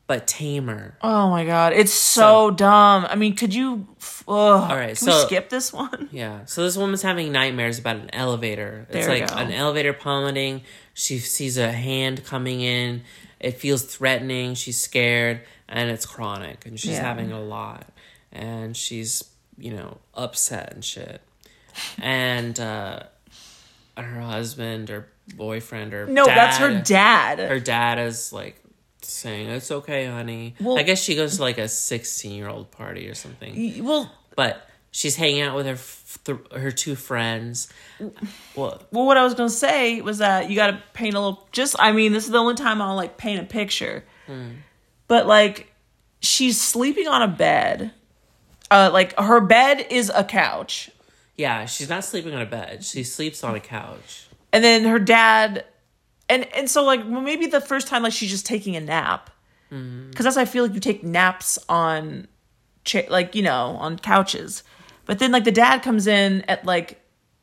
but 0.06 0.26
tamer. 0.26 0.96
Oh 1.02 1.30
my 1.30 1.44
god, 1.44 1.72
it's 1.72 1.92
so, 1.92 2.50
dumb. 2.50 3.06
I 3.08 3.14
mean, 3.16 3.34
could 3.34 3.54
you? 3.54 3.86
All 4.28 4.68
right, 4.68 4.96
so- 4.96 5.24
skip 5.26 5.48
this 5.50 5.72
one? 5.72 6.08
Yeah. 6.12 6.44
So 6.46 6.62
this 6.62 6.76
woman's 6.76 7.02
having 7.02 7.32
nightmares 7.32 7.78
about 7.78 7.96
an 7.96 8.10
elevator. 8.14 8.86
It's 8.90 9.06
There 9.06 9.14
we 9.14 9.20
like 9.20 9.30
go. 9.30 9.36
an 9.36 9.52
elevator 9.52 9.92
plummeting. 9.92 10.62
She 10.94 11.18
sees 11.18 11.58
a 11.58 11.70
hand 11.72 12.24
coming 12.24 12.60
in. 12.60 13.02
It 13.40 13.52
feels 13.58 13.82
threatening. 13.82 14.54
She's 14.54 14.80
scared, 14.80 15.42
and 15.68 15.90
it's 15.90 16.06
chronic, 16.06 16.64
and 16.66 16.78
she's 16.80 16.92
Yeah. 16.92 17.02
having 17.02 17.32
a 17.32 17.40
lot, 17.40 17.86
and 18.32 18.76
she's 18.76 19.22
you 19.58 19.72
know 19.74 19.98
upset 20.14 20.72
and 20.74 20.84
shit, 20.84 21.20
and 22.00 22.58
uh, 22.58 23.00
her 23.96 24.20
husband 24.20 24.90
or 24.90 25.08
boyfriend 25.34 25.92
or 25.94 26.06
No, 26.06 26.24
that's 26.26 26.58
her 26.58 26.80
dad. 26.80 27.38
her 27.38 27.60
dad 27.60 27.98
is 27.98 28.32
like 28.32 28.60
saying 29.10 29.48
it's 29.48 29.70
okay 29.70 30.06
honey 30.06 30.54
Well- 30.60 30.78
i 30.78 30.82
guess 30.82 31.02
she 31.02 31.14
goes 31.14 31.36
to 31.36 31.42
like 31.42 31.58
a 31.58 31.68
16 31.68 32.32
year 32.32 32.48
old 32.48 32.70
party 32.70 33.08
or 33.08 33.14
something 33.14 33.84
well, 33.84 34.10
but 34.36 34.68
she's 34.90 35.16
hanging 35.16 35.42
out 35.42 35.54
with 35.56 35.66
her 35.66 35.78
th- 36.24 36.60
her 36.62 36.70
two 36.70 36.94
friends 36.96 37.68
well 38.54 38.82
well, 38.90 39.06
what 39.06 39.16
I 39.16 39.24
was 39.24 39.34
gonna 39.34 39.48
say 39.50 40.00
was 40.00 40.18
that 40.18 40.48
you 40.50 40.56
got 40.56 40.68
to 40.72 40.82
paint 40.92 41.14
a 41.14 41.20
little. 41.20 41.46
Just, 41.52 41.76
I 41.78 41.92
mean, 41.92 42.12
this 42.12 42.24
is 42.24 42.30
the 42.30 42.38
only 42.38 42.54
time 42.54 42.82
I'll 42.82 42.94
like 42.96 43.16
paint 43.16 43.40
a 43.40 43.44
picture. 43.44 44.04
But 45.08 45.26
like, 45.26 45.72
she's 46.20 46.60
sleeping 46.60 47.06
on 47.08 47.22
a 47.22 47.28
bed. 47.28 47.92
Uh, 48.70 48.90
like 48.92 49.16
her 49.18 49.40
bed 49.40 49.86
is 49.90 50.10
a 50.14 50.24
couch, 50.24 50.90
yeah 51.36 51.66
she's 51.66 51.88
not 51.88 52.02
sleeping 52.04 52.34
on 52.34 52.40
a 52.42 52.46
bed 52.46 52.82
she 52.82 53.04
sleeps 53.04 53.44
on 53.44 53.54
a 53.54 53.60
couch 53.60 54.26
and 54.52 54.64
then 54.64 54.84
her 54.84 54.98
dad, 54.98 55.64
and 56.28 56.46
and 56.54 56.70
so 56.70 56.84
like 56.84 57.00
well, 57.06 57.20
maybe 57.20 57.46
the 57.46 57.60
first 57.60 57.86
time 57.88 58.02
like 58.02 58.12
she's 58.12 58.30
just 58.30 58.46
taking 58.46 58.76
a 58.76 58.80
nap, 58.80 59.30
because 59.70 60.24
that's 60.24 60.36
I 60.36 60.44
feel 60.44 60.64
like 60.64 60.74
you 60.74 60.80
take 60.80 61.02
naps 61.04 61.58
on, 61.68 62.28
cha- 62.84 63.08
like 63.08 63.34
you 63.34 63.42
know 63.42 63.76
on 63.80 63.98
couches, 63.98 64.62
but 65.04 65.18
then 65.18 65.32
like 65.32 65.44
the 65.44 65.52
dad 65.52 65.82
comes 65.82 66.06
in 66.06 66.42
at 66.48 66.64
like 66.64 67.00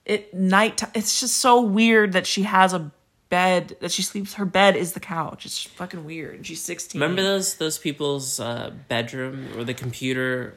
at 0.08 0.34
night. 0.34 0.78
ti- 0.78 0.88
It's 0.96 1.20
just 1.20 1.38
so 1.38 1.62
weird 1.62 2.14
that 2.14 2.28
she 2.28 2.44
has 2.44 2.74
a 2.74 2.92
bed 3.30 3.76
that 3.80 3.92
she 3.92 4.02
sleeps. 4.04 4.34
Her 4.36 4.46
bed 4.46 4.76
is 4.76 4.94
the 4.94 5.00
couch. 5.00 5.46
It's 5.46 5.64
fucking 5.64 6.04
weird. 6.06 6.46
She's 6.46 6.62
sixteen. 6.62 7.02
remember 7.02 7.22
those 7.24 7.56
those 7.56 7.78
people's 7.78 8.40
uh, 8.40 8.72
bedroom 8.90 9.48
where 9.56 9.64
the 9.66 9.74
computer 9.74 10.56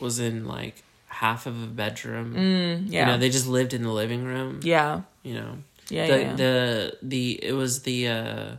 was 0.00 0.18
in 0.18 0.46
like 0.46 0.82
half 1.06 1.44
of 1.46 1.62
a 1.62 1.66
bedroom 1.66 2.34
Yeah. 2.88 3.00
you 3.00 3.06
know 3.06 3.18
they 3.18 3.28
just 3.28 3.46
lived 3.46 3.74
in 3.74 3.82
the 3.82 3.90
living 3.92 4.24
room 4.24 4.60
yeah. 4.62 5.02
you 5.22 5.34
know 5.34 5.58
Yeah, 5.90 6.06
the, 6.06 6.20
yeah, 6.20 6.34
the 6.34 6.96
the 7.02 7.44
it 7.44 7.52
was 7.52 7.82
the 7.82 8.08
uh 8.08 8.56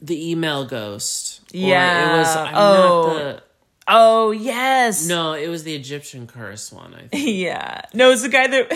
the 0.00 0.30
email 0.32 0.64
ghost 0.64 1.40
Or 1.54 1.56
Yeah, 1.58 2.14
it 2.14 2.18
was 2.18 2.36
I'm 2.36 2.54
oh. 2.54 3.06
not 3.06 3.14
the 3.36 3.42
Oh 3.88 4.30
yes. 4.30 5.06
no 5.08 5.32
it 5.34 5.48
was 5.48 5.64
the 5.64 5.74
egyptian 5.74 6.26
curse 6.26 6.70
one 6.72 6.94
i 6.94 7.06
think 7.08 7.10
Yeah. 7.26 7.82
No, 7.94 8.10
it's 8.12 8.22
the 8.22 8.28
guy 8.28 8.46
that. 8.46 8.72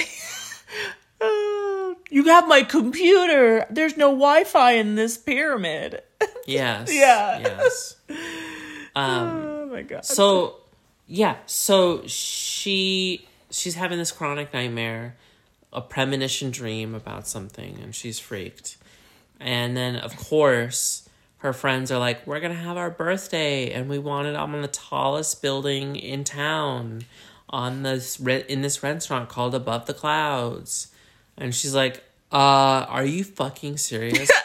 Uh, 1.20 1.94
you 2.10 2.24
have 2.24 2.46
my 2.48 2.62
computer. 2.62 3.64
There's 3.70 3.96
no 3.96 4.08
Wi-Fi 4.10 4.72
in 4.72 4.96
this 4.96 5.16
pyramid. 5.16 6.02
yes 6.46 6.92
Yeah. 6.92 7.38
yes 7.40 7.96
um 8.94 9.28
oh 9.46 9.66
my 9.70 9.82
god. 9.82 10.04
so 10.04 10.56
yeah 11.06 11.36
so 11.46 12.02
she 12.06 13.26
she's 13.50 13.74
having 13.74 13.98
this 13.98 14.10
chronic 14.12 14.52
nightmare 14.54 15.16
a 15.76 15.80
premonition 15.82 16.50
dream 16.50 16.94
about 16.94 17.28
something 17.28 17.78
and 17.82 17.94
she's 17.94 18.18
freaked. 18.18 18.78
And 19.38 19.76
then 19.76 19.96
of 19.96 20.16
course 20.16 21.08
her 21.38 21.52
friends 21.52 21.92
are 21.92 21.98
like 21.98 22.26
we're 22.26 22.40
gonna 22.40 22.54
have 22.54 22.78
our 22.78 22.90
birthday 22.90 23.70
and 23.70 23.88
we 23.88 23.98
want 23.98 24.26
it 24.26 24.34
on 24.34 24.60
the 24.62 24.68
tallest 24.68 25.42
building 25.42 25.94
in 25.94 26.24
town 26.24 27.02
on 27.50 27.82
this 27.82 28.18
re- 28.18 28.44
in 28.48 28.62
this 28.62 28.82
restaurant 28.82 29.28
called 29.28 29.54
above 29.54 29.86
the 29.86 29.94
clouds. 29.94 30.88
And 31.36 31.54
she's 31.54 31.74
like 31.74 32.02
uh 32.32 32.86
are 32.88 33.04
you 33.04 33.22
fucking 33.22 33.76
serious? 33.76 34.30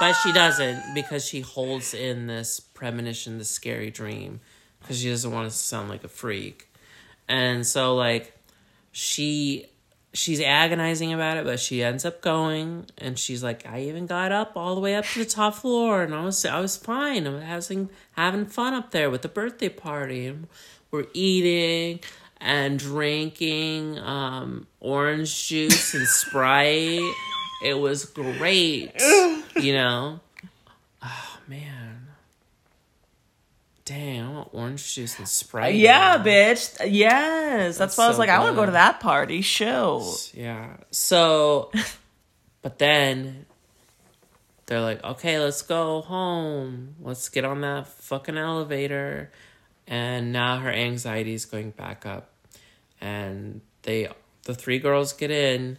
But 0.00 0.14
she 0.14 0.32
doesn't 0.32 0.92
because 0.92 1.24
she 1.24 1.40
holds 1.40 1.94
in 1.94 2.26
this 2.26 2.58
premonition 2.58 3.38
this 3.38 3.48
scary 3.48 3.90
dream 3.90 4.40
because 4.80 5.00
she 5.00 5.08
doesn't 5.08 5.30
want 5.30 5.48
to 5.48 5.56
sound 5.56 5.88
like 5.88 6.02
a 6.02 6.08
freak. 6.08 6.68
And 7.28 7.64
so 7.64 7.94
like 7.94 8.36
she 8.90 9.66
she's 10.14 10.40
agonizing 10.40 11.12
about 11.12 11.36
it 11.36 11.44
but 11.44 11.58
she 11.58 11.82
ends 11.82 12.04
up 12.04 12.20
going 12.20 12.86
and 12.98 13.18
she's 13.18 13.42
like 13.42 13.66
i 13.66 13.80
even 13.80 14.06
got 14.06 14.30
up 14.30 14.52
all 14.56 14.76
the 14.76 14.80
way 14.80 14.94
up 14.94 15.04
to 15.04 15.18
the 15.18 15.24
top 15.24 15.54
floor 15.56 16.02
and 16.02 16.14
i 16.14 16.24
was 16.24 16.44
i 16.44 16.60
was 16.60 16.76
fine. 16.76 17.26
I 17.26 17.30
was 17.30 17.42
having 17.42 17.90
having 18.12 18.46
fun 18.46 18.74
up 18.74 18.92
there 18.92 19.10
with 19.10 19.22
the 19.22 19.28
birthday 19.28 19.68
party. 19.68 20.32
We're 20.90 21.06
eating 21.12 22.00
and 22.40 22.78
drinking 22.78 23.98
um 23.98 24.68
orange 24.80 25.48
juice 25.48 25.94
and 25.94 26.06
sprite. 26.06 27.12
It 27.64 27.74
was 27.74 28.04
great 28.04 28.92
you 29.56 29.72
know? 29.74 30.20
Oh 31.06 31.38
man 31.48 31.73
Dang, 33.84 34.22
I 34.22 34.30
want 34.30 34.48
orange 34.52 34.94
juice 34.94 35.18
and 35.18 35.28
Sprite. 35.28 35.74
yeah, 35.74 36.16
now. 36.16 36.24
bitch. 36.24 36.78
Yes, 36.90 37.76
that's, 37.76 37.78
That's 37.78 37.98
why 37.98 38.04
I 38.04 38.08
was 38.08 38.16
so 38.16 38.20
like, 38.20 38.30
I 38.30 38.38
want 38.38 38.52
to 38.52 38.56
go 38.56 38.64
to 38.64 38.72
that 38.72 39.00
party. 39.00 39.42
Show. 39.42 40.14
Yeah. 40.32 40.78
So, 40.90 41.70
but 42.62 42.78
then 42.78 43.44
they're 44.66 44.80
like, 44.80 45.04
okay, 45.04 45.38
let's 45.38 45.60
go 45.60 46.00
home. 46.00 46.94
Let's 47.00 47.28
get 47.28 47.44
on 47.44 47.60
that 47.60 47.86
fucking 47.86 48.38
elevator. 48.38 49.30
And 49.86 50.32
now 50.32 50.58
her 50.60 50.70
anxiety 50.70 51.34
is 51.34 51.44
going 51.44 51.72
back 51.72 52.06
up. 52.06 52.30
And 53.02 53.60
they, 53.82 54.08
the 54.44 54.54
three 54.54 54.78
girls 54.78 55.12
get 55.12 55.30
in 55.30 55.76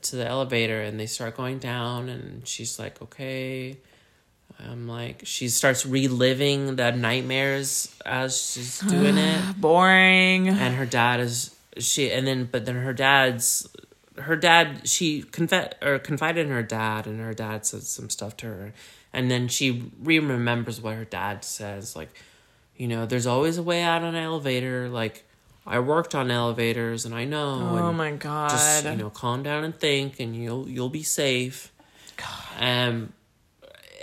to 0.00 0.16
the 0.16 0.26
elevator 0.26 0.80
and 0.80 0.98
they 0.98 1.04
start 1.06 1.36
going 1.36 1.58
down. 1.58 2.08
And 2.08 2.48
she's 2.48 2.78
like, 2.78 3.02
okay. 3.02 3.76
I'm 4.58 4.88
like, 4.88 5.22
she 5.24 5.48
starts 5.48 5.84
reliving 5.86 6.76
the 6.76 6.90
nightmares 6.92 7.94
as 8.06 8.40
she's 8.40 8.80
doing 8.80 9.16
it 9.18 9.40
Boring. 9.60 10.48
and 10.48 10.74
her 10.76 10.86
dad 10.86 11.20
is 11.20 11.54
she 11.78 12.10
and 12.12 12.26
then 12.26 12.48
but 12.50 12.64
then 12.66 12.76
her 12.76 12.92
dad's 12.92 13.68
her 14.16 14.36
dad 14.36 14.88
she 14.88 15.22
conf- 15.22 15.72
or 15.82 15.98
confided 15.98 16.46
in 16.46 16.52
her 16.52 16.62
dad 16.62 17.06
and 17.06 17.20
her 17.20 17.34
dad 17.34 17.66
said 17.66 17.82
some 17.82 18.08
stuff 18.08 18.36
to 18.36 18.46
her 18.46 18.72
and 19.12 19.28
then 19.30 19.48
she 19.48 19.90
re-remembers 20.00 20.80
what 20.80 20.94
her 20.94 21.04
dad 21.04 21.44
says 21.44 21.96
like 21.96 22.10
you 22.76 22.86
know 22.86 23.06
there's 23.06 23.26
always 23.26 23.58
a 23.58 23.62
way 23.62 23.82
out 23.82 24.02
on 24.02 24.14
an 24.14 24.22
elevator 24.22 24.88
like 24.88 25.24
i 25.66 25.80
worked 25.80 26.14
on 26.14 26.30
elevators 26.30 27.04
and 27.04 27.12
i 27.12 27.24
know 27.24 27.76
Oh 27.80 27.92
my 27.92 28.12
god. 28.12 28.50
just 28.50 28.84
you 28.84 28.94
know 28.96 29.10
calm 29.10 29.42
down 29.42 29.64
and 29.64 29.74
think 29.76 30.20
and 30.20 30.36
you'll 30.36 30.68
you'll 30.68 30.88
be 30.90 31.02
safe 31.02 31.72
God. 32.16 32.28
um 32.60 33.12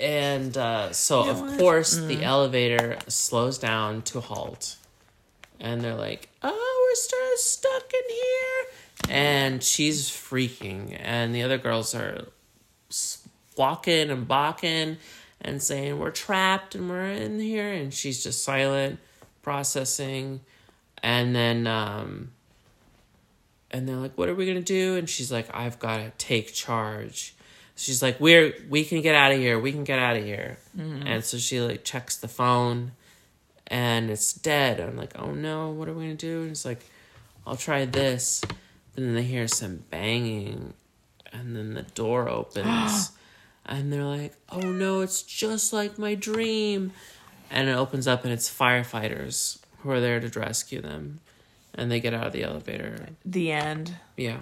and 0.01 0.57
uh, 0.57 0.91
so 0.91 1.23
know 1.23 1.31
of 1.31 1.41
what? 1.41 1.59
course 1.59 1.95
the 1.95 2.23
elevator 2.23 2.97
slows 3.07 3.57
down 3.57 4.01
to 4.03 4.19
halt. 4.19 4.77
And 5.59 5.81
they're 5.81 5.95
like 5.95 6.27
oh 6.41 6.87
we're 6.89 6.95
still 6.95 7.37
stuck 7.37 7.93
in 7.93 8.15
here. 8.15 9.15
And 9.15 9.63
she's 9.63 10.09
freaking. 10.09 10.97
And 10.99 11.33
the 11.35 11.43
other 11.43 11.57
girls 11.57 11.93
are 11.93 12.25
walking 13.55 14.09
and 14.09 14.27
balking 14.27 14.97
and 15.39 15.61
saying 15.61 15.99
we're 15.99 16.11
trapped 16.11 16.75
and 16.75 16.89
we're 16.89 17.11
in 17.11 17.39
here. 17.39 17.71
And 17.71 17.93
she's 17.93 18.23
just 18.23 18.43
silent 18.43 18.99
processing. 19.43 20.41
And 21.03 21.35
then 21.35 21.67
um 21.67 22.31
and 23.69 23.87
they're 23.87 23.97
like 23.97 24.17
what 24.17 24.29
are 24.29 24.35
we 24.35 24.47
gonna 24.47 24.61
do? 24.61 24.95
And 24.95 25.07
she's 25.07 25.31
like 25.31 25.47
i've 25.53 25.77
gotta 25.77 26.11
take 26.17 26.53
charge 26.53 27.35
she's 27.82 28.01
like, 28.01 28.19
"We're 28.19 28.53
we 28.69 28.86
can 28.86 29.01
get 29.01 29.15
out 29.15 29.32
of 29.32 29.39
here. 29.39 29.59
We 29.59 29.71
can 29.71 29.84
get 29.84 29.99
out 29.99 30.15
of 30.15 30.23
here." 30.23 30.57
Mm-hmm. 30.77 31.07
And 31.07 31.25
so 31.25 31.38
she 31.38 31.59
like 31.61 31.84
checks 31.84 32.15
the 32.17 32.27
phone, 32.27 32.91
and 33.67 34.09
it's 34.09 34.34
dead. 34.34 34.79
I'm 34.79 34.97
like, 34.97 35.13
"Oh 35.17 35.32
no, 35.32 35.71
what 35.71 35.89
are 35.89 35.93
we 35.93 36.03
gonna 36.03 36.15
do?" 36.15 36.41
And 36.43 36.51
it's 36.51 36.65
like, 36.65 36.86
"I'll 37.45 37.55
try 37.55 37.86
this." 37.86 38.41
And 38.95 39.05
Then 39.07 39.15
they 39.15 39.23
hear 39.23 39.47
some 39.47 39.84
banging, 39.89 40.73
and 41.34 41.55
then 41.55 41.73
the 41.73 41.84
door 41.84 42.29
opens, 42.29 43.11
and 43.65 43.91
they're 43.91 44.03
like, 44.03 44.36
"Oh 44.49 44.59
no, 44.59 45.01
it's 45.01 45.23
just 45.23 45.73
like 45.73 45.97
my 45.97 46.15
dream." 46.15 46.91
And 47.49 47.67
it 47.67 47.73
opens 47.73 48.07
up, 48.07 48.23
and 48.23 48.32
it's 48.32 48.49
firefighters 48.49 49.57
who 49.79 49.91
are 49.91 49.99
there 49.99 50.19
to 50.21 50.39
rescue 50.39 50.82
them, 50.82 51.19
and 51.73 51.91
they 51.91 51.99
get 51.99 52.13
out 52.13 52.27
of 52.27 52.34
the 52.34 52.43
elevator. 52.43 53.07
The 53.25 53.51
end. 53.51 53.95
Yeah. 54.15 54.38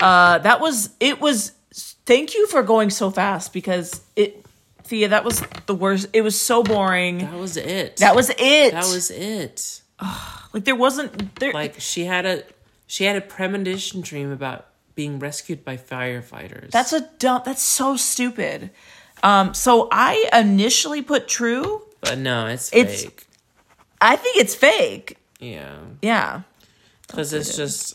Uh, 0.00 0.38
that 0.38 0.60
was 0.60 0.90
it. 0.98 1.20
Was 1.20 1.52
thank 2.06 2.34
you 2.34 2.46
for 2.46 2.62
going 2.62 2.90
so 2.90 3.10
fast 3.10 3.52
because 3.52 4.00
it, 4.16 4.44
Thea. 4.84 5.08
That 5.08 5.24
was 5.24 5.42
the 5.66 5.74
worst. 5.74 6.08
It 6.12 6.22
was 6.22 6.40
so 6.40 6.62
boring. 6.62 7.18
That 7.18 7.34
was 7.34 7.56
it. 7.56 7.98
That 7.98 8.14
was 8.16 8.30
it. 8.30 8.72
That 8.72 8.84
was 8.86 9.10
it. 9.10 9.82
like 10.52 10.64
there 10.64 10.76
wasn't 10.76 11.34
there. 11.36 11.52
Like 11.52 11.80
she 11.80 12.04
had 12.04 12.24
a 12.26 12.42
she 12.86 13.04
had 13.04 13.16
a 13.16 13.20
premonition 13.20 14.00
dream 14.00 14.30
about 14.30 14.66
being 14.94 15.18
rescued 15.18 15.64
by 15.64 15.76
firefighters. 15.76 16.70
that's 16.70 16.92
a 16.92 17.02
dumb. 17.18 17.42
That's 17.44 17.62
so 17.62 17.96
stupid. 17.96 18.70
Um. 19.22 19.54
So 19.54 19.88
I 19.90 20.28
initially 20.32 21.02
put 21.02 21.28
true. 21.28 21.82
but 22.00 22.18
no, 22.18 22.46
it's 22.46 22.72
It's- 22.72 23.02
fake. 23.04 23.22
I 24.00 24.16
think 24.16 24.36
it's 24.36 24.54
fake. 24.54 25.16
Yeah, 25.40 25.78
Yeah. 26.02 26.42
because 27.06 27.32
it's 27.32 27.56
just 27.56 27.94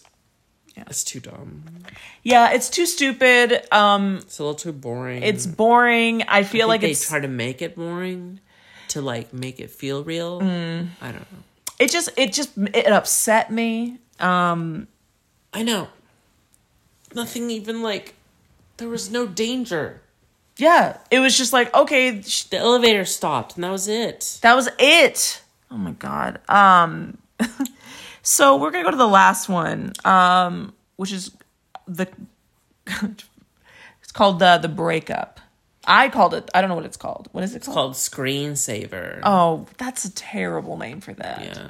Yeah. 0.76 0.84
it's 0.88 1.04
too 1.04 1.20
dumb. 1.20 1.64
Yeah. 2.24 2.52
It's 2.54 2.70
too 2.70 2.86
stupid. 2.86 3.68
Um. 3.74 4.18
It's 4.22 4.40
a 4.40 4.44
little 4.44 4.56
too 4.56 4.72
boring. 4.72 5.22
It's 5.24 5.46
boring. 5.46 6.24
I 6.24 6.44
feel 6.44 6.68
I 6.68 6.70
like 6.70 6.82
they 6.82 6.94
try 6.94 7.20
to 7.20 7.28
make 7.28 7.62
it 7.62 7.76
boring 7.76 8.40
to 8.90 9.02
like 9.02 9.34
make 9.34 9.60
it 9.60 9.70
feel 9.70 10.04
real. 10.04 10.42
Mm. 10.42 10.88
I 11.02 11.08
don't 11.12 11.32
know. 11.32 11.40
it 11.80 11.92
just 11.92 12.10
it 12.18 12.34
just 12.34 12.52
it 12.58 12.88
upset 12.88 13.52
me. 13.52 13.98
Um. 14.20 14.88
I 15.54 15.64
know. 15.64 15.90
Nothing 17.14 17.50
even 17.50 17.82
like 17.82 18.16
there 18.78 18.88
was 18.88 19.12
no 19.12 19.28
danger. 19.28 20.02
Yeah. 20.58 20.98
It 21.10 21.20
was 21.20 21.38
just 21.38 21.52
like 21.54 21.74
okay. 21.76 22.22
sh- 22.22 22.44
The 22.46 22.58
elevator 22.58 23.04
stopped 23.06 23.56
and 23.56 23.64
that 23.64 23.72
was 23.72 23.88
it. 23.88 24.40
That 24.42 24.56
was 24.56 24.70
it. 24.80 25.42
Oh 25.70 25.78
my 25.78 25.92
god. 25.92 26.40
Um 26.48 27.18
so 28.22 28.58
we're 28.58 28.72
going 28.72 28.84
to 28.84 28.88
go 28.88 28.92
to 28.92 28.98
the 28.98 29.08
last 29.08 29.50
one. 29.50 29.94
Um 30.06 30.74
which 30.96 31.12
is 31.12 31.32
the 31.88 32.08
It's 32.88 34.12
called 34.14 34.40
the 34.40 34.58
the 34.58 34.68
breakup. 34.68 35.40
I 35.86 36.10
called 36.10 36.34
it 36.34 36.50
I 36.54 36.62
don't 36.62 36.70
know 36.70 36.76
what 36.76 36.86
it's 36.86 36.98
called. 36.98 37.30
What 37.32 37.44
is 37.44 37.56
it 37.56 37.64
called? 37.64 37.76
Called 37.76 37.94
screensaver. 37.94 39.22
Oh, 39.24 39.68
that's 39.78 40.06
a 40.06 40.14
terrible 40.14 40.78
name 40.78 41.02
for 41.02 41.14
that. 41.14 41.42
Yeah. 41.42 41.68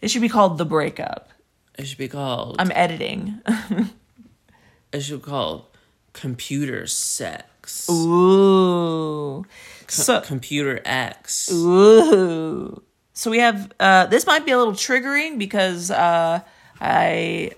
It 0.00 0.10
should 0.10 0.22
be 0.22 0.28
called 0.28 0.58
the 0.58 0.64
breakup. 0.64 1.30
It 1.78 1.86
should 1.86 1.98
be 1.98 2.08
called 2.08 2.56
I'm 2.58 2.72
editing. 2.74 3.40
it 4.92 5.00
should 5.00 5.22
be 5.22 5.28
called 5.28 5.66
computer 6.12 6.86
sex. 6.86 7.88
Ooh. 7.90 9.44
So 9.86 10.20
computer 10.20 10.80
X. 10.84 11.50
Ooh. 11.52 12.82
So 13.18 13.32
we 13.32 13.40
have 13.40 13.72
uh 13.80 14.06
this 14.06 14.28
might 14.28 14.46
be 14.46 14.52
a 14.52 14.56
little 14.58 14.74
triggering 14.74 15.38
because 15.40 15.90
uh 15.90 16.38
I 16.80 17.50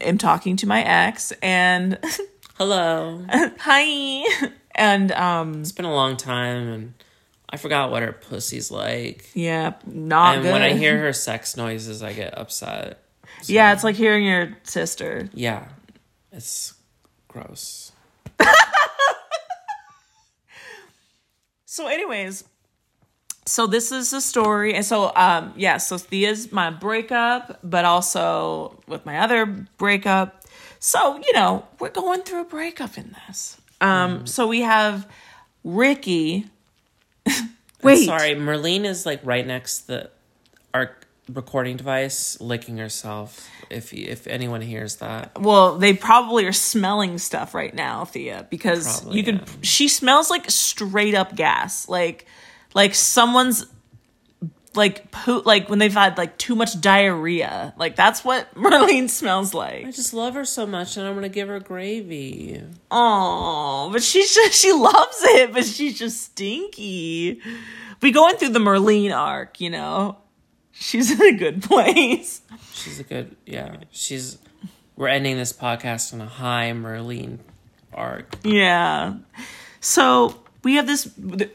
am 0.00 0.16
talking 0.16 0.56
to 0.56 0.66
my 0.66 0.82
ex 0.82 1.34
and 1.42 1.98
Hello. 2.54 3.26
hi 3.58 4.24
and 4.74 5.12
um 5.12 5.60
It's 5.60 5.72
been 5.72 5.84
a 5.84 5.92
long 5.92 6.16
time 6.16 6.66
and 6.66 6.94
I 7.50 7.58
forgot 7.58 7.90
what 7.90 8.02
her 8.02 8.12
pussy's 8.12 8.70
like. 8.70 9.28
yeah, 9.34 9.74
not 9.84 10.36
and 10.36 10.44
good. 10.44 10.52
when 10.54 10.62
I 10.62 10.72
hear 10.72 10.98
her 10.98 11.12
sex 11.28 11.54
noises, 11.54 12.02
I 12.02 12.14
get 12.14 12.36
upset. 12.38 13.02
Yeah, 13.44 13.74
it's 13.74 13.84
like 13.84 13.96
hearing 13.96 14.24
your 14.24 14.56
sister. 14.62 15.28
Yeah. 15.34 15.68
It's 16.32 16.72
gross. 17.28 17.92
So 21.70 21.86
anyways, 21.86 22.42
so 23.48 23.66
this 23.66 23.90
is 23.92 24.10
the 24.10 24.20
story 24.20 24.74
and 24.74 24.84
so 24.84 25.12
um 25.16 25.52
yeah, 25.56 25.78
so 25.78 25.98
Thea's 25.98 26.52
my 26.52 26.70
breakup, 26.70 27.58
but 27.64 27.84
also 27.84 28.80
with 28.86 29.04
my 29.06 29.18
other 29.18 29.46
breakup. 29.78 30.44
So, 30.80 31.16
you 31.16 31.32
know, 31.32 31.66
we're 31.80 31.90
going 31.90 32.22
through 32.22 32.42
a 32.42 32.44
breakup 32.44 32.96
in 32.98 33.14
this. 33.26 33.56
Um 33.80 34.26
so 34.26 34.46
we 34.46 34.60
have 34.62 35.06
Ricky 35.64 36.46
Wait. 37.82 38.06
Sorry, 38.06 38.30
Merlene 38.34 38.84
is 38.84 39.06
like 39.06 39.20
right 39.24 39.46
next 39.46 39.82
to 39.82 39.86
the 39.86 40.10
our 40.74 40.96
recording 41.32 41.76
device, 41.76 42.40
licking 42.40 42.78
herself. 42.78 43.48
If 43.70 43.92
if 43.92 44.26
anyone 44.26 44.60
hears 44.62 44.96
that, 44.96 45.40
Well, 45.40 45.78
they 45.78 45.94
probably 45.94 46.46
are 46.46 46.52
smelling 46.52 47.18
stuff 47.18 47.54
right 47.54 47.74
now, 47.74 48.04
Thea, 48.04 48.46
because 48.50 49.00
Probably, 49.00 49.18
you 49.18 49.24
can. 49.24 49.36
yeah. 49.36 49.44
She 49.62 49.88
smells 49.88 50.30
like 50.30 50.50
straight 50.50 51.14
up 51.14 51.36
gas, 51.36 51.88
like 51.88 52.26
like 52.74 52.94
someone's 52.94 53.66
like 54.74 55.10
poo, 55.10 55.42
like 55.44 55.68
when 55.68 55.78
they've 55.78 55.92
had 55.92 56.16
like 56.16 56.38
too 56.38 56.54
much 56.54 56.80
diarrhea. 56.80 57.74
Like 57.76 57.96
that's 57.96 58.24
what 58.24 58.54
Marlene 58.56 59.10
smells 59.10 59.52
like. 59.52 59.86
I 59.86 59.90
just 59.90 60.14
love 60.14 60.34
her 60.34 60.44
so 60.44 60.66
much, 60.66 60.96
and 60.96 61.06
I'm 61.06 61.14
gonna 61.14 61.28
give 61.28 61.48
her 61.48 61.60
gravy. 61.60 62.62
Oh, 62.90 63.90
but 63.92 64.02
she's 64.02 64.34
just 64.34 64.54
she 64.60 64.72
loves 64.72 65.18
it, 65.20 65.52
but 65.52 65.64
she's 65.64 65.98
just 65.98 66.22
stinky. 66.22 67.40
We 68.00 68.12
going 68.12 68.36
through 68.36 68.50
the 68.50 68.60
Marlene 68.60 69.14
arc, 69.14 69.60
you 69.60 69.70
know. 69.70 70.18
She's 70.72 71.10
in 71.20 71.20
a 71.20 71.36
good 71.36 71.62
place. 71.62 72.40
She's 72.72 73.00
a 73.00 73.04
good, 73.04 73.36
yeah. 73.44 73.76
She's. 73.90 74.38
We're 74.96 75.08
ending 75.08 75.36
this 75.36 75.52
podcast 75.52 76.12
on 76.12 76.20
a 76.20 76.26
high 76.26 76.72
Merlene 76.72 77.38
arc. 77.92 78.36
Yeah. 78.42 79.14
So 79.80 80.36
we 80.68 80.74
have 80.74 80.86
this. 80.86 81.08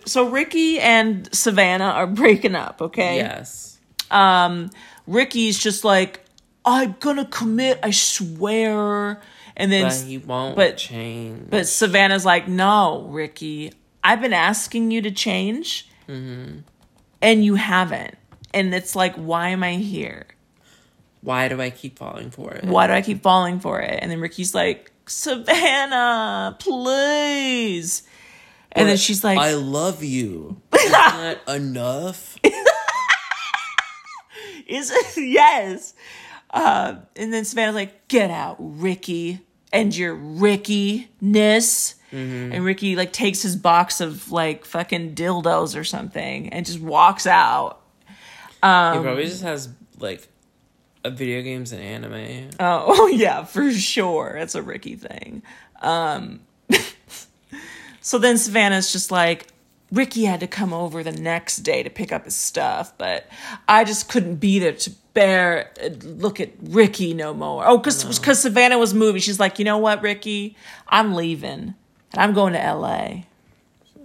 So 0.06 0.28
Ricky 0.30 0.80
and 0.80 1.30
Savannah 1.34 1.86
are 2.00 2.08
breaking 2.22 2.56
up. 2.56 2.82
Okay. 2.82 3.18
Yes. 3.18 3.78
Um, 4.10 4.72
Ricky's 5.06 5.60
just 5.60 5.84
like, 5.84 6.26
I'm 6.66 6.96
gonna 7.00 7.26
commit. 7.26 7.80
I 7.84 7.92
swear. 7.92 9.22
And 9.56 9.72
then, 9.72 9.84
But 9.84 9.94
he 10.08 10.18
won't 10.18 10.56
but- 10.56 10.78
change. 10.78 11.50
but 11.52 11.68
Savannah's 11.68 12.26
like, 12.26 12.48
No, 12.48 13.04
Ricky. 13.10 13.72
I've 14.04 14.20
been 14.20 14.34
asking 14.34 14.90
you 14.92 15.02
to 15.04 15.12
change, 15.12 15.88
and 16.08 16.64
you 17.22 17.56
haven't. 17.56 18.16
And 18.54 18.74
it's 18.76 18.96
like, 18.96 19.16
why 19.16 19.50
am 19.50 19.64
I 19.64 19.76
here? 19.76 20.26
Why 21.22 21.48
do 21.48 21.62
I 21.62 21.70
keep 21.70 21.98
falling 21.98 22.30
for 22.32 22.52
it? 22.54 22.66
Why 22.66 22.88
do 22.88 22.94
I 22.94 23.02
keep 23.02 23.24
falling 23.24 23.60
for 23.62 23.80
it? 23.80 23.98
And 24.02 24.12
then 24.12 24.20
Ricky's 24.20 24.54
like, 24.54 24.92
Savannah, 25.08 26.56
please. 26.60 28.04
And 28.74 28.90
then 28.90 28.98
she's 28.98 29.24
like, 29.24 29.38
I 29.38 29.54
love 29.54 30.04
you. 30.04 30.62
Isn't 30.76 30.92
that 30.92 31.40
enough? 31.48 32.38
Is 34.68 34.92
it? 34.92 35.18
Yes. 35.18 35.94
Uh, 36.50 36.96
and 37.16 37.34
then 37.34 37.46
Savannah's 37.46 37.76
like, 37.76 38.08
get 38.08 38.30
out, 38.30 38.58
Ricky, 38.60 39.40
and 39.72 39.96
your 39.96 40.14
Ricky-ness. 40.16 41.96
And 42.12 42.64
Ricky 42.64 42.96
like 42.96 43.12
takes 43.12 43.42
his 43.42 43.56
box 43.56 44.00
of 44.00 44.32
like 44.32 44.66
fucking 44.66 45.16
dildos 45.16 45.76
or 45.76 45.84
something 45.84 46.50
and 46.50 46.64
just 46.64 46.80
walks 46.80 47.26
out. 47.26 47.82
he 48.08 48.60
probably 48.62 49.26
just 49.26 49.42
has 49.42 49.70
like 49.98 50.28
a 51.04 51.10
video 51.10 51.42
games 51.42 51.72
and 51.72 51.82
anime. 51.82 52.50
Oh 52.60 53.08
yeah, 53.14 53.46
for 53.46 53.72
sure. 53.72 54.36
That's 54.38 54.54
a 54.54 54.62
Ricky 54.62 54.96
thing. 54.96 55.42
Um, 55.82 56.42
so 58.04 58.20
then 58.20 58.38
Savannah's 58.38 58.92
just 58.92 59.10
like, 59.10 59.48
Ricky 59.92 60.26
had 60.26 60.42
to 60.42 60.48
come 60.48 60.74
over 60.74 61.04
the 61.04 61.12
next 61.12 61.58
day 61.58 61.84
to 61.84 61.90
pick 61.90 62.12
up 62.12 62.26
his 62.26 62.36
stuff, 62.36 62.98
but 62.98 63.28
I 63.68 63.84
just 63.84 64.10
couldn't 64.10 64.36
be 64.36 64.60
there 64.60 64.74
to 64.74 64.92
bear 65.14 65.72
look 66.04 66.40
at 66.40 66.50
Ricky 66.62 67.14
no 67.14 67.34
more. 67.34 67.64
Oh, 67.66 67.78
because 67.78 68.04
because 68.20 68.40
Savannah 68.42 68.78
was 68.78 68.94
moving. 68.94 69.22
She's 69.22 69.40
like, 69.40 69.58
you 69.58 69.66
know 69.66 69.78
what, 69.78 70.02
Ricky, 70.02 70.58
I'm 70.88 71.14
leaving 71.14 71.76
and 72.12 72.22
I'm 72.22 72.34
going 72.34 72.54
to 72.54 72.62
L.A. 72.62 73.26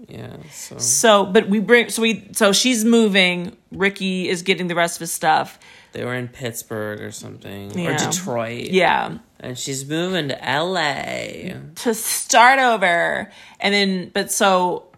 Yeah. 0.08 0.36
So 0.50 0.78
So, 0.78 1.26
but 1.26 1.48
we 1.48 1.58
bring 1.58 1.90
so 1.90 2.02
we 2.02 2.28
so 2.32 2.52
she's 2.52 2.84
moving. 2.84 3.56
Ricky 3.72 4.28
is 4.28 4.42
getting 4.42 4.68
the 4.68 4.74
rest 4.74 4.96
of 4.96 5.00
his 5.00 5.12
stuff. 5.12 5.58
They 5.98 6.04
were 6.04 6.14
in 6.14 6.28
Pittsburgh 6.28 7.00
or 7.00 7.10
something 7.10 7.76
or 7.76 7.96
Detroit. 7.96 8.68
Yeah, 8.70 9.18
And 9.40 9.58
she's 9.58 9.84
moving 9.84 10.28
to 10.28 10.44
L.A. 10.44 11.56
to 11.74 11.92
start 11.92 12.60
over. 12.60 13.32
And 13.58 13.74
then, 13.74 14.10
but 14.14 14.30
so 14.30 14.92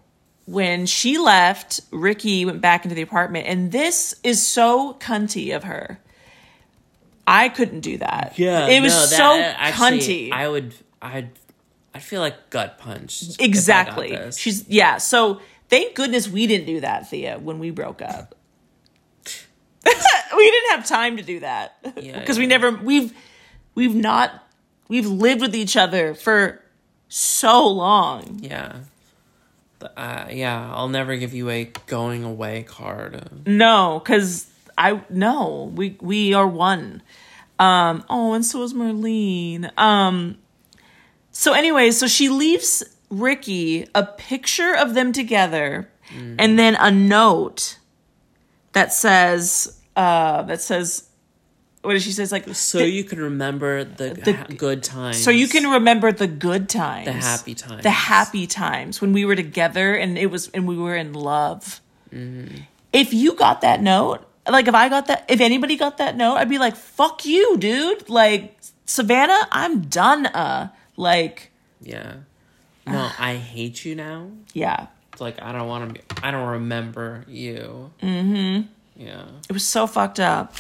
when 0.44 0.84
she 0.84 1.16
left, 1.16 1.80
Ricky 1.90 2.44
went 2.44 2.60
back 2.60 2.84
into 2.84 2.94
the 2.94 3.00
apartment, 3.00 3.46
and 3.46 3.72
this 3.72 4.14
is 4.22 4.46
so 4.46 4.92
cunty 5.00 5.56
of 5.56 5.64
her. 5.64 5.98
I 7.26 7.48
couldn't 7.48 7.80
do 7.80 7.96
that. 7.96 8.34
Yeah. 8.36 8.66
it 8.66 8.82
was 8.82 8.92
no, 8.92 9.00
that- 9.06 9.08
so 9.08 9.40
actually, 9.56 10.00
cunty. 10.00 10.32
I 10.32 10.48
would. 10.50 10.74
I'd. 11.00 11.30
I'd 11.94 12.02
feel 12.02 12.20
like 12.20 12.50
gut 12.50 12.76
punched. 12.76 13.40
I 13.40 13.44
Exactly. 13.44 14.18
She's 14.36 14.68
yeah. 14.68 14.98
So 14.98 15.40
thank 15.70 15.94
goodness 15.94 16.28
we 16.28 16.46
didn't 16.46 16.66
do 16.66 16.80
that, 16.80 17.08
Thea, 17.08 17.38
when 17.38 17.58
we 17.58 17.70
broke 17.70 18.02
up. 18.02 18.34
we 20.36 20.50
didn't 20.50 20.70
have 20.70 20.86
time 20.86 21.16
to 21.16 21.22
do 21.22 21.40
that 21.40 21.76
Yeah, 22.00 22.18
because 22.20 22.38
we 22.38 22.46
never 22.46 22.70
we've 22.70 23.12
we've 23.74 23.94
not 23.94 24.46
we've 24.88 25.06
lived 25.06 25.40
with 25.40 25.54
each 25.54 25.76
other 25.76 26.14
for 26.14 26.60
so 27.08 27.66
long. 27.66 28.40
yeah. 28.42 28.76
Uh, 29.96 30.26
yeah, 30.30 30.70
I'll 30.74 30.90
never 30.90 31.16
give 31.16 31.32
you 31.32 31.48
a 31.48 31.64
going 31.86 32.22
away 32.22 32.64
card. 32.64 33.46
No, 33.46 33.98
because 34.04 34.46
I 34.76 35.00
no 35.08 35.72
we 35.74 35.96
we 36.02 36.34
are 36.34 36.46
one. 36.46 37.00
Um. 37.58 38.04
Oh, 38.10 38.34
and 38.34 38.44
so 38.44 38.62
is 38.62 38.74
Marlene. 38.74 39.70
Um. 39.78 40.36
So 41.32 41.54
anyway, 41.54 41.92
so 41.92 42.06
she 42.06 42.28
leaves 42.28 42.82
Ricky 43.08 43.88
a 43.94 44.04
picture 44.04 44.74
of 44.76 44.92
them 44.94 45.12
together, 45.12 45.88
and 46.38 46.58
then 46.58 46.76
a 46.76 46.90
note 46.90 47.78
that 48.72 48.92
says 48.92 49.80
uh 49.96 50.42
that 50.42 50.60
says 50.60 51.06
what 51.82 51.94
did 51.94 52.02
she 52.02 52.12
say? 52.12 52.22
It's 52.22 52.30
like 52.32 52.46
So 52.54 52.80
you 52.80 53.04
can 53.04 53.18
remember 53.20 53.84
the, 53.84 54.10
the- 54.12 54.34
ha- 54.34 54.46
good 54.54 54.82
times. 54.82 55.16
so 55.24 55.30
you 55.30 55.48
can 55.48 55.66
remember 55.66 56.12
the 56.12 56.26
good 56.26 56.68
times, 56.68 57.06
The 57.06 57.12
happy 57.12 57.54
times. 57.54 57.82
the 57.82 57.90
happy 57.90 58.46
times 58.46 59.00
when 59.00 59.14
we 59.14 59.24
were 59.24 59.34
together 59.34 59.94
and 59.94 60.18
it 60.18 60.26
was 60.30 60.48
and 60.52 60.68
we 60.68 60.76
were 60.76 60.94
in 60.94 61.14
love. 61.14 61.80
Mm-hmm. 62.12 62.56
If 62.92 63.14
you 63.14 63.34
got 63.34 63.62
that 63.62 63.80
note, 63.80 64.20
like 64.46 64.68
if 64.68 64.74
I 64.74 64.88
got 64.90 65.06
that, 65.06 65.24
if 65.28 65.40
anybody 65.40 65.76
got 65.76 65.96
that 65.98 66.16
note, 66.18 66.34
I'd 66.36 66.48
be 66.50 66.58
like, 66.58 66.76
"Fuck 66.76 67.24
you, 67.24 67.56
dude!" 67.56 68.10
Like 68.10 68.58
Savannah, 68.84 69.48
I'm 69.50 69.82
done. 69.88 70.26
Uh, 70.26 70.68
like 70.98 71.50
Yeah. 71.80 72.14
No, 72.86 73.08
I 73.18 73.36
hate 73.36 73.84
you 73.86 73.94
now. 73.94 74.28
yeah, 74.52 74.88
Like 75.20 75.40
I 75.42 75.52
don't 75.52 75.68
want 75.68 75.88
to. 75.88 76.00
be 76.00 76.06
I 76.22 76.30
don't 76.30 76.48
remember 76.48 77.24
you. 77.28 77.90
Mm-hmm. 78.02 78.68
Yeah. 79.02 79.24
it 79.48 79.52
was 79.52 79.66
so 79.66 79.86
fucked 79.86 80.20
up. 80.20 80.54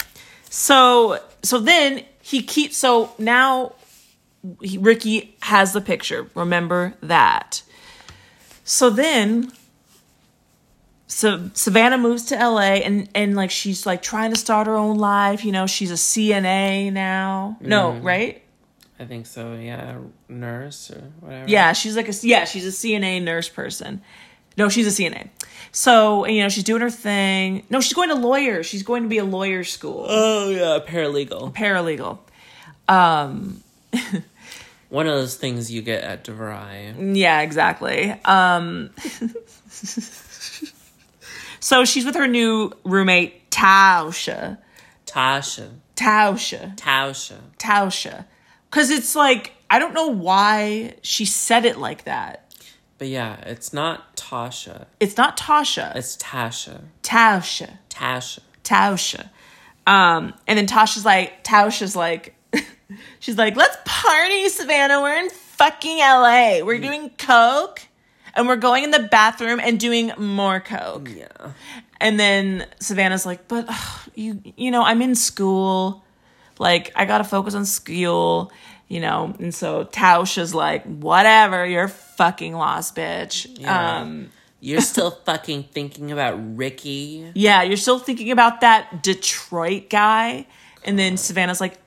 So 0.48 1.18
so 1.42 1.58
then 1.58 2.04
he 2.20 2.42
keeps 2.42 2.76
so 2.76 3.12
now 3.18 3.74
he, 4.60 4.78
Ricky 4.78 5.36
has 5.42 5.72
the 5.72 5.80
picture. 5.80 6.26
Remember 6.34 6.94
that. 7.02 7.62
So 8.64 8.90
then 8.90 9.52
so 11.06 11.50
Savannah 11.54 11.98
moves 11.98 12.26
to 12.26 12.36
LA 12.36 12.80
and 12.84 13.08
and 13.14 13.34
like 13.34 13.50
she's 13.50 13.84
like 13.84 14.02
trying 14.02 14.30
to 14.30 14.38
start 14.38 14.66
her 14.66 14.76
own 14.76 14.96
life, 14.96 15.44
you 15.44 15.52
know, 15.52 15.66
she's 15.66 15.90
a 15.90 15.94
CNA 15.94 16.92
now. 16.92 17.58
No, 17.60 17.92
right? 17.94 18.42
I 18.98 19.06
think 19.06 19.26
so. 19.26 19.54
Yeah, 19.54 19.98
nurse 20.28 20.90
or 20.90 21.00
whatever. 21.20 21.48
Yeah, 21.48 21.72
she's 21.72 21.96
like 21.96 22.08
a 22.08 22.12
yeah, 22.22 22.44
she's 22.44 22.66
a 22.66 22.70
CNA 22.70 23.22
nurse 23.22 23.48
person. 23.48 24.02
No, 24.60 24.68
she's 24.68 24.86
a 24.86 24.90
CNA. 25.02 25.30
So, 25.72 26.26
you 26.26 26.42
know, 26.42 26.50
she's 26.50 26.64
doing 26.64 26.82
her 26.82 26.90
thing. 26.90 27.64
No, 27.70 27.80
she's 27.80 27.94
going 27.94 28.10
to 28.10 28.14
lawyer. 28.14 28.62
She's 28.62 28.82
going 28.82 29.04
to 29.04 29.08
be 29.08 29.16
a 29.16 29.24
lawyer 29.24 29.64
school. 29.64 30.04
Oh 30.06 30.50
yeah, 30.50 30.80
paralegal. 30.86 31.54
Paralegal. 31.54 32.18
Um, 32.86 33.62
One 34.90 35.06
of 35.06 35.14
those 35.14 35.36
things 35.36 35.72
you 35.72 35.80
get 35.80 36.04
at 36.04 36.24
DeVry. 36.24 37.16
Yeah, 37.16 37.40
exactly. 37.40 38.10
Um 38.26 38.90
So 41.60 41.86
she's 41.86 42.04
with 42.04 42.16
her 42.16 42.26
new 42.26 42.72
roommate, 42.84 43.50
Tausha. 43.50 44.58
Tasha. 45.06 45.70
Tausha. 45.96 46.76
Tausha. 46.76 47.38
Tausha. 47.58 48.26
Cause 48.70 48.90
it's 48.90 49.16
like 49.16 49.54
I 49.70 49.78
don't 49.78 49.94
know 49.94 50.08
why 50.08 50.96
she 51.00 51.24
said 51.24 51.64
it 51.64 51.78
like 51.78 52.04
that. 52.04 52.49
But 53.00 53.08
yeah, 53.08 53.36
it's 53.46 53.72
not 53.72 54.14
Tasha. 54.14 54.84
It's 55.00 55.16
not 55.16 55.38
Tasha. 55.38 55.96
It's 55.96 56.18
Tasha. 56.18 56.82
Tasha. 57.02 57.78
Tasha. 57.88 58.40
Tasha. 58.62 59.30
Um, 59.86 60.34
and 60.46 60.58
then 60.58 60.66
Tasha's 60.66 61.06
like, 61.06 61.42
Tasha's 61.42 61.96
like, 61.96 62.34
she's 63.20 63.38
like, 63.38 63.56
let's 63.56 63.78
party, 63.86 64.50
Savannah. 64.50 65.00
We're 65.00 65.16
in 65.16 65.30
fucking 65.30 65.96
LA. 65.96 66.60
We're 66.62 66.78
doing 66.78 67.08
coke, 67.16 67.80
and 68.34 68.46
we're 68.46 68.56
going 68.56 68.84
in 68.84 68.90
the 68.90 69.08
bathroom 69.10 69.60
and 69.60 69.80
doing 69.80 70.12
more 70.18 70.60
coke. 70.60 71.08
Yeah. 71.08 71.52
And 72.02 72.20
then 72.20 72.66
Savannah's 72.80 73.24
like, 73.24 73.48
but 73.48 73.64
ugh, 73.66 74.10
you, 74.14 74.42
you 74.58 74.70
know, 74.70 74.82
I'm 74.82 75.00
in 75.00 75.14
school. 75.14 76.04
Like, 76.58 76.92
I 76.94 77.06
gotta 77.06 77.24
focus 77.24 77.54
on 77.54 77.64
school, 77.64 78.52
you 78.90 79.00
know. 79.00 79.34
And 79.38 79.54
so 79.54 79.84
Tausha's 79.84 80.54
like, 80.54 80.84
whatever. 80.84 81.64
You're 81.64 81.88
fucking 81.88 82.52
lost, 82.52 82.96
bitch. 82.96 83.46
Yeah. 83.58 84.00
Um, 84.00 84.30
You're 84.58 84.82
still 84.82 85.10
fucking 85.24 85.68
thinking 85.72 86.12
about 86.12 86.34
Ricky. 86.58 87.30
Yeah, 87.34 87.62
you're 87.62 87.78
still 87.78 87.98
thinking 87.98 88.30
about 88.30 88.60
that 88.60 89.02
Detroit 89.02 89.88
guy. 89.88 90.46
And 90.84 90.98
then 90.98 91.16
Savannah's 91.16 91.60
like, 91.60 91.78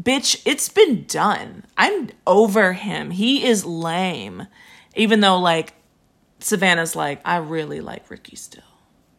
bitch, 0.00 0.40
it's 0.44 0.68
been 0.68 1.06
done. 1.06 1.64
I'm 1.76 2.10
over 2.26 2.74
him. 2.74 3.10
He 3.10 3.44
is 3.44 3.64
lame. 3.64 4.46
Even 4.94 5.20
though, 5.20 5.38
like, 5.38 5.72
Savannah's 6.40 6.94
like, 6.94 7.20
I 7.24 7.36
really 7.36 7.80
like 7.80 8.10
Ricky 8.10 8.36
still. 8.36 8.62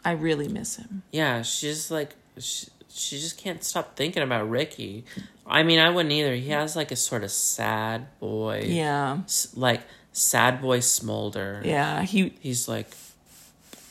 I 0.03 0.11
really 0.11 0.47
miss 0.47 0.75
him. 0.75 1.03
Yeah, 1.11 1.43
she's 1.43 1.89
like, 1.89 2.15
she, 2.37 2.67
she 2.89 3.19
just 3.19 3.37
can't 3.37 3.63
stop 3.63 3.95
thinking 3.95 4.21
about 4.21 4.49
Ricky. 4.49 5.05
I 5.51 5.63
mean, 5.63 5.79
I 5.79 5.89
wouldn't 5.89 6.11
either. 6.13 6.33
He 6.35 6.49
has 6.49 6.75
like 6.75 6.91
a 6.91 6.95
sort 6.95 7.23
of 7.23 7.31
sad 7.31 8.07
boy. 8.19 8.63
Yeah. 8.67 9.19
Like, 9.55 9.81
sad 10.13 10.61
boy 10.61 10.79
smolder. 10.79 11.61
Yeah. 11.63 12.01
He, 12.03 12.33
He's 12.39 12.67
like, 12.67 12.87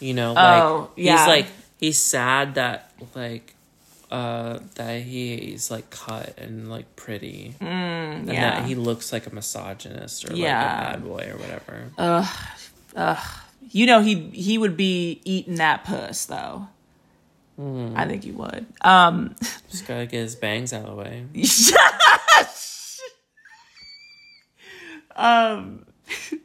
you 0.01 0.15
know, 0.15 0.33
like, 0.33 0.63
Oh, 0.63 0.91
yeah. 0.97 1.19
he's 1.19 1.27
like, 1.29 1.47
he's 1.79 1.99
sad 2.03 2.55
that, 2.55 2.91
like, 3.15 3.55
uh, 4.11 4.59
that 4.75 5.03
he's 5.03 5.71
like 5.71 5.89
cut 5.91 6.37
and 6.39 6.69
like 6.69 6.97
pretty. 6.97 7.55
Mm, 7.61 7.65
and 7.67 8.27
yeah. 8.29 8.61
that 8.61 8.65
he 8.67 8.75
looks 8.75 9.13
like 9.13 9.27
a 9.29 9.35
misogynist 9.35 10.25
or 10.25 10.31
like 10.33 10.39
Yeah. 10.39 10.89
a 10.89 10.91
bad 10.93 11.05
boy 11.05 11.29
or 11.33 11.37
whatever. 11.39 11.85
Ugh. 11.97 12.37
Ugh. 12.97 13.29
You 13.71 13.87
know, 13.87 14.01
he, 14.01 14.31
he 14.31 14.59
would 14.59 14.77
be 14.77 15.21
eating 15.25 15.57
that 15.57 15.85
puss, 15.85 16.25
though. 16.27 16.67
I 17.97 18.07
think 18.07 18.25
he 18.25 18.33
would. 18.33 18.67
Um, 18.81 19.35
Just 19.71 19.87
gotta 19.87 20.07
get 20.07 20.21
his 20.21 20.37
bangs 20.37 20.73
out 20.73 20.87
of 20.87 20.91
the 20.91 20.97
way. 20.97 21.27
um, 25.17 25.85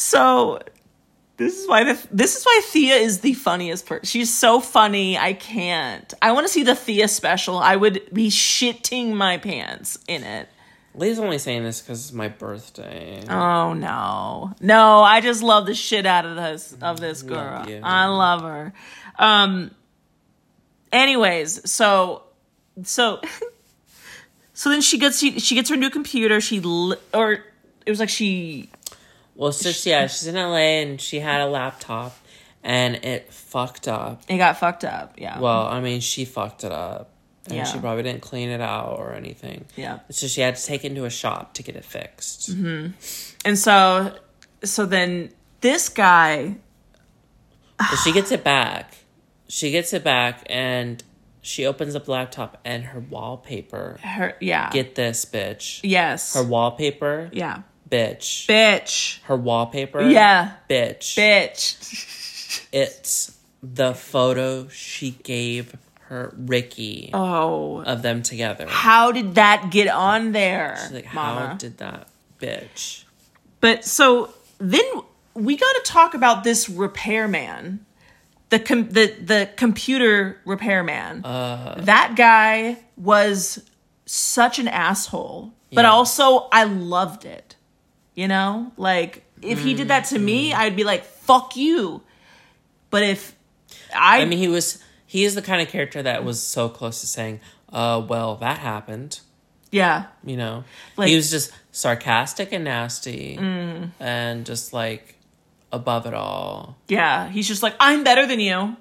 So 0.00 0.60
this 1.36 1.58
is 1.58 1.68
why 1.68 1.84
the 1.84 2.08
this 2.10 2.34
is 2.34 2.44
why 2.44 2.62
Thea 2.64 2.94
is 2.94 3.20
the 3.20 3.34
funniest 3.34 3.84
person. 3.84 4.06
She's 4.06 4.32
so 4.32 4.58
funny. 4.58 5.18
I 5.18 5.34
can't. 5.34 6.12
I 6.22 6.32
want 6.32 6.46
to 6.46 6.52
see 6.52 6.62
the 6.62 6.74
Thea 6.74 7.06
special. 7.06 7.58
I 7.58 7.76
would 7.76 8.08
be 8.10 8.28
shitting 8.28 9.12
my 9.12 9.36
pants 9.36 9.98
in 10.08 10.24
it. 10.24 10.48
Lee's 10.94 11.18
only 11.18 11.36
saying 11.36 11.64
this 11.64 11.82
because 11.82 12.06
it's 12.06 12.14
my 12.14 12.28
birthday. 12.28 13.22
Oh 13.28 13.74
no, 13.74 14.54
no! 14.62 15.02
I 15.02 15.20
just 15.20 15.42
love 15.42 15.66
the 15.66 15.74
shit 15.74 16.06
out 16.06 16.24
of 16.24 16.34
this 16.34 16.74
of 16.80 16.98
this 16.98 17.22
girl. 17.22 17.66
Love. 17.66 17.80
I 17.82 18.06
love 18.06 18.42
her. 18.42 18.72
Um. 19.18 19.70
Anyways, 20.92 21.70
so 21.70 22.22
so 22.82 23.20
so 24.52 24.68
then 24.70 24.80
she 24.80 24.98
gets 24.98 25.18
she, 25.18 25.38
she 25.38 25.54
gets 25.54 25.70
her 25.70 25.76
new 25.76 25.90
computer. 25.90 26.40
She 26.40 26.60
li- 26.60 26.96
or 27.14 27.32
it 27.86 27.90
was 27.90 28.00
like 28.00 28.08
she 28.08 28.70
Well, 29.34 29.52
so 29.52 29.70
she, 29.72 29.90
yeah, 29.90 30.06
she's 30.06 30.26
in 30.26 30.34
LA 30.34 30.80
and 30.82 31.00
she 31.00 31.20
had 31.20 31.40
a 31.40 31.46
laptop 31.46 32.16
and 32.62 32.96
it 32.96 33.32
fucked 33.32 33.88
up. 33.88 34.22
it 34.28 34.36
got 34.36 34.58
fucked 34.58 34.84
up. 34.84 35.14
Yeah. 35.16 35.38
Well, 35.40 35.66
I 35.66 35.80
mean, 35.80 36.00
she 36.00 36.24
fucked 36.24 36.64
it 36.64 36.72
up. 36.72 37.10
And 37.46 37.54
Yeah. 37.56 37.64
she 37.64 37.78
probably 37.78 38.02
didn't 38.02 38.20
clean 38.20 38.50
it 38.50 38.60
out 38.60 38.98
or 38.98 39.14
anything. 39.14 39.64
yeah. 39.76 40.00
So 40.10 40.26
she 40.26 40.42
had 40.42 40.56
to 40.56 40.64
take 40.64 40.84
it 40.84 40.88
into 40.88 41.04
a 41.06 41.10
shop 41.10 41.54
to 41.54 41.62
get 41.62 41.74
it 41.74 41.84
fixed. 41.84 42.50
Mm-hmm. 42.50 42.88
And 43.46 43.58
so 43.58 44.14
so 44.62 44.84
then 44.86 45.30
this 45.62 45.88
guy 45.88 46.56
But 47.78 47.96
she 48.04 48.12
gets 48.12 48.30
it 48.30 48.44
back. 48.44 48.94
She 49.50 49.70
gets 49.72 49.92
it 49.92 50.04
back 50.04 50.44
and 50.48 51.02
she 51.42 51.66
opens 51.66 51.94
up 51.96 52.04
the 52.04 52.12
laptop 52.12 52.58
and 52.64 52.84
her 52.84 53.00
wallpaper. 53.00 53.98
her 54.02 54.36
yeah. 54.40 54.70
Get 54.70 54.94
this, 54.94 55.24
bitch. 55.24 55.80
yes. 55.82 56.34
Her 56.34 56.42
wallpaper, 56.44 57.28
yeah. 57.32 57.62
bitch. 57.88 58.46
Bitch. 58.46 59.20
Her 59.22 59.36
wallpaper, 59.36 60.02
Yeah. 60.02 60.52
bitch. 60.68 61.16
Bitch. 61.16 62.66
It's 62.72 63.36
the 63.62 63.92
photo 63.94 64.68
she 64.68 65.10
gave 65.22 65.76
her 66.08 66.34
Ricky 66.36 67.10
Oh. 67.12 67.82
of 67.82 68.02
them 68.02 68.22
together. 68.22 68.66
How 68.68 69.12
did 69.12 69.34
that 69.36 69.70
get 69.70 69.88
on 69.88 70.32
there? 70.32 70.76
She's 70.82 70.92
like, 70.92 71.12
mama? 71.14 71.48
how 71.48 71.54
did 71.54 71.78
that 71.78 72.08
bitch? 72.38 73.04
But 73.60 73.84
so 73.84 74.32
then 74.58 74.84
we 75.34 75.56
got 75.56 75.72
to 75.72 75.82
talk 75.84 76.14
about 76.14 76.42
this 76.44 76.68
repairman, 76.68 77.84
the 78.50 78.58
com- 78.60 78.88
the 78.90 79.06
the 79.20 79.48
computer 79.56 80.38
repairman. 80.44 81.24
Uh, 81.24 81.76
that 81.78 82.14
guy 82.16 82.78
was 82.96 83.62
such 84.06 84.58
an 84.58 84.68
asshole, 84.68 85.52
but 85.72 85.82
Yeah. 85.84 85.90
also 85.90 86.48
I 86.52 86.64
loved 86.64 87.24
it. 87.24 87.56
You 88.14 88.28
know, 88.28 88.72
like 88.76 89.24
if 89.40 89.60
he 89.62 89.72
did 89.74 89.88
that 89.88 90.04
to 90.06 90.18
me, 90.18 90.52
I'd 90.52 90.76
be 90.76 90.84
like, 90.84 91.04
"Fuck 91.04 91.56
you." 91.56 92.02
But 92.90 93.02
if 93.04 93.34
I, 93.94 94.20
I 94.22 94.24
mean, 94.26 94.38
he 94.38 94.48
was 94.48 94.82
he 95.06 95.24
is 95.24 95.34
the 95.34 95.42
kind 95.42 95.62
of 95.62 95.68
character 95.68 96.02
that 96.02 96.24
was 96.24 96.42
so 96.42 96.68
close 96.68 97.00
to 97.00 97.06
saying, 97.06 97.40
"Uh, 97.72 98.04
well, 98.06 98.36
that 98.36 98.58
happened." 98.58 99.20
yeah, 99.72 100.06
You 100.24 100.36
know, 100.36 100.64
Like- 100.96 101.06
Mm. 101.06 101.10
he 101.10 101.16
was 101.16 101.30
just 101.30 101.52
sarcastic 101.70 102.50
and 102.52 102.64
nasty, 102.64 103.38
and 104.00 104.44
just 104.44 104.72
like 104.72 105.14
above 105.72 106.06
it 106.06 106.14
all. 106.14 106.76
yeah, 106.88 107.28
he's 107.28 107.46
just 107.48 107.62
like, 107.62 107.74
"I'm 107.80 108.04
better 108.04 108.26
than 108.26 108.40
you. 108.40 108.76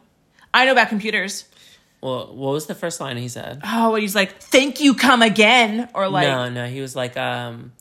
I 0.53 0.65
know 0.65 0.71
about 0.71 0.89
computers." 0.89 1.45
Well, 2.01 2.27
what 2.33 2.53
was 2.53 2.65
the 2.67 2.75
first 2.75 3.01
line 3.01 3.17
he 3.17 3.27
said? 3.27 3.61
Oh, 3.63 3.95
he's 3.95 4.15
like, 4.15 4.39
"Thank 4.41 4.79
you, 4.79 4.93
come 4.93 5.21
again," 5.21 5.89
or 5.93 6.07
like, 6.07 6.27
no, 6.27 6.49
no, 6.49 6.65
he 6.67 6.79
was 6.81 6.95
like, 6.95 7.17
um, 7.17 7.73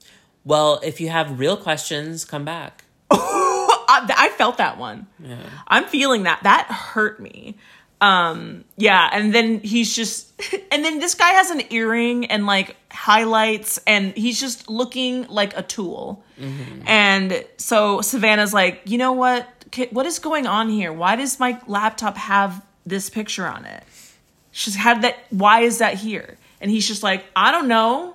well, 0.44 0.80
if 0.82 1.00
you 1.00 1.08
have 1.08 1.38
real 1.38 1.56
questions, 1.56 2.24
come 2.24 2.44
back. 2.44 2.84
I, 3.10 4.12
I 4.16 4.28
felt 4.36 4.58
that 4.58 4.76
one. 4.78 5.06
Yeah. 5.18 5.36
I'm 5.66 5.84
feeling 5.84 6.24
that. 6.24 6.42
That 6.42 6.66
hurt 6.66 7.20
me. 7.20 7.56
Um, 8.00 8.64
yeah, 8.76 9.08
and 9.12 9.34
then 9.34 9.60
he's 9.60 9.94
just 9.94 10.32
and 10.72 10.84
then 10.84 11.00
this 11.00 11.14
guy 11.14 11.30
has 11.30 11.50
an 11.50 11.62
earring 11.70 12.26
and 12.26 12.46
like 12.46 12.76
highlights 12.90 13.78
and 13.86 14.16
he's 14.16 14.38
just 14.38 14.68
looking 14.68 15.26
like 15.28 15.56
a 15.56 15.62
tool. 15.62 16.22
And 16.86 17.44
so 17.56 18.00
Savannah's 18.00 18.54
like, 18.54 18.82
"You 18.84 18.98
know 18.98 19.12
what? 19.12 19.48
What 19.90 20.06
is 20.06 20.18
going 20.20 20.46
on 20.46 20.68
here? 20.68 20.92
Why 20.92 21.16
does 21.16 21.40
my 21.40 21.60
laptop 21.66 22.16
have 22.16 22.64
this 22.86 23.10
picture 23.10 23.46
on 23.46 23.64
it?" 23.64 23.82
She's 24.52 24.76
had 24.76 25.02
that 25.02 25.16
why 25.30 25.60
is 25.60 25.78
that 25.78 25.94
here? 25.94 26.38
And 26.60 26.70
he's 26.70 26.86
just 26.86 27.02
like, 27.02 27.24
"I 27.34 27.50
don't 27.50 27.68
know." 27.68 28.14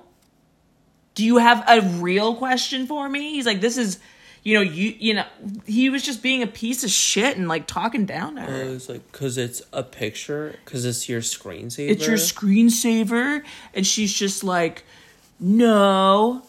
Do 1.14 1.24
you 1.24 1.36
have 1.36 1.62
a 1.68 1.80
real 2.00 2.34
question 2.34 2.86
for 2.86 3.08
me? 3.08 3.32
He's 3.34 3.46
like, 3.46 3.60
"This 3.60 3.76
is 3.76 3.98
you 4.44 4.54
know, 4.54 4.60
you 4.60 4.94
you 4.98 5.14
know, 5.14 5.24
he 5.66 5.88
was 5.88 6.02
just 6.02 6.22
being 6.22 6.42
a 6.42 6.46
piece 6.46 6.84
of 6.84 6.90
shit 6.90 7.38
and 7.38 7.48
like 7.48 7.66
talking 7.66 8.04
down 8.04 8.36
to 8.36 8.42
her. 8.42 8.62
It 8.62 8.70
was 8.70 8.88
like, 8.90 9.10
because 9.10 9.38
it's 9.38 9.62
a 9.72 9.82
picture, 9.82 10.54
because 10.64 10.84
it's 10.84 11.08
your 11.08 11.22
screensaver. 11.22 11.88
it's 11.88 12.06
your 12.06 12.16
screensaver 12.16 13.42
and 13.72 13.86
she's 13.86 14.12
just 14.12 14.44
like 14.44 14.84
no. 15.40 16.42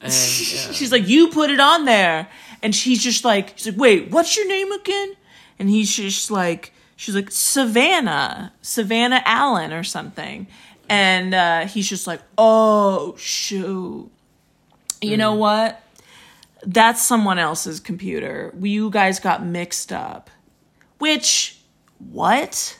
And, 0.00 0.12
yeah. 0.12 0.72
she's 0.72 0.90
like 0.90 1.06
you 1.06 1.28
put 1.28 1.50
it 1.50 1.60
on 1.60 1.84
there. 1.84 2.28
And 2.62 2.74
she's 2.74 3.02
just 3.02 3.26
like 3.26 3.52
she's 3.56 3.72
like 3.72 3.78
wait 3.78 4.10
what's 4.10 4.34
your 4.34 4.48
name 4.48 4.72
again? 4.72 5.12
And 5.58 5.68
he's 5.68 5.94
just 5.94 6.30
like 6.30 6.72
she's 6.96 7.14
like 7.14 7.30
savannah 7.30 8.54
savannah 8.62 9.22
allen 9.26 9.70
or 9.70 9.84
something. 9.84 10.46
And 10.88 11.34
uh, 11.34 11.66
he's 11.66 11.90
just 11.90 12.06
like 12.06 12.22
oh 12.38 13.16
shoot. 13.18 14.10
You 15.02 15.18
know 15.18 15.34
what 15.34 15.83
that's 16.66 17.02
someone 17.02 17.38
else's 17.38 17.80
computer. 17.80 18.52
You 18.60 18.90
guys 18.90 19.20
got 19.20 19.44
mixed 19.44 19.92
up. 19.92 20.30
Which 20.98 21.58
what? 21.98 22.78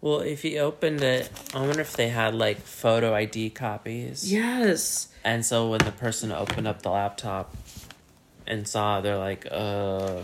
Well, 0.00 0.20
if 0.20 0.42
he 0.42 0.58
opened 0.58 1.02
it, 1.02 1.30
I 1.54 1.60
wonder 1.60 1.80
if 1.80 1.96
they 1.96 2.08
had 2.08 2.34
like 2.34 2.58
photo 2.58 3.14
ID 3.14 3.50
copies. 3.50 4.30
yes. 4.32 5.08
And 5.24 5.44
so 5.44 5.68
when 5.70 5.80
the 5.80 5.92
person 5.92 6.32
opened 6.32 6.66
up 6.66 6.82
the 6.82 6.90
laptop 6.90 7.54
and 8.46 8.66
saw, 8.66 9.00
they're 9.00 9.18
like, 9.18 9.46
uh, 9.50 10.22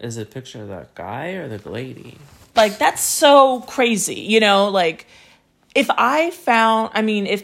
is 0.00 0.16
it 0.16 0.22
a 0.22 0.30
picture 0.30 0.62
of 0.62 0.68
that 0.68 0.94
guy 0.94 1.32
or 1.32 1.48
the 1.48 1.68
lady? 1.68 2.18
like 2.56 2.78
that's 2.78 3.02
so 3.02 3.60
crazy 3.62 4.20
you 4.20 4.38
know? 4.38 4.68
Like 4.68 5.06
if 5.74 5.90
i 5.90 6.30
found 6.30 6.90
i 6.94 7.02
mean 7.02 7.26
if 7.26 7.42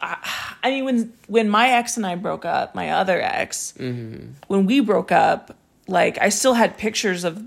I, 0.00 0.16
I 0.62 0.70
mean 0.70 0.84
when 0.84 1.12
when 1.26 1.48
my 1.48 1.68
ex 1.70 1.96
and 1.96 2.06
i 2.06 2.14
broke 2.16 2.44
up 2.44 2.74
my 2.74 2.90
other 2.90 3.20
ex 3.20 3.72
mm-hmm. 3.78 4.32
when 4.48 4.66
we 4.66 4.80
broke 4.80 5.10
up 5.10 5.56
like 5.88 6.18
i 6.18 6.28
still 6.28 6.54
had 6.54 6.76
pictures 6.76 7.24
of 7.24 7.42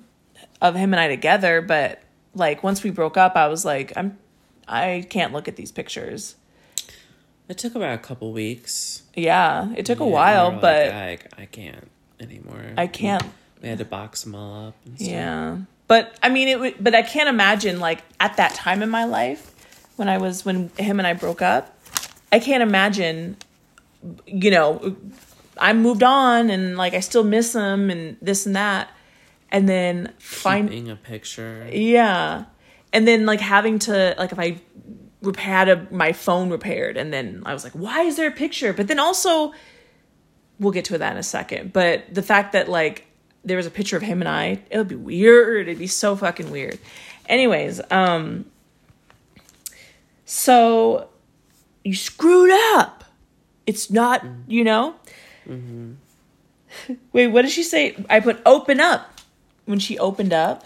of 0.62 0.76
him 0.76 0.94
and 0.94 1.00
i 1.00 1.08
together 1.08 1.62
but 1.62 2.02
like 2.34 2.64
once 2.64 2.84
we 2.84 2.90
broke 2.90 3.18
up 3.18 3.36
i 3.36 3.48
was 3.48 3.66
like 3.66 3.94
i'm 3.96 4.18
i 4.68 5.06
can't 5.10 5.32
look 5.34 5.48
at 5.48 5.56
these 5.56 5.72
pictures 5.72 6.36
It 7.48 7.58
took 7.58 7.76
about 7.76 7.94
a 7.96 7.98
couple 8.00 8.32
weeks. 8.32 9.04
yeah 9.16 9.72
it 9.76 9.86
took 9.86 10.00
a 10.00 10.08
while 10.08 10.52
but 10.52 10.92
like, 10.92 11.34
I, 11.38 11.44
I 11.44 11.46
can't 11.46 11.90
anymore. 12.20 12.74
i 12.78 12.88
can't 12.88 13.24
We 13.62 13.70
had 13.70 13.78
to 13.80 13.86
box 13.86 14.24
them 14.24 14.36
all 14.36 14.68
up. 14.70 14.76
And 14.86 14.96
stuff. 14.98 15.08
Yeah. 15.10 15.58
But 15.88 16.16
I 16.24 16.30
mean 16.30 16.48
it 16.48 16.60
would 16.60 16.76
but 16.84 16.96
I 16.96 17.02
can't 17.02 17.28
imagine 17.28 17.80
like 17.80 18.04
at 18.20 18.38
that 18.38 18.54
time 18.54 18.82
in 18.82 18.90
my 18.90 19.04
life 19.06 19.52
when 19.98 20.08
I 20.08 20.18
was 20.18 20.46
when 20.46 20.70
him 20.78 21.00
and 21.00 21.06
I 21.08 21.14
broke 21.14 21.42
up, 21.42 21.76
I 22.32 22.40
can't 22.40 22.64
imagine 22.64 23.38
you 24.26 24.52
know, 24.52 24.96
I 25.58 25.74
moved 25.74 26.04
on 26.04 26.50
and 26.50 26.78
like 26.78 26.94
I 26.94 27.00
still 27.00 27.24
miss 27.24 27.54
him 27.54 27.90
and 27.90 28.18
this 28.22 28.46
and 28.46 28.56
that. 28.56 28.90
And 29.52 29.68
then 29.68 30.14
finding 30.20 30.90
a 30.90 30.96
picture. 30.96 31.68
yeah. 31.72 32.46
And 32.94 33.08
then 33.08 33.26
like 33.26 33.40
having 33.40 33.80
to 33.80 34.16
like 34.18 34.32
if 34.32 34.40
I 34.40 34.62
had 35.38 35.70
a, 35.70 35.88
my 35.92 36.14
phone 36.14 36.50
repaired 36.50 36.98
and 36.98 37.12
then 37.12 37.44
I 37.46 37.54
was 37.54 37.64
like, 37.64 37.74
why 37.74 38.04
is 38.04 38.16
there 38.16 38.28
a 38.28 38.32
picture? 38.32 38.74
But 38.74 38.88
then 38.88 39.00
also 39.00 39.54
we'll 40.60 40.72
get 40.72 40.86
to 40.86 40.98
that 40.98 41.12
in 41.14 41.18
a 41.18 41.24
second. 41.24 41.74
But 41.74 42.14
the 42.14 42.22
fact 42.22 42.54
that 42.54 42.70
like 42.70 43.08
there 43.44 43.58
was 43.58 43.66
a 43.66 43.72
picture 43.72 43.98
of 43.98 44.04
him 44.04 44.22
and 44.22 44.30
I, 44.30 44.62
it 44.70 44.78
would 44.78 44.88
be 44.88 44.96
weird. 44.96 45.68
It'd 45.68 45.80
be 45.80 45.88
so 45.88 46.16
fucking 46.16 46.52
weird. 46.52 46.78
Anyways, 47.28 47.82
um 47.92 48.46
so 50.26 51.10
you 51.84 51.96
screwed 51.96 52.52
up. 52.76 53.04
It's 53.66 53.90
not, 53.92 54.26
you 54.48 54.64
know? 54.64 54.96
Wait, 57.14 57.28
what 57.28 57.44
did 57.44 57.52
she 57.52 57.64
say? 57.64 57.96
I 58.10 58.20
put 58.20 58.42
open 58.46 58.80
up 58.80 59.20
when 59.66 59.80
she 59.80 59.98
opened 60.00 60.34
up. 60.34 60.64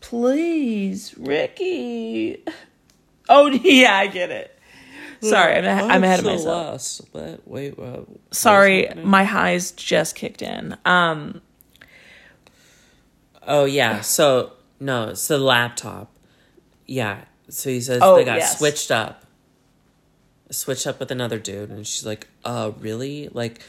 Please, 0.00 1.14
Ricky. 1.18 2.42
Oh, 3.28 3.46
yeah, 3.62 3.96
I 3.96 4.08
get 4.08 4.30
it. 4.30 4.58
Sorry, 5.22 5.54
I'm, 5.54 5.90
I'm 5.90 6.02
ahead 6.04 6.18
of 6.18 6.24
so 6.24 6.32
myself. 6.32 6.46
Lost. 6.46 7.00
What? 7.12 7.40
Wait, 7.46 7.78
what 7.78 8.06
Sorry, 8.32 8.88
my 8.96 9.22
highs 9.22 9.70
just 9.70 10.16
kicked 10.16 10.42
in. 10.42 10.76
Um, 10.84 11.40
Oh 13.46 13.64
yeah. 13.64 14.00
So 14.00 14.52
no, 14.80 15.10
it's 15.10 15.28
the 15.28 15.38
laptop. 15.38 16.12
Yeah. 16.86 17.24
So 17.48 17.70
he 17.70 17.80
says 17.80 18.00
Oh, 18.02 18.16
they 18.16 18.24
got 18.24 18.38
yes. 18.38 18.58
switched 18.58 18.90
up. 18.90 19.21
Switched 20.52 20.86
up 20.86 21.00
with 21.00 21.10
another 21.10 21.38
dude, 21.38 21.70
and 21.70 21.86
she's 21.86 22.04
like, 22.06 22.28
"Uh, 22.44 22.72
really? 22.78 23.28
Like, 23.32 23.60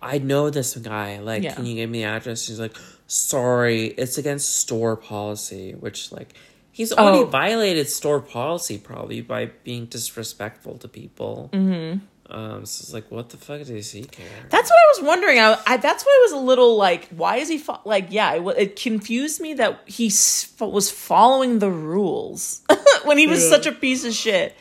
I 0.00 0.18
know 0.18 0.50
this 0.50 0.74
guy. 0.76 1.20
Like, 1.20 1.42
Yeah. 1.42 1.54
can 1.54 1.66
you 1.66 1.74
give 1.76 1.88
me 1.90 1.98
the 1.98 2.04
address?" 2.08 2.42
She's 2.42 2.58
like, 2.58 2.74
"Sorry, 3.06 3.86
it's 3.86 4.18
against 4.18 4.56
store 4.56 4.96
policy." 4.96 5.72
Which, 5.72 6.10
like, 6.10 6.34
he's 6.72 6.92
already 6.92 7.18
Oh. 7.24 7.26
violated 7.26 7.88
store 7.88 8.20
policy 8.20 8.78
probably 8.78 9.20
by 9.20 9.50
being 9.62 9.86
disrespectful 9.86 10.78
to 10.78 10.88
people. 10.88 11.50
Mm-hmm. 11.52 11.98
Um, 12.34 12.64
so 12.64 12.82
it's 12.82 12.94
like, 12.94 13.10
what 13.10 13.28
the 13.28 13.36
fuck 13.36 13.62
does 13.62 13.90
he 13.92 14.04
care? 14.04 14.26
that's 14.48 14.70
what 14.70 14.76
I 14.78 14.92
was 14.96 15.06
wondering. 15.06 15.38
I, 15.38 15.58
I 15.66 15.76
that's 15.76 16.02
why 16.02 16.16
I 16.18 16.22
was 16.24 16.32
a 16.32 16.42
little 16.42 16.76
like, 16.78 17.08
why 17.10 17.36
is 17.36 17.48
he 17.50 17.58
fo- 17.58 17.80
like? 17.84 18.06
Yeah, 18.08 18.32
it, 18.36 18.46
it 18.58 18.76
confused 18.80 19.38
me 19.42 19.52
that 19.54 19.80
he 19.84 20.06
s- 20.06 20.50
was 20.58 20.90
following 20.90 21.58
the 21.58 21.70
rules 21.70 22.62
when 23.04 23.18
he 23.18 23.26
was 23.26 23.46
such 23.46 23.66
a 23.66 23.72
piece 23.72 24.06
of 24.06 24.14
shit. 24.14 24.56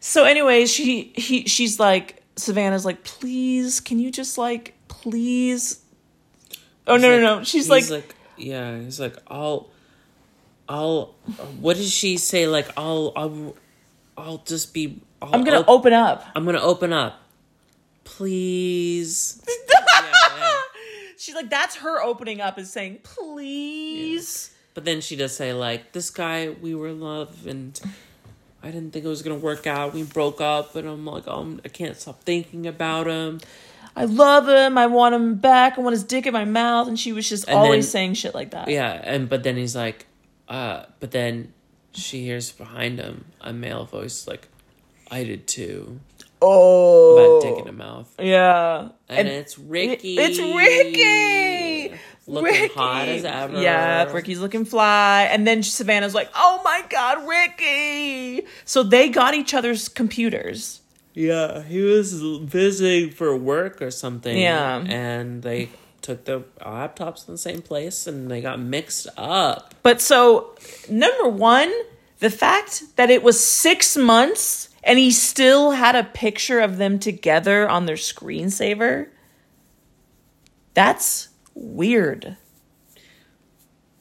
So, 0.00 0.24
anyways, 0.24 0.70
she 0.72 1.12
he 1.16 1.46
she's 1.46 1.78
like 1.80 2.22
Savannah's 2.36 2.84
like, 2.84 3.02
please, 3.04 3.80
can 3.80 3.98
you 3.98 4.10
just 4.10 4.38
like, 4.38 4.74
please? 4.88 5.80
Oh 6.86 6.96
no 6.96 6.96
He's 6.96 7.02
no 7.02 7.10
like- 7.10 7.38
no! 7.38 7.44
She's 7.44 7.66
he's 7.72 7.90
like, 7.90 8.14
yeah, 8.36 8.78
he's 8.78 9.00
like, 9.00 9.16
I'll, 9.26 9.68
I'll, 10.68 11.14
what 11.60 11.76
did 11.76 11.86
she 11.86 12.16
say? 12.16 12.46
Like, 12.46 12.68
I'll, 12.76 13.12
I'll, 13.16 13.56
I'll 14.16 14.38
just 14.38 14.72
be. 14.72 15.02
I'll, 15.20 15.34
I'm 15.34 15.42
gonna 15.44 15.60
op- 15.60 15.68
open 15.68 15.92
up. 15.92 16.24
I'm 16.36 16.44
gonna 16.44 16.60
open 16.62 16.92
up, 16.92 17.20
please. 18.04 19.42
yeah, 19.48 19.84
yeah. 20.38 20.60
She's 21.18 21.34
like, 21.34 21.50
that's 21.50 21.76
her 21.76 22.00
opening 22.02 22.40
up 22.40 22.58
is 22.58 22.70
saying, 22.72 23.00
please. 23.02 24.54
But 24.74 24.84
then 24.84 25.00
she 25.00 25.16
does 25.16 25.34
say 25.36 25.52
like, 25.52 25.92
this 25.92 26.10
guy, 26.10 26.50
we 26.50 26.74
were 26.74 26.88
in 26.88 27.00
love, 27.00 27.46
and 27.46 27.78
I 28.62 28.70
didn't 28.70 28.90
think 28.92 29.04
it 29.04 29.08
was 29.08 29.22
gonna 29.22 29.36
work 29.36 29.66
out. 29.66 29.94
We 29.94 30.02
broke 30.02 30.40
up, 30.40 30.74
and 30.76 30.88
I'm 30.88 31.04
like, 31.06 31.26
um, 31.28 31.60
I 31.64 31.68
can't 31.68 31.96
stop 31.96 32.22
thinking 32.24 32.66
about 32.66 33.06
him. 33.06 33.40
I 33.96 34.04
love 34.04 34.48
him. 34.48 34.78
I 34.78 34.86
want 34.86 35.14
him 35.14 35.36
back. 35.36 35.76
I 35.76 35.80
want 35.80 35.92
his 35.94 36.04
dick 36.04 36.26
in 36.26 36.32
my 36.32 36.44
mouth. 36.44 36.86
And 36.86 36.98
she 36.98 37.12
was 37.12 37.28
just 37.28 37.48
And 37.48 37.58
always 37.58 37.86
then- 37.86 37.90
saying 37.90 38.14
shit 38.14 38.34
like 38.34 38.50
that. 38.50 38.68
Yeah, 38.68 39.00
and 39.04 39.28
but 39.28 39.42
then 39.42 39.56
he's 39.56 39.74
like, 39.74 40.06
uh, 40.48 40.84
but 41.00 41.10
then 41.10 41.52
she 41.92 42.22
hears 42.24 42.52
behind 42.52 43.00
him 43.00 43.24
a 43.40 43.52
male 43.52 43.84
voice 43.86 44.28
like, 44.28 44.46
I 45.10 45.24
did 45.24 45.48
too. 45.48 45.98
Oh. 46.40 47.40
About 47.40 47.48
dick 47.48 47.58
in 47.58 47.64
the 47.66 47.72
mouth. 47.72 48.14
Yeah. 48.20 48.90
And, 49.08 49.26
it's 49.26 49.58
Ricky. 49.58 50.16
It's 50.16 50.38
Ricky. 50.38 51.67
Looking 52.28 52.52
Ricky. 52.52 52.74
hot 52.74 53.08
as 53.08 53.24
ever. 53.24 53.60
Yeah, 53.60 54.12
Ricky's 54.12 54.38
looking 54.38 54.66
fly. 54.66 55.28
And 55.30 55.46
then 55.46 55.62
Savannah's 55.62 56.14
like, 56.14 56.30
oh 56.34 56.60
my 56.62 56.84
God, 56.90 57.26
Ricky. 57.26 58.46
So 58.66 58.82
they 58.82 59.08
got 59.08 59.34
each 59.34 59.54
other's 59.54 59.88
computers. 59.88 60.82
Yeah, 61.14 61.62
he 61.62 61.80
was 61.80 62.12
visiting 62.12 63.10
for 63.10 63.34
work 63.34 63.80
or 63.80 63.90
something. 63.90 64.36
Yeah. 64.36 64.84
And 64.86 65.42
they 65.42 65.70
took 66.02 66.26
the 66.26 66.44
laptops 66.60 67.26
in 67.26 67.34
the 67.34 67.38
same 67.38 67.62
place 67.62 68.06
and 68.06 68.30
they 68.30 68.42
got 68.42 68.60
mixed 68.60 69.08
up. 69.16 69.74
But 69.82 70.02
so, 70.02 70.54
number 70.90 71.28
one, 71.28 71.72
the 72.18 72.30
fact 72.30 72.96
that 72.96 73.08
it 73.08 73.22
was 73.22 73.44
six 73.44 73.96
months 73.96 74.68
and 74.84 74.98
he 74.98 75.10
still 75.10 75.72
had 75.72 75.96
a 75.96 76.04
picture 76.04 76.60
of 76.60 76.76
them 76.76 76.98
together 76.98 77.68
on 77.68 77.86
their 77.86 77.96
screensaver, 77.96 79.08
that's 80.74 81.27
weird. 81.58 82.36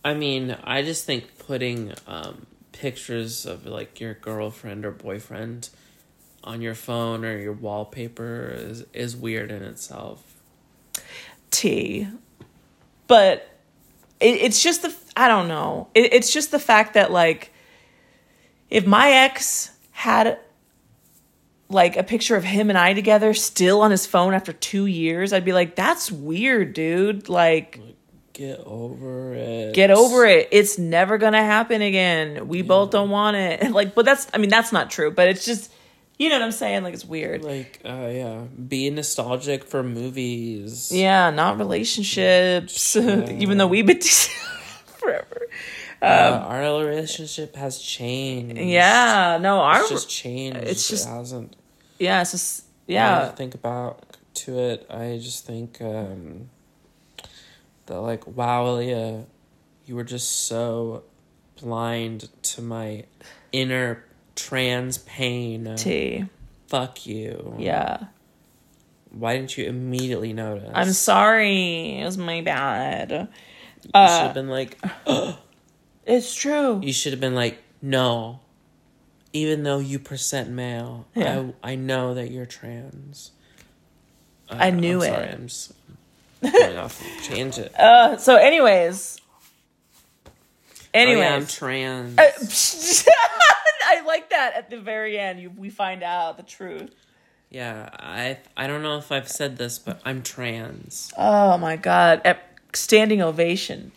I 0.05 0.13
mean, 0.13 0.55
I 0.63 0.83
just 0.83 1.05
think 1.05 1.37
putting 1.39 1.93
um, 2.05 2.45
pictures 2.71 3.45
of 3.45 3.65
like 3.65 3.99
your 3.99 4.13
girlfriend 4.13 4.85
or 4.85 4.91
boyfriend 4.91 5.69
on 6.43 6.61
your 6.61 6.75
phone 6.75 7.25
or 7.25 7.37
your 7.37 7.53
wallpaper 7.53 8.53
is, 8.55 8.85
is 8.93 9.15
weird 9.15 9.51
in 9.51 9.63
itself. 9.63 10.23
T. 11.51 12.07
But 13.07 13.49
it, 14.19 14.35
it's 14.41 14.61
just 14.61 14.81
the, 14.83 14.95
I 15.15 15.27
don't 15.27 15.47
know. 15.47 15.89
It, 15.93 16.13
it's 16.13 16.31
just 16.31 16.51
the 16.51 16.59
fact 16.59 16.93
that, 16.93 17.11
like, 17.11 17.51
if 18.69 18.85
my 18.85 19.09
ex 19.09 19.71
had 19.91 20.39
like 21.69 21.97
a 21.97 22.03
picture 22.03 22.35
of 22.35 22.43
him 22.43 22.69
and 22.69 22.77
I 22.77 22.93
together 22.93 23.33
still 23.33 23.81
on 23.81 23.91
his 23.91 24.05
phone 24.05 24.33
after 24.33 24.53
two 24.53 24.85
years, 24.85 25.33
I'd 25.33 25.45
be 25.45 25.53
like, 25.53 25.75
that's 25.75 26.11
weird, 26.11 26.73
dude. 26.73 27.27
Like, 27.29 27.79
Get 28.33 28.59
over 28.65 29.33
it. 29.33 29.73
get 29.73 29.89
over 29.89 30.23
it. 30.25 30.47
It's 30.51 30.77
never 30.77 31.17
gonna 31.17 31.43
happen 31.43 31.81
again. 31.81 32.47
We 32.47 32.61
both 32.61 32.91
don't 32.91 33.09
want 33.09 33.35
it. 33.35 33.71
Like, 33.71 33.95
but 33.95 34.05
that's, 34.05 34.27
I 34.33 34.37
mean, 34.37 34.49
that's 34.51 34.71
not 34.71 34.91
true, 34.91 35.09
but 35.11 35.27
it's 35.27 35.43
just, 35.43 35.71
you 36.19 36.29
know 36.29 36.35
what 36.35 36.43
I'm 36.45 36.51
saying? 36.51 36.83
Like, 36.83 36.93
it's 36.93 37.03
weird. 37.05 37.43
Like, 37.43 37.79
uh, 37.83 38.09
yeah, 38.11 38.41
Being 38.67 38.95
nostalgic 38.95 39.63
for 39.63 39.81
movies. 39.83 40.91
yeah, 40.91 41.31
not 41.31 41.57
relationships, 41.57 42.95
even 42.95 43.57
though 43.57 43.67
we've 43.67 43.85
been 43.87 43.99
forever. 44.99 45.47
Uh, 46.01 46.43
our 46.47 46.59
relationship 46.85 47.55
has 47.55 47.79
changed. 47.79 48.57
Yeah, 48.57 49.37
no, 49.41 49.59
our, 49.59 49.79
It's 49.81 49.89
just 49.89 50.09
changed. 50.09 50.57
it's 50.59 50.87
just- 50.89 51.07
it 51.07 51.09
hasn't. 51.11 51.55
yeah, 51.99 52.21
it's 52.21 52.31
just, 52.31 52.65
When 52.85 52.95
yeah. 52.95 53.21
I 53.23 53.29
think 53.29 53.55
about 53.55 54.17
to 54.35 54.59
it, 54.59 54.85
I 54.89 55.17
just 55.21 55.45
think 55.45 55.81
um, 55.81 56.49
that 57.87 57.99
like, 57.99 58.27
wow, 58.27 58.75
Leah, 58.75 59.25
you 59.85 59.95
were 59.95 60.03
just 60.03 60.45
so 60.47 61.03
blind 61.59 62.29
to 62.43 62.61
my 62.61 63.05
inner 63.51 64.03
trans 64.35 64.99
pain. 64.99 65.75
T. 65.77 66.25
Fuck 66.67 67.07
you. 67.07 67.55
Yeah. 67.57 68.05
Why 69.09 69.35
didn't 69.37 69.57
you 69.57 69.65
immediately 69.65 70.33
notice? 70.33 70.69
I'm 70.75 70.91
sorry. 70.91 71.97
It 71.99 72.05
was 72.05 72.17
my 72.19 72.41
bad. 72.41 73.09
You 73.09 73.17
should 73.85 73.91
Uh, 73.95 74.07
have 74.19 74.33
been 74.35 74.49
like, 74.49 74.77
It's 76.07 76.33
true. 76.33 76.79
you 76.83 76.93
should 76.93 77.11
have 77.13 77.19
been 77.19 77.35
like, 77.35 77.59
no. 77.81 78.39
Even 79.33 79.63
though 79.63 79.79
you 79.79 79.99
percent 79.99 80.49
male, 80.49 81.05
Yeah. 81.13 81.47
I 81.63 81.71
I 81.73 81.75
know 81.75 82.13
that 82.15 82.31
you're 82.31 82.45
trans. 82.47 83.31
Uh, 84.49 84.55
I 84.57 84.69
knew 84.71 85.03
I'm 85.03 85.09
it. 85.09 85.13
Sorry, 85.13 85.29
I'm 85.29 85.47
just 85.47 85.73
going 86.41 86.77
off. 86.77 87.03
Change 87.23 87.57
it. 87.59 87.77
Uh, 87.77 88.17
so, 88.17 88.37
anyways. 88.37 89.19
Oh, 90.25 90.31
yeah, 90.95 91.01
I'm 91.01 91.09
Anyways. 91.09 91.53
trans. 91.53 92.15
I 93.89 94.01
like 94.05 94.29
that 94.31 94.53
at 94.55 94.69
the 94.69 94.79
very 94.79 95.19
end. 95.19 95.39
You, 95.41 95.49
we 95.49 95.69
find 95.69 96.01
out 96.03 96.37
the 96.37 96.43
truth. 96.43 96.89
yeah, 97.51 97.89
I 97.93 98.37
I 98.55 98.65
don't 98.67 98.81
know 98.81 98.97
if 98.97 99.11
I've 99.11 99.27
said 99.29 99.57
this, 99.57 99.77
but 99.77 99.99
I'm 100.05 100.23
trans. 100.23 101.11
Oh 101.17 101.57
my 101.57 101.75
god. 101.75 102.21
At 102.25 102.41
standing 102.73 103.21
ovation. 103.21 103.91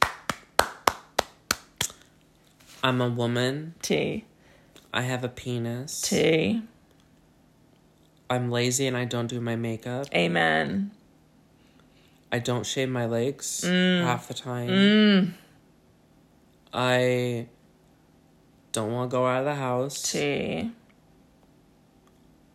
I'm 2.83 3.01
a 3.01 3.09
woman. 3.09 3.75
T. 3.83 4.25
I 4.93 5.03
have 5.03 5.23
a 5.25 5.29
penis. 5.29 6.01
T. 6.01 6.63
I'm 8.29 8.51
lazy 8.51 8.87
and 8.87 8.97
I 8.97 9.05
don't 9.05 9.27
do 9.27 9.41
my 9.41 9.57
makeup. 9.57 10.07
Amen. 10.15 10.93
I 12.33 12.39
don't 12.39 12.65
shave 12.65 12.89
my 12.89 13.07
legs 13.07 13.63
Mm. 13.67 14.03
half 14.05 14.29
the 14.29 14.35
time. 14.35 15.35
I 16.73 17.47
don't 18.73 18.93
want 18.93 19.11
to 19.11 19.17
go 19.17 19.27
out 19.27 19.41
of 19.41 19.45
the 19.47 19.57
house. 19.57 20.01
T. 20.13 20.71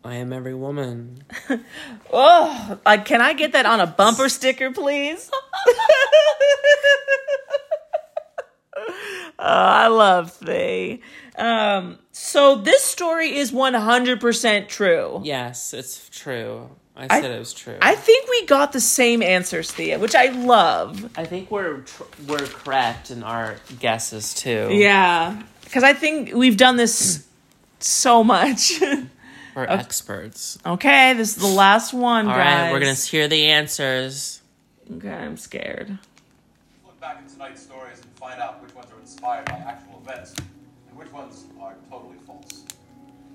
I 0.04 0.16
am 0.16 0.32
every 0.34 0.54
woman. 0.54 1.24
Oh, 2.18 2.80
like, 2.86 3.04
can 3.04 3.20
I 3.20 3.34
get 3.34 3.52
that 3.52 3.66
on 3.66 3.82
a 3.82 3.88
bumper 3.88 4.30
sticker, 4.30 4.72
please? 4.72 5.30
Uh, 9.46 9.84
I 9.84 9.88
love 9.88 10.32
Thea. 10.32 10.98
Um, 11.38 12.00
so 12.12 12.56
this 12.56 12.84
story 12.84 13.36
is 13.38 13.52
100% 13.52 14.68
true. 14.68 15.22
Yes, 15.24 15.74
it's 15.74 16.10
true. 16.10 16.70
I 16.96 17.08
I- 17.10 17.22
said 17.22 17.32
it 17.32 17.38
was 17.40 17.54
true. 17.54 17.78
I 17.82 17.94
think 17.96 18.28
we 18.30 18.46
got 18.48 18.72
the 18.72 18.80
same 18.80 19.22
answers, 19.22 19.72
Thea, 19.72 20.00
which 20.00 20.16
I 20.16 20.28
love. 20.30 21.12
I 21.18 21.26
think 21.26 21.52
we're 21.52 21.82
tr- 21.82 22.04
we're 22.26 22.38
correct 22.48 23.12
in 23.12 23.22
our 23.22 23.58
guesses 23.80 24.34
too. 24.34 24.70
Yeah. 24.72 25.44
Because 25.64 25.84
I 25.84 25.94
think 25.94 26.34
we've 26.34 26.58
done 26.58 26.78
this 26.78 27.28
so 27.80 28.24
much. 28.24 28.72
we're 29.56 29.66
experts. 29.66 30.58
okay, 30.66 31.14
this 31.14 31.36
is 31.36 31.42
the 31.44 31.48
last 31.56 31.94
one, 31.94 32.28
All 32.28 32.36
guys. 32.36 32.46
right, 32.64 32.72
we're 32.72 32.80
gonna 32.80 32.94
hear 32.94 33.28
the 33.28 33.48
answers. 33.48 34.42
Okay, 34.98 35.10
I'm 35.12 35.36
scared. 35.38 35.98
Look 36.86 37.00
back 37.02 37.18
at 37.18 37.28
tonight's 37.30 37.62
stories 37.62 38.00
and 38.02 38.15
find 38.26 38.42
out 38.42 38.60
which 38.60 38.74
ones 38.74 38.92
are 38.92 39.00
inspired 39.00 39.46
by 39.46 39.54
actual 39.54 40.02
events 40.04 40.34
and 40.90 40.98
which 40.98 41.12
ones 41.12 41.46
are 41.62 41.76
totally 41.92 42.18
false. 42.26 42.66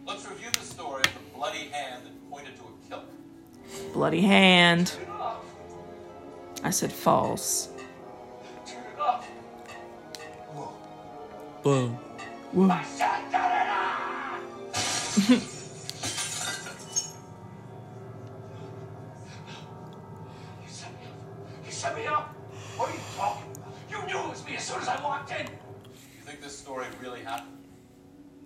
Let's 0.04 0.28
review 0.28 0.50
the 0.52 0.58
story 0.66 1.02
of 1.04 1.14
the 1.14 1.20
bloody 1.32 1.68
hand 1.68 2.06
that 2.06 2.30
pointed 2.30 2.56
to 2.56 2.62
a 2.62 2.88
killer. 2.88 3.04
Bloody 3.92 4.22
hand. 4.22 4.92
I 6.64 6.70
said 6.70 6.90
false. 6.90 7.68
Turn 8.66 8.82
it. 8.82 8.96
Boom. 11.62 11.96
I 12.68 12.82
said 12.82 13.30
turn 13.30 13.52
it 13.62 13.68
off! 13.70 14.40
You 20.64 20.68
set 20.68 20.90
me 20.92 20.98
up. 21.06 21.14
You 21.64 21.70
set 21.70 21.94
me 21.96 22.06
up. 22.06 22.34
What 22.76 22.88
are 22.88 22.92
you 22.92 23.00
talking 23.16 23.52
about? 23.52 23.72
You 23.88 23.98
knew 24.06 24.18
it 24.18 24.28
was 24.30 24.44
me 24.44 24.56
as 24.56 24.59
soon 24.70 24.80
as 24.82 24.88
I 24.88 25.02
walked 25.02 25.32
in. 25.32 25.46
You 25.46 26.22
think 26.24 26.40
this 26.40 26.56
story 26.56 26.86
really 27.02 27.20
happened? 27.20 27.56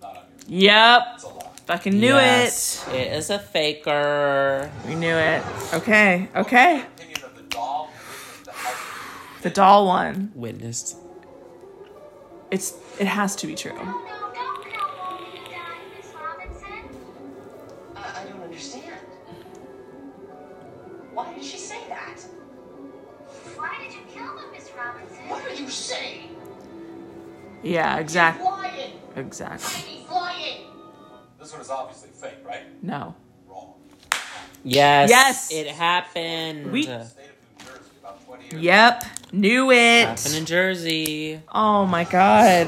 Not 0.01 0.17
on 0.17 0.23
your. 0.49 0.61
Yep. 0.61 1.01
It's 1.15 1.23
a 1.23 1.27
lie. 1.27 1.51
Fucking 1.67 1.99
knew 1.99 2.13
Yes, 2.13 2.87
it 2.89 3.11
is 3.13 3.31
a 3.31 3.39
faker. 3.39 4.69
We 4.87 4.95
knew 4.95 5.15
it. 5.15 5.43
Okay, 5.73 6.29
okay. 6.35 6.85
The 6.97 7.41
doll 7.49 7.87
who 7.87 8.03
witnessed 8.11 8.45
the 8.45 8.51
house. 8.51 9.41
The 9.41 9.49
doll 9.49 9.87
one. 9.87 10.31
Witnessed. 10.35 10.97
It's 12.51 12.75
it 12.99 13.07
has 13.07 13.35
to 13.37 13.47
be 13.47 13.55
true. 13.55 13.77
Yeah, 27.65 27.97
exactly. 27.97 28.47
Exactly. 29.15 30.05
This 31.39 31.51
one 31.51 31.61
is 31.61 31.69
obviously 31.69 32.09
fake, 32.09 32.37
right? 32.45 32.63
No. 32.83 33.15
Wrong. 33.47 33.73
Yes. 34.63 35.09
Yes. 35.09 35.51
It 35.51 35.67
happened. 35.67 36.71
We- 36.71 36.83
State 36.83 36.95
of 36.95 37.05
New 37.59 37.65
Jersey 37.65 37.91
about 37.99 38.25
20 38.25 38.43
years 38.43 38.63
Yep. 38.63 39.03
Knew 39.31 39.71
it. 39.71 40.05
Happened 40.07 40.35
in 40.35 40.45
Jersey. 40.45 41.41
Oh 41.53 41.85
my 41.85 42.03
god. 42.03 42.67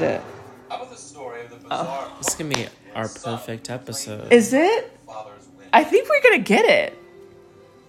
How 0.68 0.76
about 0.76 0.90
the 0.90 0.96
story 0.96 1.42
of 1.42 1.50
the 1.50 1.56
oh. 1.56 1.68
bizarre 1.68 2.12
This 2.18 2.34
can 2.34 2.48
be 2.48 2.66
our 2.94 3.08
perfect 3.08 3.70
episode. 3.70 4.32
Is 4.32 4.52
it? 4.52 4.92
I 5.72 5.84
think 5.84 6.08
we're 6.08 6.22
gonna 6.22 6.38
get 6.38 6.64
it. 6.64 6.98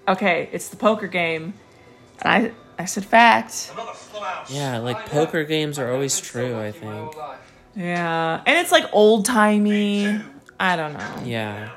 Okay, 0.08 0.50
it's 0.52 0.70
the 0.70 0.78
poker 0.78 1.08
game. 1.08 1.54
And 2.22 2.46
I 2.46 2.52
I 2.80 2.86
said 2.86 3.04
fact. 3.06 3.72
Yeah, 4.50 4.78
like 4.80 5.06
poker 5.08 5.44
games 5.44 5.78
are 5.78 5.92
always 5.92 6.20
true. 6.20 6.58
I 6.60 6.72
think. 6.72 7.14
Yeah. 7.76 8.42
And 8.46 8.58
it's 8.58 8.72
like 8.72 8.86
old 8.94 9.26
timey. 9.26 10.20
I 10.60 10.76
don't 10.78 10.94
know. 10.94 11.22
Yeah. 11.26 11.70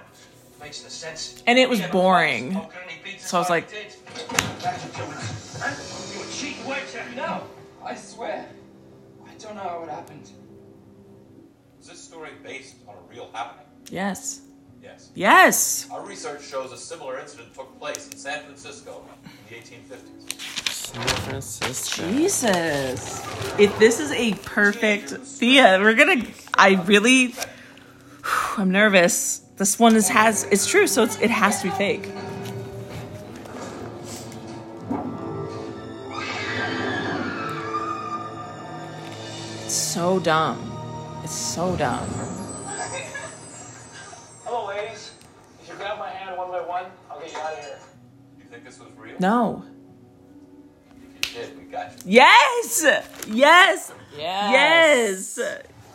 Makes 0.61 0.83
no 0.85 0.89
sense. 0.89 1.43
And 1.47 1.59
it 1.59 1.69
was 1.69 1.81
boring. 1.83 2.53
plays 2.53 2.65
poker 2.65 2.79
and 2.83 2.91
he 2.91 3.13
beats 3.13 3.29
So 3.29 3.37
I 3.37 3.41
was 3.41 3.51
like- 3.51 3.69
he 3.71 3.77
did. 3.79 3.95
Huh? 5.59 5.75
You 6.15 6.23
a 6.23 6.33
cheating 6.33 6.67
wager? 6.67 7.05
No, 7.17 7.43
I 7.85 7.95
swear. 7.97 8.47
I 9.27 9.31
don't 9.43 9.55
know 9.57 9.61
how 9.63 9.83
it 9.83 9.91
happened. 9.91 10.31
Is 11.81 11.89
this 11.89 12.01
story 12.01 12.31
based 12.45 12.77
on 12.89 12.95
a 12.95 13.13
real 13.13 13.29
happening? 13.33 13.67
Yes. 13.91 14.43
Yes. 14.83 15.11
Yes. 15.15 15.89
Our 15.93 16.05
research 16.05 16.45
shows 16.45 16.73
a 16.73 16.77
similar 16.77 17.19
incident 17.19 17.55
took 17.55 17.77
place 17.79 18.09
in 18.09 18.17
San 18.17 18.45
Francisco 18.45 19.03
in 19.25 19.31
the 19.49 19.55
1850s. 19.57 20.72
San 20.83 21.07
Francisco. 21.07 22.11
Jesus. 22.11 23.25
If 23.57 23.79
this 23.79 24.01
is 24.01 24.11
a 24.11 24.35
perfect 24.35 25.11
Thea, 25.11 25.79
we're 25.81 25.95
gonna 25.95 26.25
I 26.55 26.83
really 26.85 27.35
I'm 28.59 28.73
nervous. 28.73 29.39
This 29.57 29.79
one 29.79 29.95
is 29.95 30.09
has 30.09 30.43
it's 30.51 30.67
true, 30.67 30.89
so 30.89 31.05
it's, 31.05 31.21
it 31.21 31.31
has 31.31 31.63
to 31.63 31.71
be 31.71 31.75
fake. 31.77 32.11
It's 39.65 39.75
so 39.75 40.19
dumb. 40.19 40.59
It's 41.23 41.33
so 41.33 41.77
dumb. 41.77 42.09
Hello, 44.45 44.67
ladies. 44.67 45.13
If 45.63 45.69
you 45.69 45.75
grab 45.77 45.99
my 46.01 46.11
hand 46.11 46.37
one 46.37 46.51
by 46.51 46.61
one, 46.61 46.87
I'll 47.09 47.21
get 47.21 47.33
you 47.33 47.39
out 47.39 47.53
of 47.53 47.59
here. 47.61 47.79
You 48.41 48.45
think 48.47 48.65
this 48.65 48.81
was 48.81 48.91
real? 48.99 49.15
No. 49.21 49.65
If 51.35 51.57
we 51.57 51.65
got 51.65 51.93
you. 52.05 52.13
Yes! 52.13 52.85
Yes! 53.29 53.93
Yes. 54.17 55.39
Yes! 55.39 55.39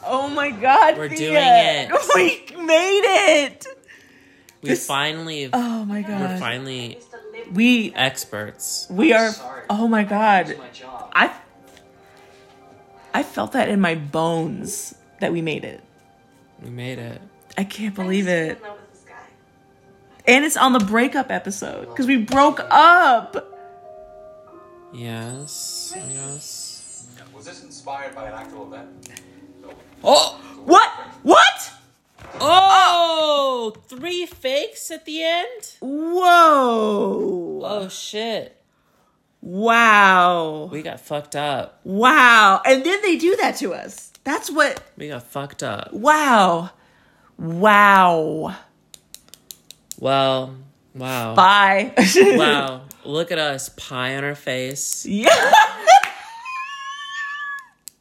Oh 0.06 0.30
my 0.30 0.52
god, 0.52 0.98
We're 0.98 1.10
Thea. 1.10 1.18
doing 1.18 1.36
it. 1.36 2.46
We 2.56 2.64
made 2.66 3.04
it! 3.46 3.68
We 4.62 4.76
finally, 4.76 5.50
Oh 5.54 5.86
my 5.86 6.02
god, 6.02 6.22
we're 6.22 6.28
god. 6.30 6.40
finally 6.40 6.98
We 7.54 7.94
experts. 7.94 8.88
we 8.90 9.14
are 9.14 9.32
Sorry. 9.32 9.64
oh 9.70 9.88
my 9.88 10.04
god. 10.04 10.50
It's 10.50 10.60
my 10.60 10.70
job. 10.70 11.12
I 11.14 11.32
I 13.14 13.24
felt 13.24 13.52
that 13.54 13.70
in 13.70 13.80
my 13.82 13.96
bones 13.96 14.96
that 15.20 15.32
we 15.32 15.42
made 15.42 15.64
it. 15.64 15.82
We 16.62 16.70
made 16.70 17.00
it. 17.00 17.22
I 17.58 17.64
can't 17.64 17.94
believe 17.96 18.28
it. 18.28 18.62
And 20.28 20.44
it's 20.44 20.58
on 20.58 20.74
the 20.74 20.80
breakup 20.80 21.32
episode 21.32 21.88
because 21.90 22.06
we 22.08 22.18
broke 22.18 22.60
up. 22.70 23.57
Yes. 24.94 25.94
Yes. 25.96 27.08
Was 27.36 27.46
this 27.46 27.64
inspired 27.64 28.16
by 28.16 28.28
an 28.28 28.34
actual 28.34 28.68
event? 28.74 28.88
No. 29.62 29.70
Oh! 30.04 30.40
What? 30.66 30.90
What? 31.24 31.72
Oh! 32.40 33.74
Three 33.88 34.26
fakes 34.26 34.90
at 34.92 35.06
the 35.06 35.24
end? 35.24 35.76
Whoa. 35.82 37.62
Oh 37.64 37.88
shit. 37.90 38.62
Wow. 39.42 40.70
We 40.72 40.82
got 40.82 41.00
fucked 41.00 41.36
up. 41.36 41.80
Wow. 41.84 42.62
And 42.66 42.84
then 42.84 43.02
they 43.02 43.18
do 43.18 43.36
that 43.38 43.56
to 43.58 43.74
us. 43.74 44.12
That's 44.24 44.50
what 44.52 44.82
We 44.98 45.08
got 45.10 45.24
fucked 45.24 45.64
up. 45.64 45.94
wow. 45.94 46.72
Wow. 47.38 48.56
Well, 50.00 50.56
wow. 50.96 51.36
Bye. 51.36 51.94
Wow. 52.18 52.82
Look 53.08 53.32
at 53.32 53.40
us, 53.40 53.70
pie 53.70 54.16
on 54.18 54.24
our 54.24 54.36
face. 54.36 55.06
Yeah. 55.06 55.30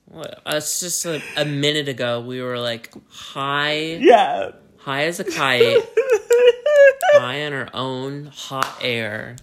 What- 0.07 0.41
Us 0.47 0.81
just 0.81 1.05
a, 1.05 1.21
a 1.37 1.45
minute 1.45 1.89
ago, 1.89 2.21
we 2.21 2.41
were 2.41 2.59
like 2.59 2.93
high, 3.11 3.99
Yeah. 4.01 4.51
high 4.79 5.05
as 5.05 5.21
a 5.21 5.25
kite, 5.25 5.77
high 7.15 7.45
on 7.45 7.53
our 7.53 7.69
own 7.75 8.27
hot 8.27 8.79
air. 8.81 9.37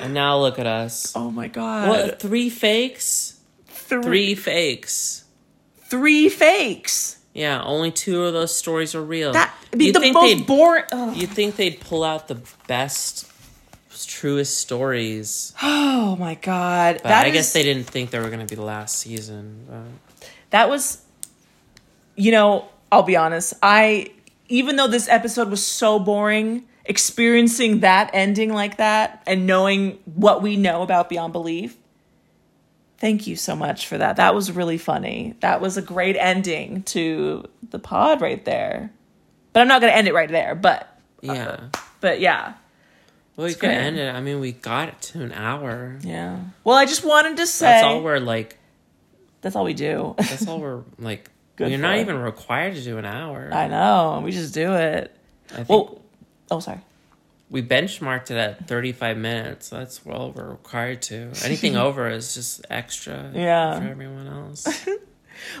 And 0.00 0.14
now 0.14 0.38
look 0.40 0.58
at 0.58 0.66
us. 0.66 1.12
Oh 1.14 1.30
my 1.30 1.48
god. 1.48 1.88
What? 1.88 2.20
Three 2.20 2.50
fakes? 2.50 3.38
Three, 3.68 4.02
Three 4.02 4.34
fakes. 4.34 5.24
three 5.84 6.28
fakes. 6.28 7.18
Yeah, 7.34 7.62
only 7.62 7.90
two 7.92 8.24
of 8.24 8.32
those 8.32 8.56
stories 8.56 8.94
are 8.94 9.02
real. 9.02 9.32
That 9.32 9.54
I 9.72 9.76
mean, 9.76 9.88
you 9.88 9.92
the 9.92 10.00
think 10.00 10.14
most 10.14 10.46
boring. 10.46 10.84
you 11.14 11.26
think 11.26 11.56
they'd 11.56 11.78
pull 11.80 12.02
out 12.02 12.28
the 12.28 12.40
best, 12.66 13.30
truest 14.04 14.58
stories? 14.58 15.54
Oh 15.98 16.14
my 16.14 16.34
god. 16.34 17.00
But 17.02 17.08
That 17.08 17.26
I 17.26 17.30
guess 17.30 17.52
they 17.52 17.62
didn't 17.64 17.86
think 17.86 18.10
they 18.10 18.20
were 18.20 18.28
going 18.28 18.40
to 18.40 18.46
be 18.46 18.54
the 18.54 18.62
last 18.62 18.98
season. 18.98 19.66
But 19.68 20.30
that 20.50 20.68
was 20.68 21.02
you 22.16 22.32
know 22.32 22.68
i'll 22.90 23.02
be 23.02 23.16
honest 23.16 23.54
i 23.62 24.10
even 24.48 24.76
though 24.76 24.88
this 24.88 25.08
episode 25.08 25.48
was 25.48 25.64
so 25.64 25.98
boring 25.98 26.64
experiencing 26.84 27.80
that 27.80 28.10
ending 28.12 28.52
like 28.52 28.76
that 28.76 29.22
and 29.26 29.46
knowing 29.46 29.98
what 30.04 30.42
we 30.42 30.56
know 30.56 30.82
about 30.82 31.08
beyond 31.08 31.32
belief 31.32 31.76
thank 32.98 33.26
you 33.26 33.36
so 33.36 33.54
much 33.54 33.86
for 33.86 33.98
that 33.98 34.16
that 34.16 34.34
was 34.34 34.50
really 34.52 34.78
funny 34.78 35.34
that 35.40 35.60
was 35.60 35.76
a 35.76 35.82
great 35.82 36.16
ending 36.16 36.82
to 36.84 37.44
the 37.70 37.78
pod 37.78 38.20
right 38.20 38.44
there 38.44 38.90
but 39.52 39.60
i'm 39.60 39.68
not 39.68 39.80
going 39.80 39.92
to 39.92 39.96
end 39.96 40.08
it 40.08 40.14
right 40.14 40.30
there 40.30 40.54
but 40.54 40.88
yeah, 41.22 41.68
but 42.00 42.20
yeah 42.20 42.54
well, 43.36 43.46
we 43.46 43.54
could 43.54 43.70
end 43.70 43.98
it. 43.98 44.14
I 44.14 44.20
mean, 44.20 44.40
we 44.40 44.52
got 44.52 44.88
it 44.88 45.00
to 45.12 45.22
an 45.22 45.32
hour. 45.32 45.98
yeah 46.02 46.40
well 46.64 46.76
i 46.76 46.86
just 46.86 47.04
wanted 47.04 47.36
to 47.36 47.46
say 47.46 47.66
That's 47.66 47.84
all 47.84 48.02
we're 48.02 48.18
like. 48.18 48.58
that's 49.42 49.54
all 49.56 49.64
we 49.64 49.74
do 49.74 50.14
That's 50.18 50.46
all 50.48 50.60
we're 50.60 50.82
like. 50.98 51.30
Good 51.56 51.70
we're 51.70 51.76
for 51.78 51.82
not 51.82 51.96
it. 51.96 52.00
even 52.02 52.18
required 52.18 52.74
to 52.74 52.82
do 52.82 52.98
an 52.98 53.04
hour. 53.06 53.50
i 53.52 53.66
know 53.68 54.20
we 54.24 54.30
just 54.32 54.52
do 54.54 54.74
it 54.74 55.14
I 55.50 55.54
think 55.56 55.68
well 55.68 56.00
oh 56.50 56.60
sorry 56.60 56.80
we 57.48 57.62
benchmarked 57.62 58.32
it 58.32 58.36
at 58.36 58.66
35 58.66 59.16
minutes. 59.16 59.68
That's 59.68 60.00
all 60.04 60.32
we're 60.32 60.48
required 60.50 61.00
to. 61.02 61.30
Anything 61.44 61.76
over 61.86 62.08
is 62.10 62.34
just 62.34 62.66
extra. 62.68 63.30
Yeah. 63.32 63.78
For 63.78 63.86
everyone 63.86 64.26
else. 64.26 64.66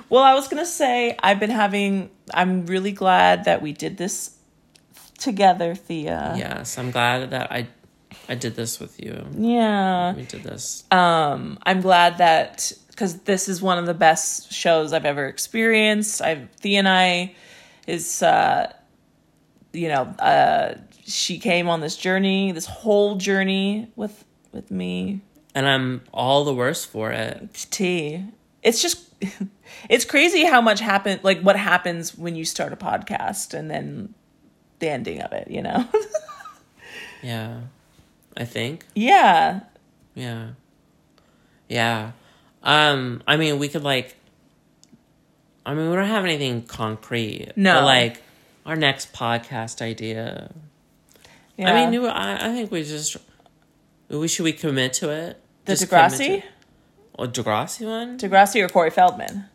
Well, 0.08 0.22
I 0.24 0.34
was 0.34 0.48
gonna 0.48 0.66
say 0.66 1.16
I've 1.22 1.38
been 1.38 1.50
having. 1.50 2.10
I'm 2.34 2.66
really 2.66 2.90
glad 2.92 3.44
that 3.44 3.60
we 3.62 3.72
did 3.72 3.98
this 3.98 4.35
together, 5.18 5.74
Thea. 5.74 6.34
yes, 6.36 6.78
I'm 6.78 6.90
glad 6.90 7.30
that 7.30 7.50
I, 7.50 7.68
I 8.28 8.34
did 8.34 8.56
this 8.56 8.78
with 8.80 9.00
you. 9.02 9.26
Yeah. 9.36 10.14
We 10.14 10.22
did 10.22 10.42
this. 10.42 10.84
Um, 10.90 11.58
I'm 11.64 11.80
glad 11.80 12.18
that 12.18 12.72
because 12.88 13.20
this 13.20 13.48
is 13.48 13.60
one 13.60 13.78
of 13.78 13.86
the 13.86 13.94
best 13.94 14.52
shows 14.52 14.92
I've 14.92 15.04
ever 15.04 15.26
experienced. 15.26 16.22
I 16.22 16.48
Thea 16.60 16.78
and 16.78 16.88
I 16.88 17.34
is, 17.86 18.22
uh, 18.22 18.72
you 19.72 19.88
know, 19.88 20.02
uh, 20.18 20.74
she 21.04 21.38
came 21.38 21.68
on 21.68 21.80
this 21.80 21.96
journey, 21.96 22.52
this 22.52 22.66
whole 22.66 23.16
journey 23.16 23.90
with 23.96 24.24
with 24.52 24.70
me. 24.70 25.20
and 25.54 25.66
I'm 25.66 26.02
all 26.12 26.44
the 26.44 26.54
worse 26.54 26.84
for 26.84 27.10
it. 27.12 27.66
T. 27.70 28.24
It's 28.62 28.80
just 28.82 29.02
it's 29.88 30.04
crazy 30.04 30.44
how 30.44 30.60
much 30.60 30.80
happen 30.80 31.20
like 31.22 31.40
what 31.42 31.56
happens 31.56 32.16
when 32.16 32.34
you 32.34 32.44
start 32.44 32.72
a 32.72 32.76
podcast 32.76 33.54
and 33.54 33.70
then 33.70 34.14
the 34.78 34.88
ending 34.88 35.20
of 35.22 35.32
it, 35.32 35.50
you 35.50 35.62
know? 35.62 35.86
Yeah. 37.22 37.60
I 38.36 38.44
think. 38.44 38.84
yeah. 38.94 39.60
Yeah. 40.14 40.50
Yeah. 41.68 42.12
Um, 42.62 43.22
I 43.26 43.36
mean, 43.36 43.58
we 43.58 43.68
could 43.68 43.82
like. 43.82 44.16
I 45.64 45.74
mean, 45.74 45.90
we 45.90 45.96
don't 45.96 46.06
have 46.06 46.24
anything 46.24 46.62
concrete. 46.62 47.52
No. 47.56 47.74
But 47.74 47.84
like, 47.84 48.22
our 48.64 48.76
next 48.76 49.12
podcast 49.12 49.82
idea. 49.82 50.52
yeah. 51.56 51.72
I 51.72 51.90
mean, 51.90 52.04
I, 52.04 52.46
I 52.50 52.52
think 52.54 52.70
we 52.70 52.84
just. 52.84 53.16
We 54.08 54.28
should 54.28 54.44
we 54.44 54.52
commit 54.52 54.92
to 54.94 55.10
it? 55.10 55.40
the 55.64 55.72
Just 55.72 55.90
Degrassi? 55.90 56.44
Oh, 57.18 57.26
Degrassi 57.26 57.86
one? 57.86 58.18
Degrassi 58.18 58.62
or 58.62 58.68
Corey 58.68 58.90
Feldman? 58.90 59.46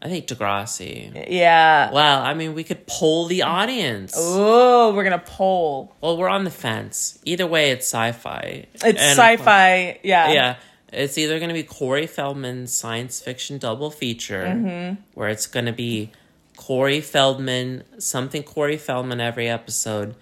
I 0.00 0.08
think 0.08 0.26
Degrassi. 0.28 1.26
Yeah. 1.28 1.90
Well, 1.92 2.22
I 2.22 2.32
mean, 2.34 2.54
we 2.54 2.62
could 2.62 2.86
poll 2.86 3.26
the 3.26 3.42
audience. 3.42 4.14
Oh, 4.16 4.94
we're 4.94 5.02
gonna 5.04 5.18
poll. 5.18 5.92
Well, 6.00 6.16
we're 6.16 6.28
on 6.28 6.44
the 6.44 6.50
fence. 6.52 7.18
Either 7.24 7.46
way, 7.46 7.70
it's 7.70 7.86
sci-fi. 7.86 8.66
It's 8.74 8.84
And- 8.84 8.96
sci-fi. 8.98 9.98
Yeah. 10.04 10.32
Yeah, 10.32 10.56
it's 10.92 11.18
either 11.18 11.38
going 11.38 11.48
to 11.48 11.54
be 11.54 11.64
Corey 11.64 12.06
Feldman's 12.06 12.72
science 12.72 13.20
fiction 13.20 13.58
double 13.58 13.90
feature, 13.90 14.44
Mm-hmm. 14.44 15.00
where 15.14 15.28
it's 15.30 15.46
going 15.48 15.66
to 15.66 15.72
be 15.72 16.12
Corey 16.56 17.00
Feldman, 17.00 17.82
something 17.98 18.42
Corey 18.44 18.76
Feldman 18.76 19.20
every 19.20 19.48
episode, 19.48 20.14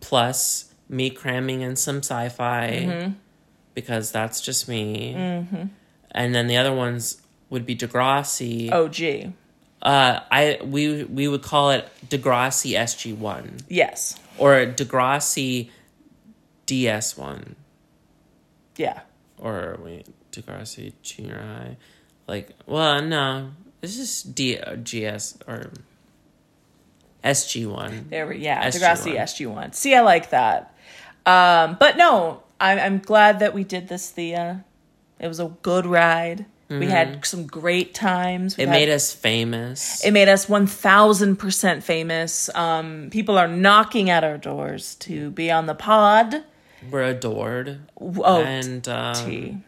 plus 0.00 0.72
me 0.90 1.08
cramming 1.10 1.62
in 1.62 1.74
some 1.76 1.98
sci-fi, 2.02 2.68
Mm-hmm. 2.86 3.12
because 3.74 4.10
that's 4.12 4.42
just 4.42 4.68
me. 4.68 5.14
And 6.14 6.34
then 6.34 6.46
the 6.48 6.58
other 6.58 6.74
ones 6.74 7.21
would 7.52 7.66
be 7.66 7.76
Degrassi. 7.76 8.72
Gee. 8.90 9.32
Uh, 9.82 10.20
I 10.30 10.58
we 10.64 11.04
we 11.04 11.28
would 11.28 11.42
call 11.42 11.70
it 11.70 11.86
Degrassi 12.08 12.72
SG 12.72 13.16
one 13.16 13.58
Yes. 13.68 14.18
or 14.38 14.64
Degrassi 14.66 15.68
DS 16.66 17.16
one. 17.16 17.56
Yeah. 18.76 19.00
or 19.38 19.78
wait, 19.84 20.06
Degrassi 20.32 20.94
Junior 21.02 21.38
High. 21.42 21.76
Like, 22.26 22.50
well, 22.66 23.02
no, 23.02 23.50
this 23.82 23.98
is 23.98 24.22
D 24.22 24.56
GS 24.56 25.38
or 25.46 25.70
SG 27.22 27.66
one. 27.70 28.06
There 28.08 28.26
we 28.26 28.38
yeah. 28.38 28.64
SG1. 28.68 28.80
Degrassi 28.80 29.12
SG 29.18 29.46
one. 29.52 29.72
See, 29.74 29.94
I 29.94 30.00
like 30.00 30.30
that. 30.30 30.74
Um, 31.26 31.76
but 31.78 31.96
no, 31.98 32.42
I'm 32.60 32.78
I'm 32.78 32.98
glad 32.98 33.40
that 33.40 33.52
we 33.52 33.62
did 33.64 33.88
this. 33.88 34.10
Thea, 34.10 34.64
it 35.20 35.28
was 35.28 35.38
a 35.40 35.52
good 35.62 35.84
ride. 35.86 36.46
We 36.80 36.86
had 36.86 37.24
some 37.24 37.46
great 37.46 37.94
times. 37.94 38.56
We 38.56 38.64
It 38.64 38.68
had- 38.68 38.74
made 38.74 38.88
us 38.88 39.12
famous. 39.12 40.04
It 40.04 40.12
made 40.12 40.28
us 40.28 40.46
1000% 40.46 41.82
famous. 41.82 42.50
Um, 42.54 43.08
people 43.10 43.38
are 43.38 43.48
knocking 43.48 44.10
at 44.10 44.24
our 44.24 44.38
doors 44.38 44.94
to 44.96 45.30
be 45.30 45.50
on 45.50 45.66
the 45.66 45.74
pod. 45.74 46.42
We're 46.90 47.04
adored 47.04 47.80
Oh, 48.00 48.42
and 48.42 48.86
um, 48.88 49.64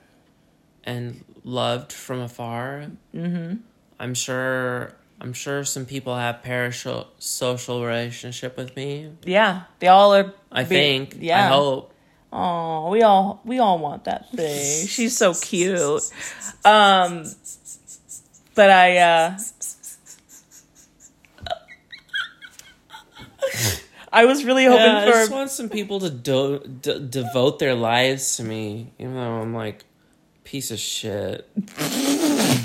and 0.85 1.25
loved 1.45 1.93
from 1.93 2.21
afar. 2.21 2.87
Mm-hmm. 3.15 3.57
I'm 4.01 4.15
sure. 4.15 4.95
I'm 5.21 5.33
sure 5.33 5.65
some 5.65 5.87
people 5.87 6.17
have 6.17 6.43
parasocial 6.45 7.87
relationship 7.87 8.57
with 8.59 8.75
me. 8.77 9.11
Yeah, 9.25 9.63
they 9.79 9.87
all 9.87 10.13
are. 10.15 10.35
I 10.53 10.65
be- 10.65 10.69
think. 10.69 11.17
Yeah. 11.21 11.45
I 11.47 11.49
hope. 11.49 11.94
Oh, 12.37 12.91
we 12.91 13.03
all 13.03 13.41
we 13.45 13.61
all 13.61 13.79
want 13.79 14.05
that 14.05 14.29
thing. 14.33 14.89
She's 14.89 15.17
so 15.17 15.35
cute. 15.35 16.03
Um, 16.65 17.25
but 18.57 18.71
I 18.71 18.97
uh, 18.99 19.39
I 24.13 24.25
was 24.25 24.45
really 24.45 24.65
hoping 24.65 24.85
Yeah, 24.85 24.99
I 24.99 25.07
just 25.07 25.31
for 25.31 25.37
want 25.37 25.51
some 25.51 25.69
people 25.69 26.01
to 26.01 26.11
do, 26.11 26.59
d- 26.59 27.07
devote 27.09 27.61
their 27.61 27.75
lives 27.75 28.37
to 28.39 28.43
me, 28.43 28.93
even 28.99 29.15
though 29.15 29.41
I'm 29.41 29.55
like 29.55 29.85
piece 30.43 30.73
of 30.73 30.81
shit, 30.81 31.49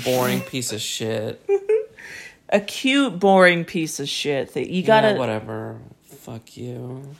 boring 0.04 0.40
piece 0.40 0.72
of 0.72 0.80
shit. 0.80 1.48
a 2.48 2.60
cute, 2.60 3.20
boring 3.20 3.64
piece 3.64 4.00
of 4.00 4.08
shit 4.08 4.54
that 4.54 4.68
you 4.70 4.82
gotta. 4.82 5.14
whatever. 5.14 5.78
Fuck 6.02 6.56
you. 6.56 7.14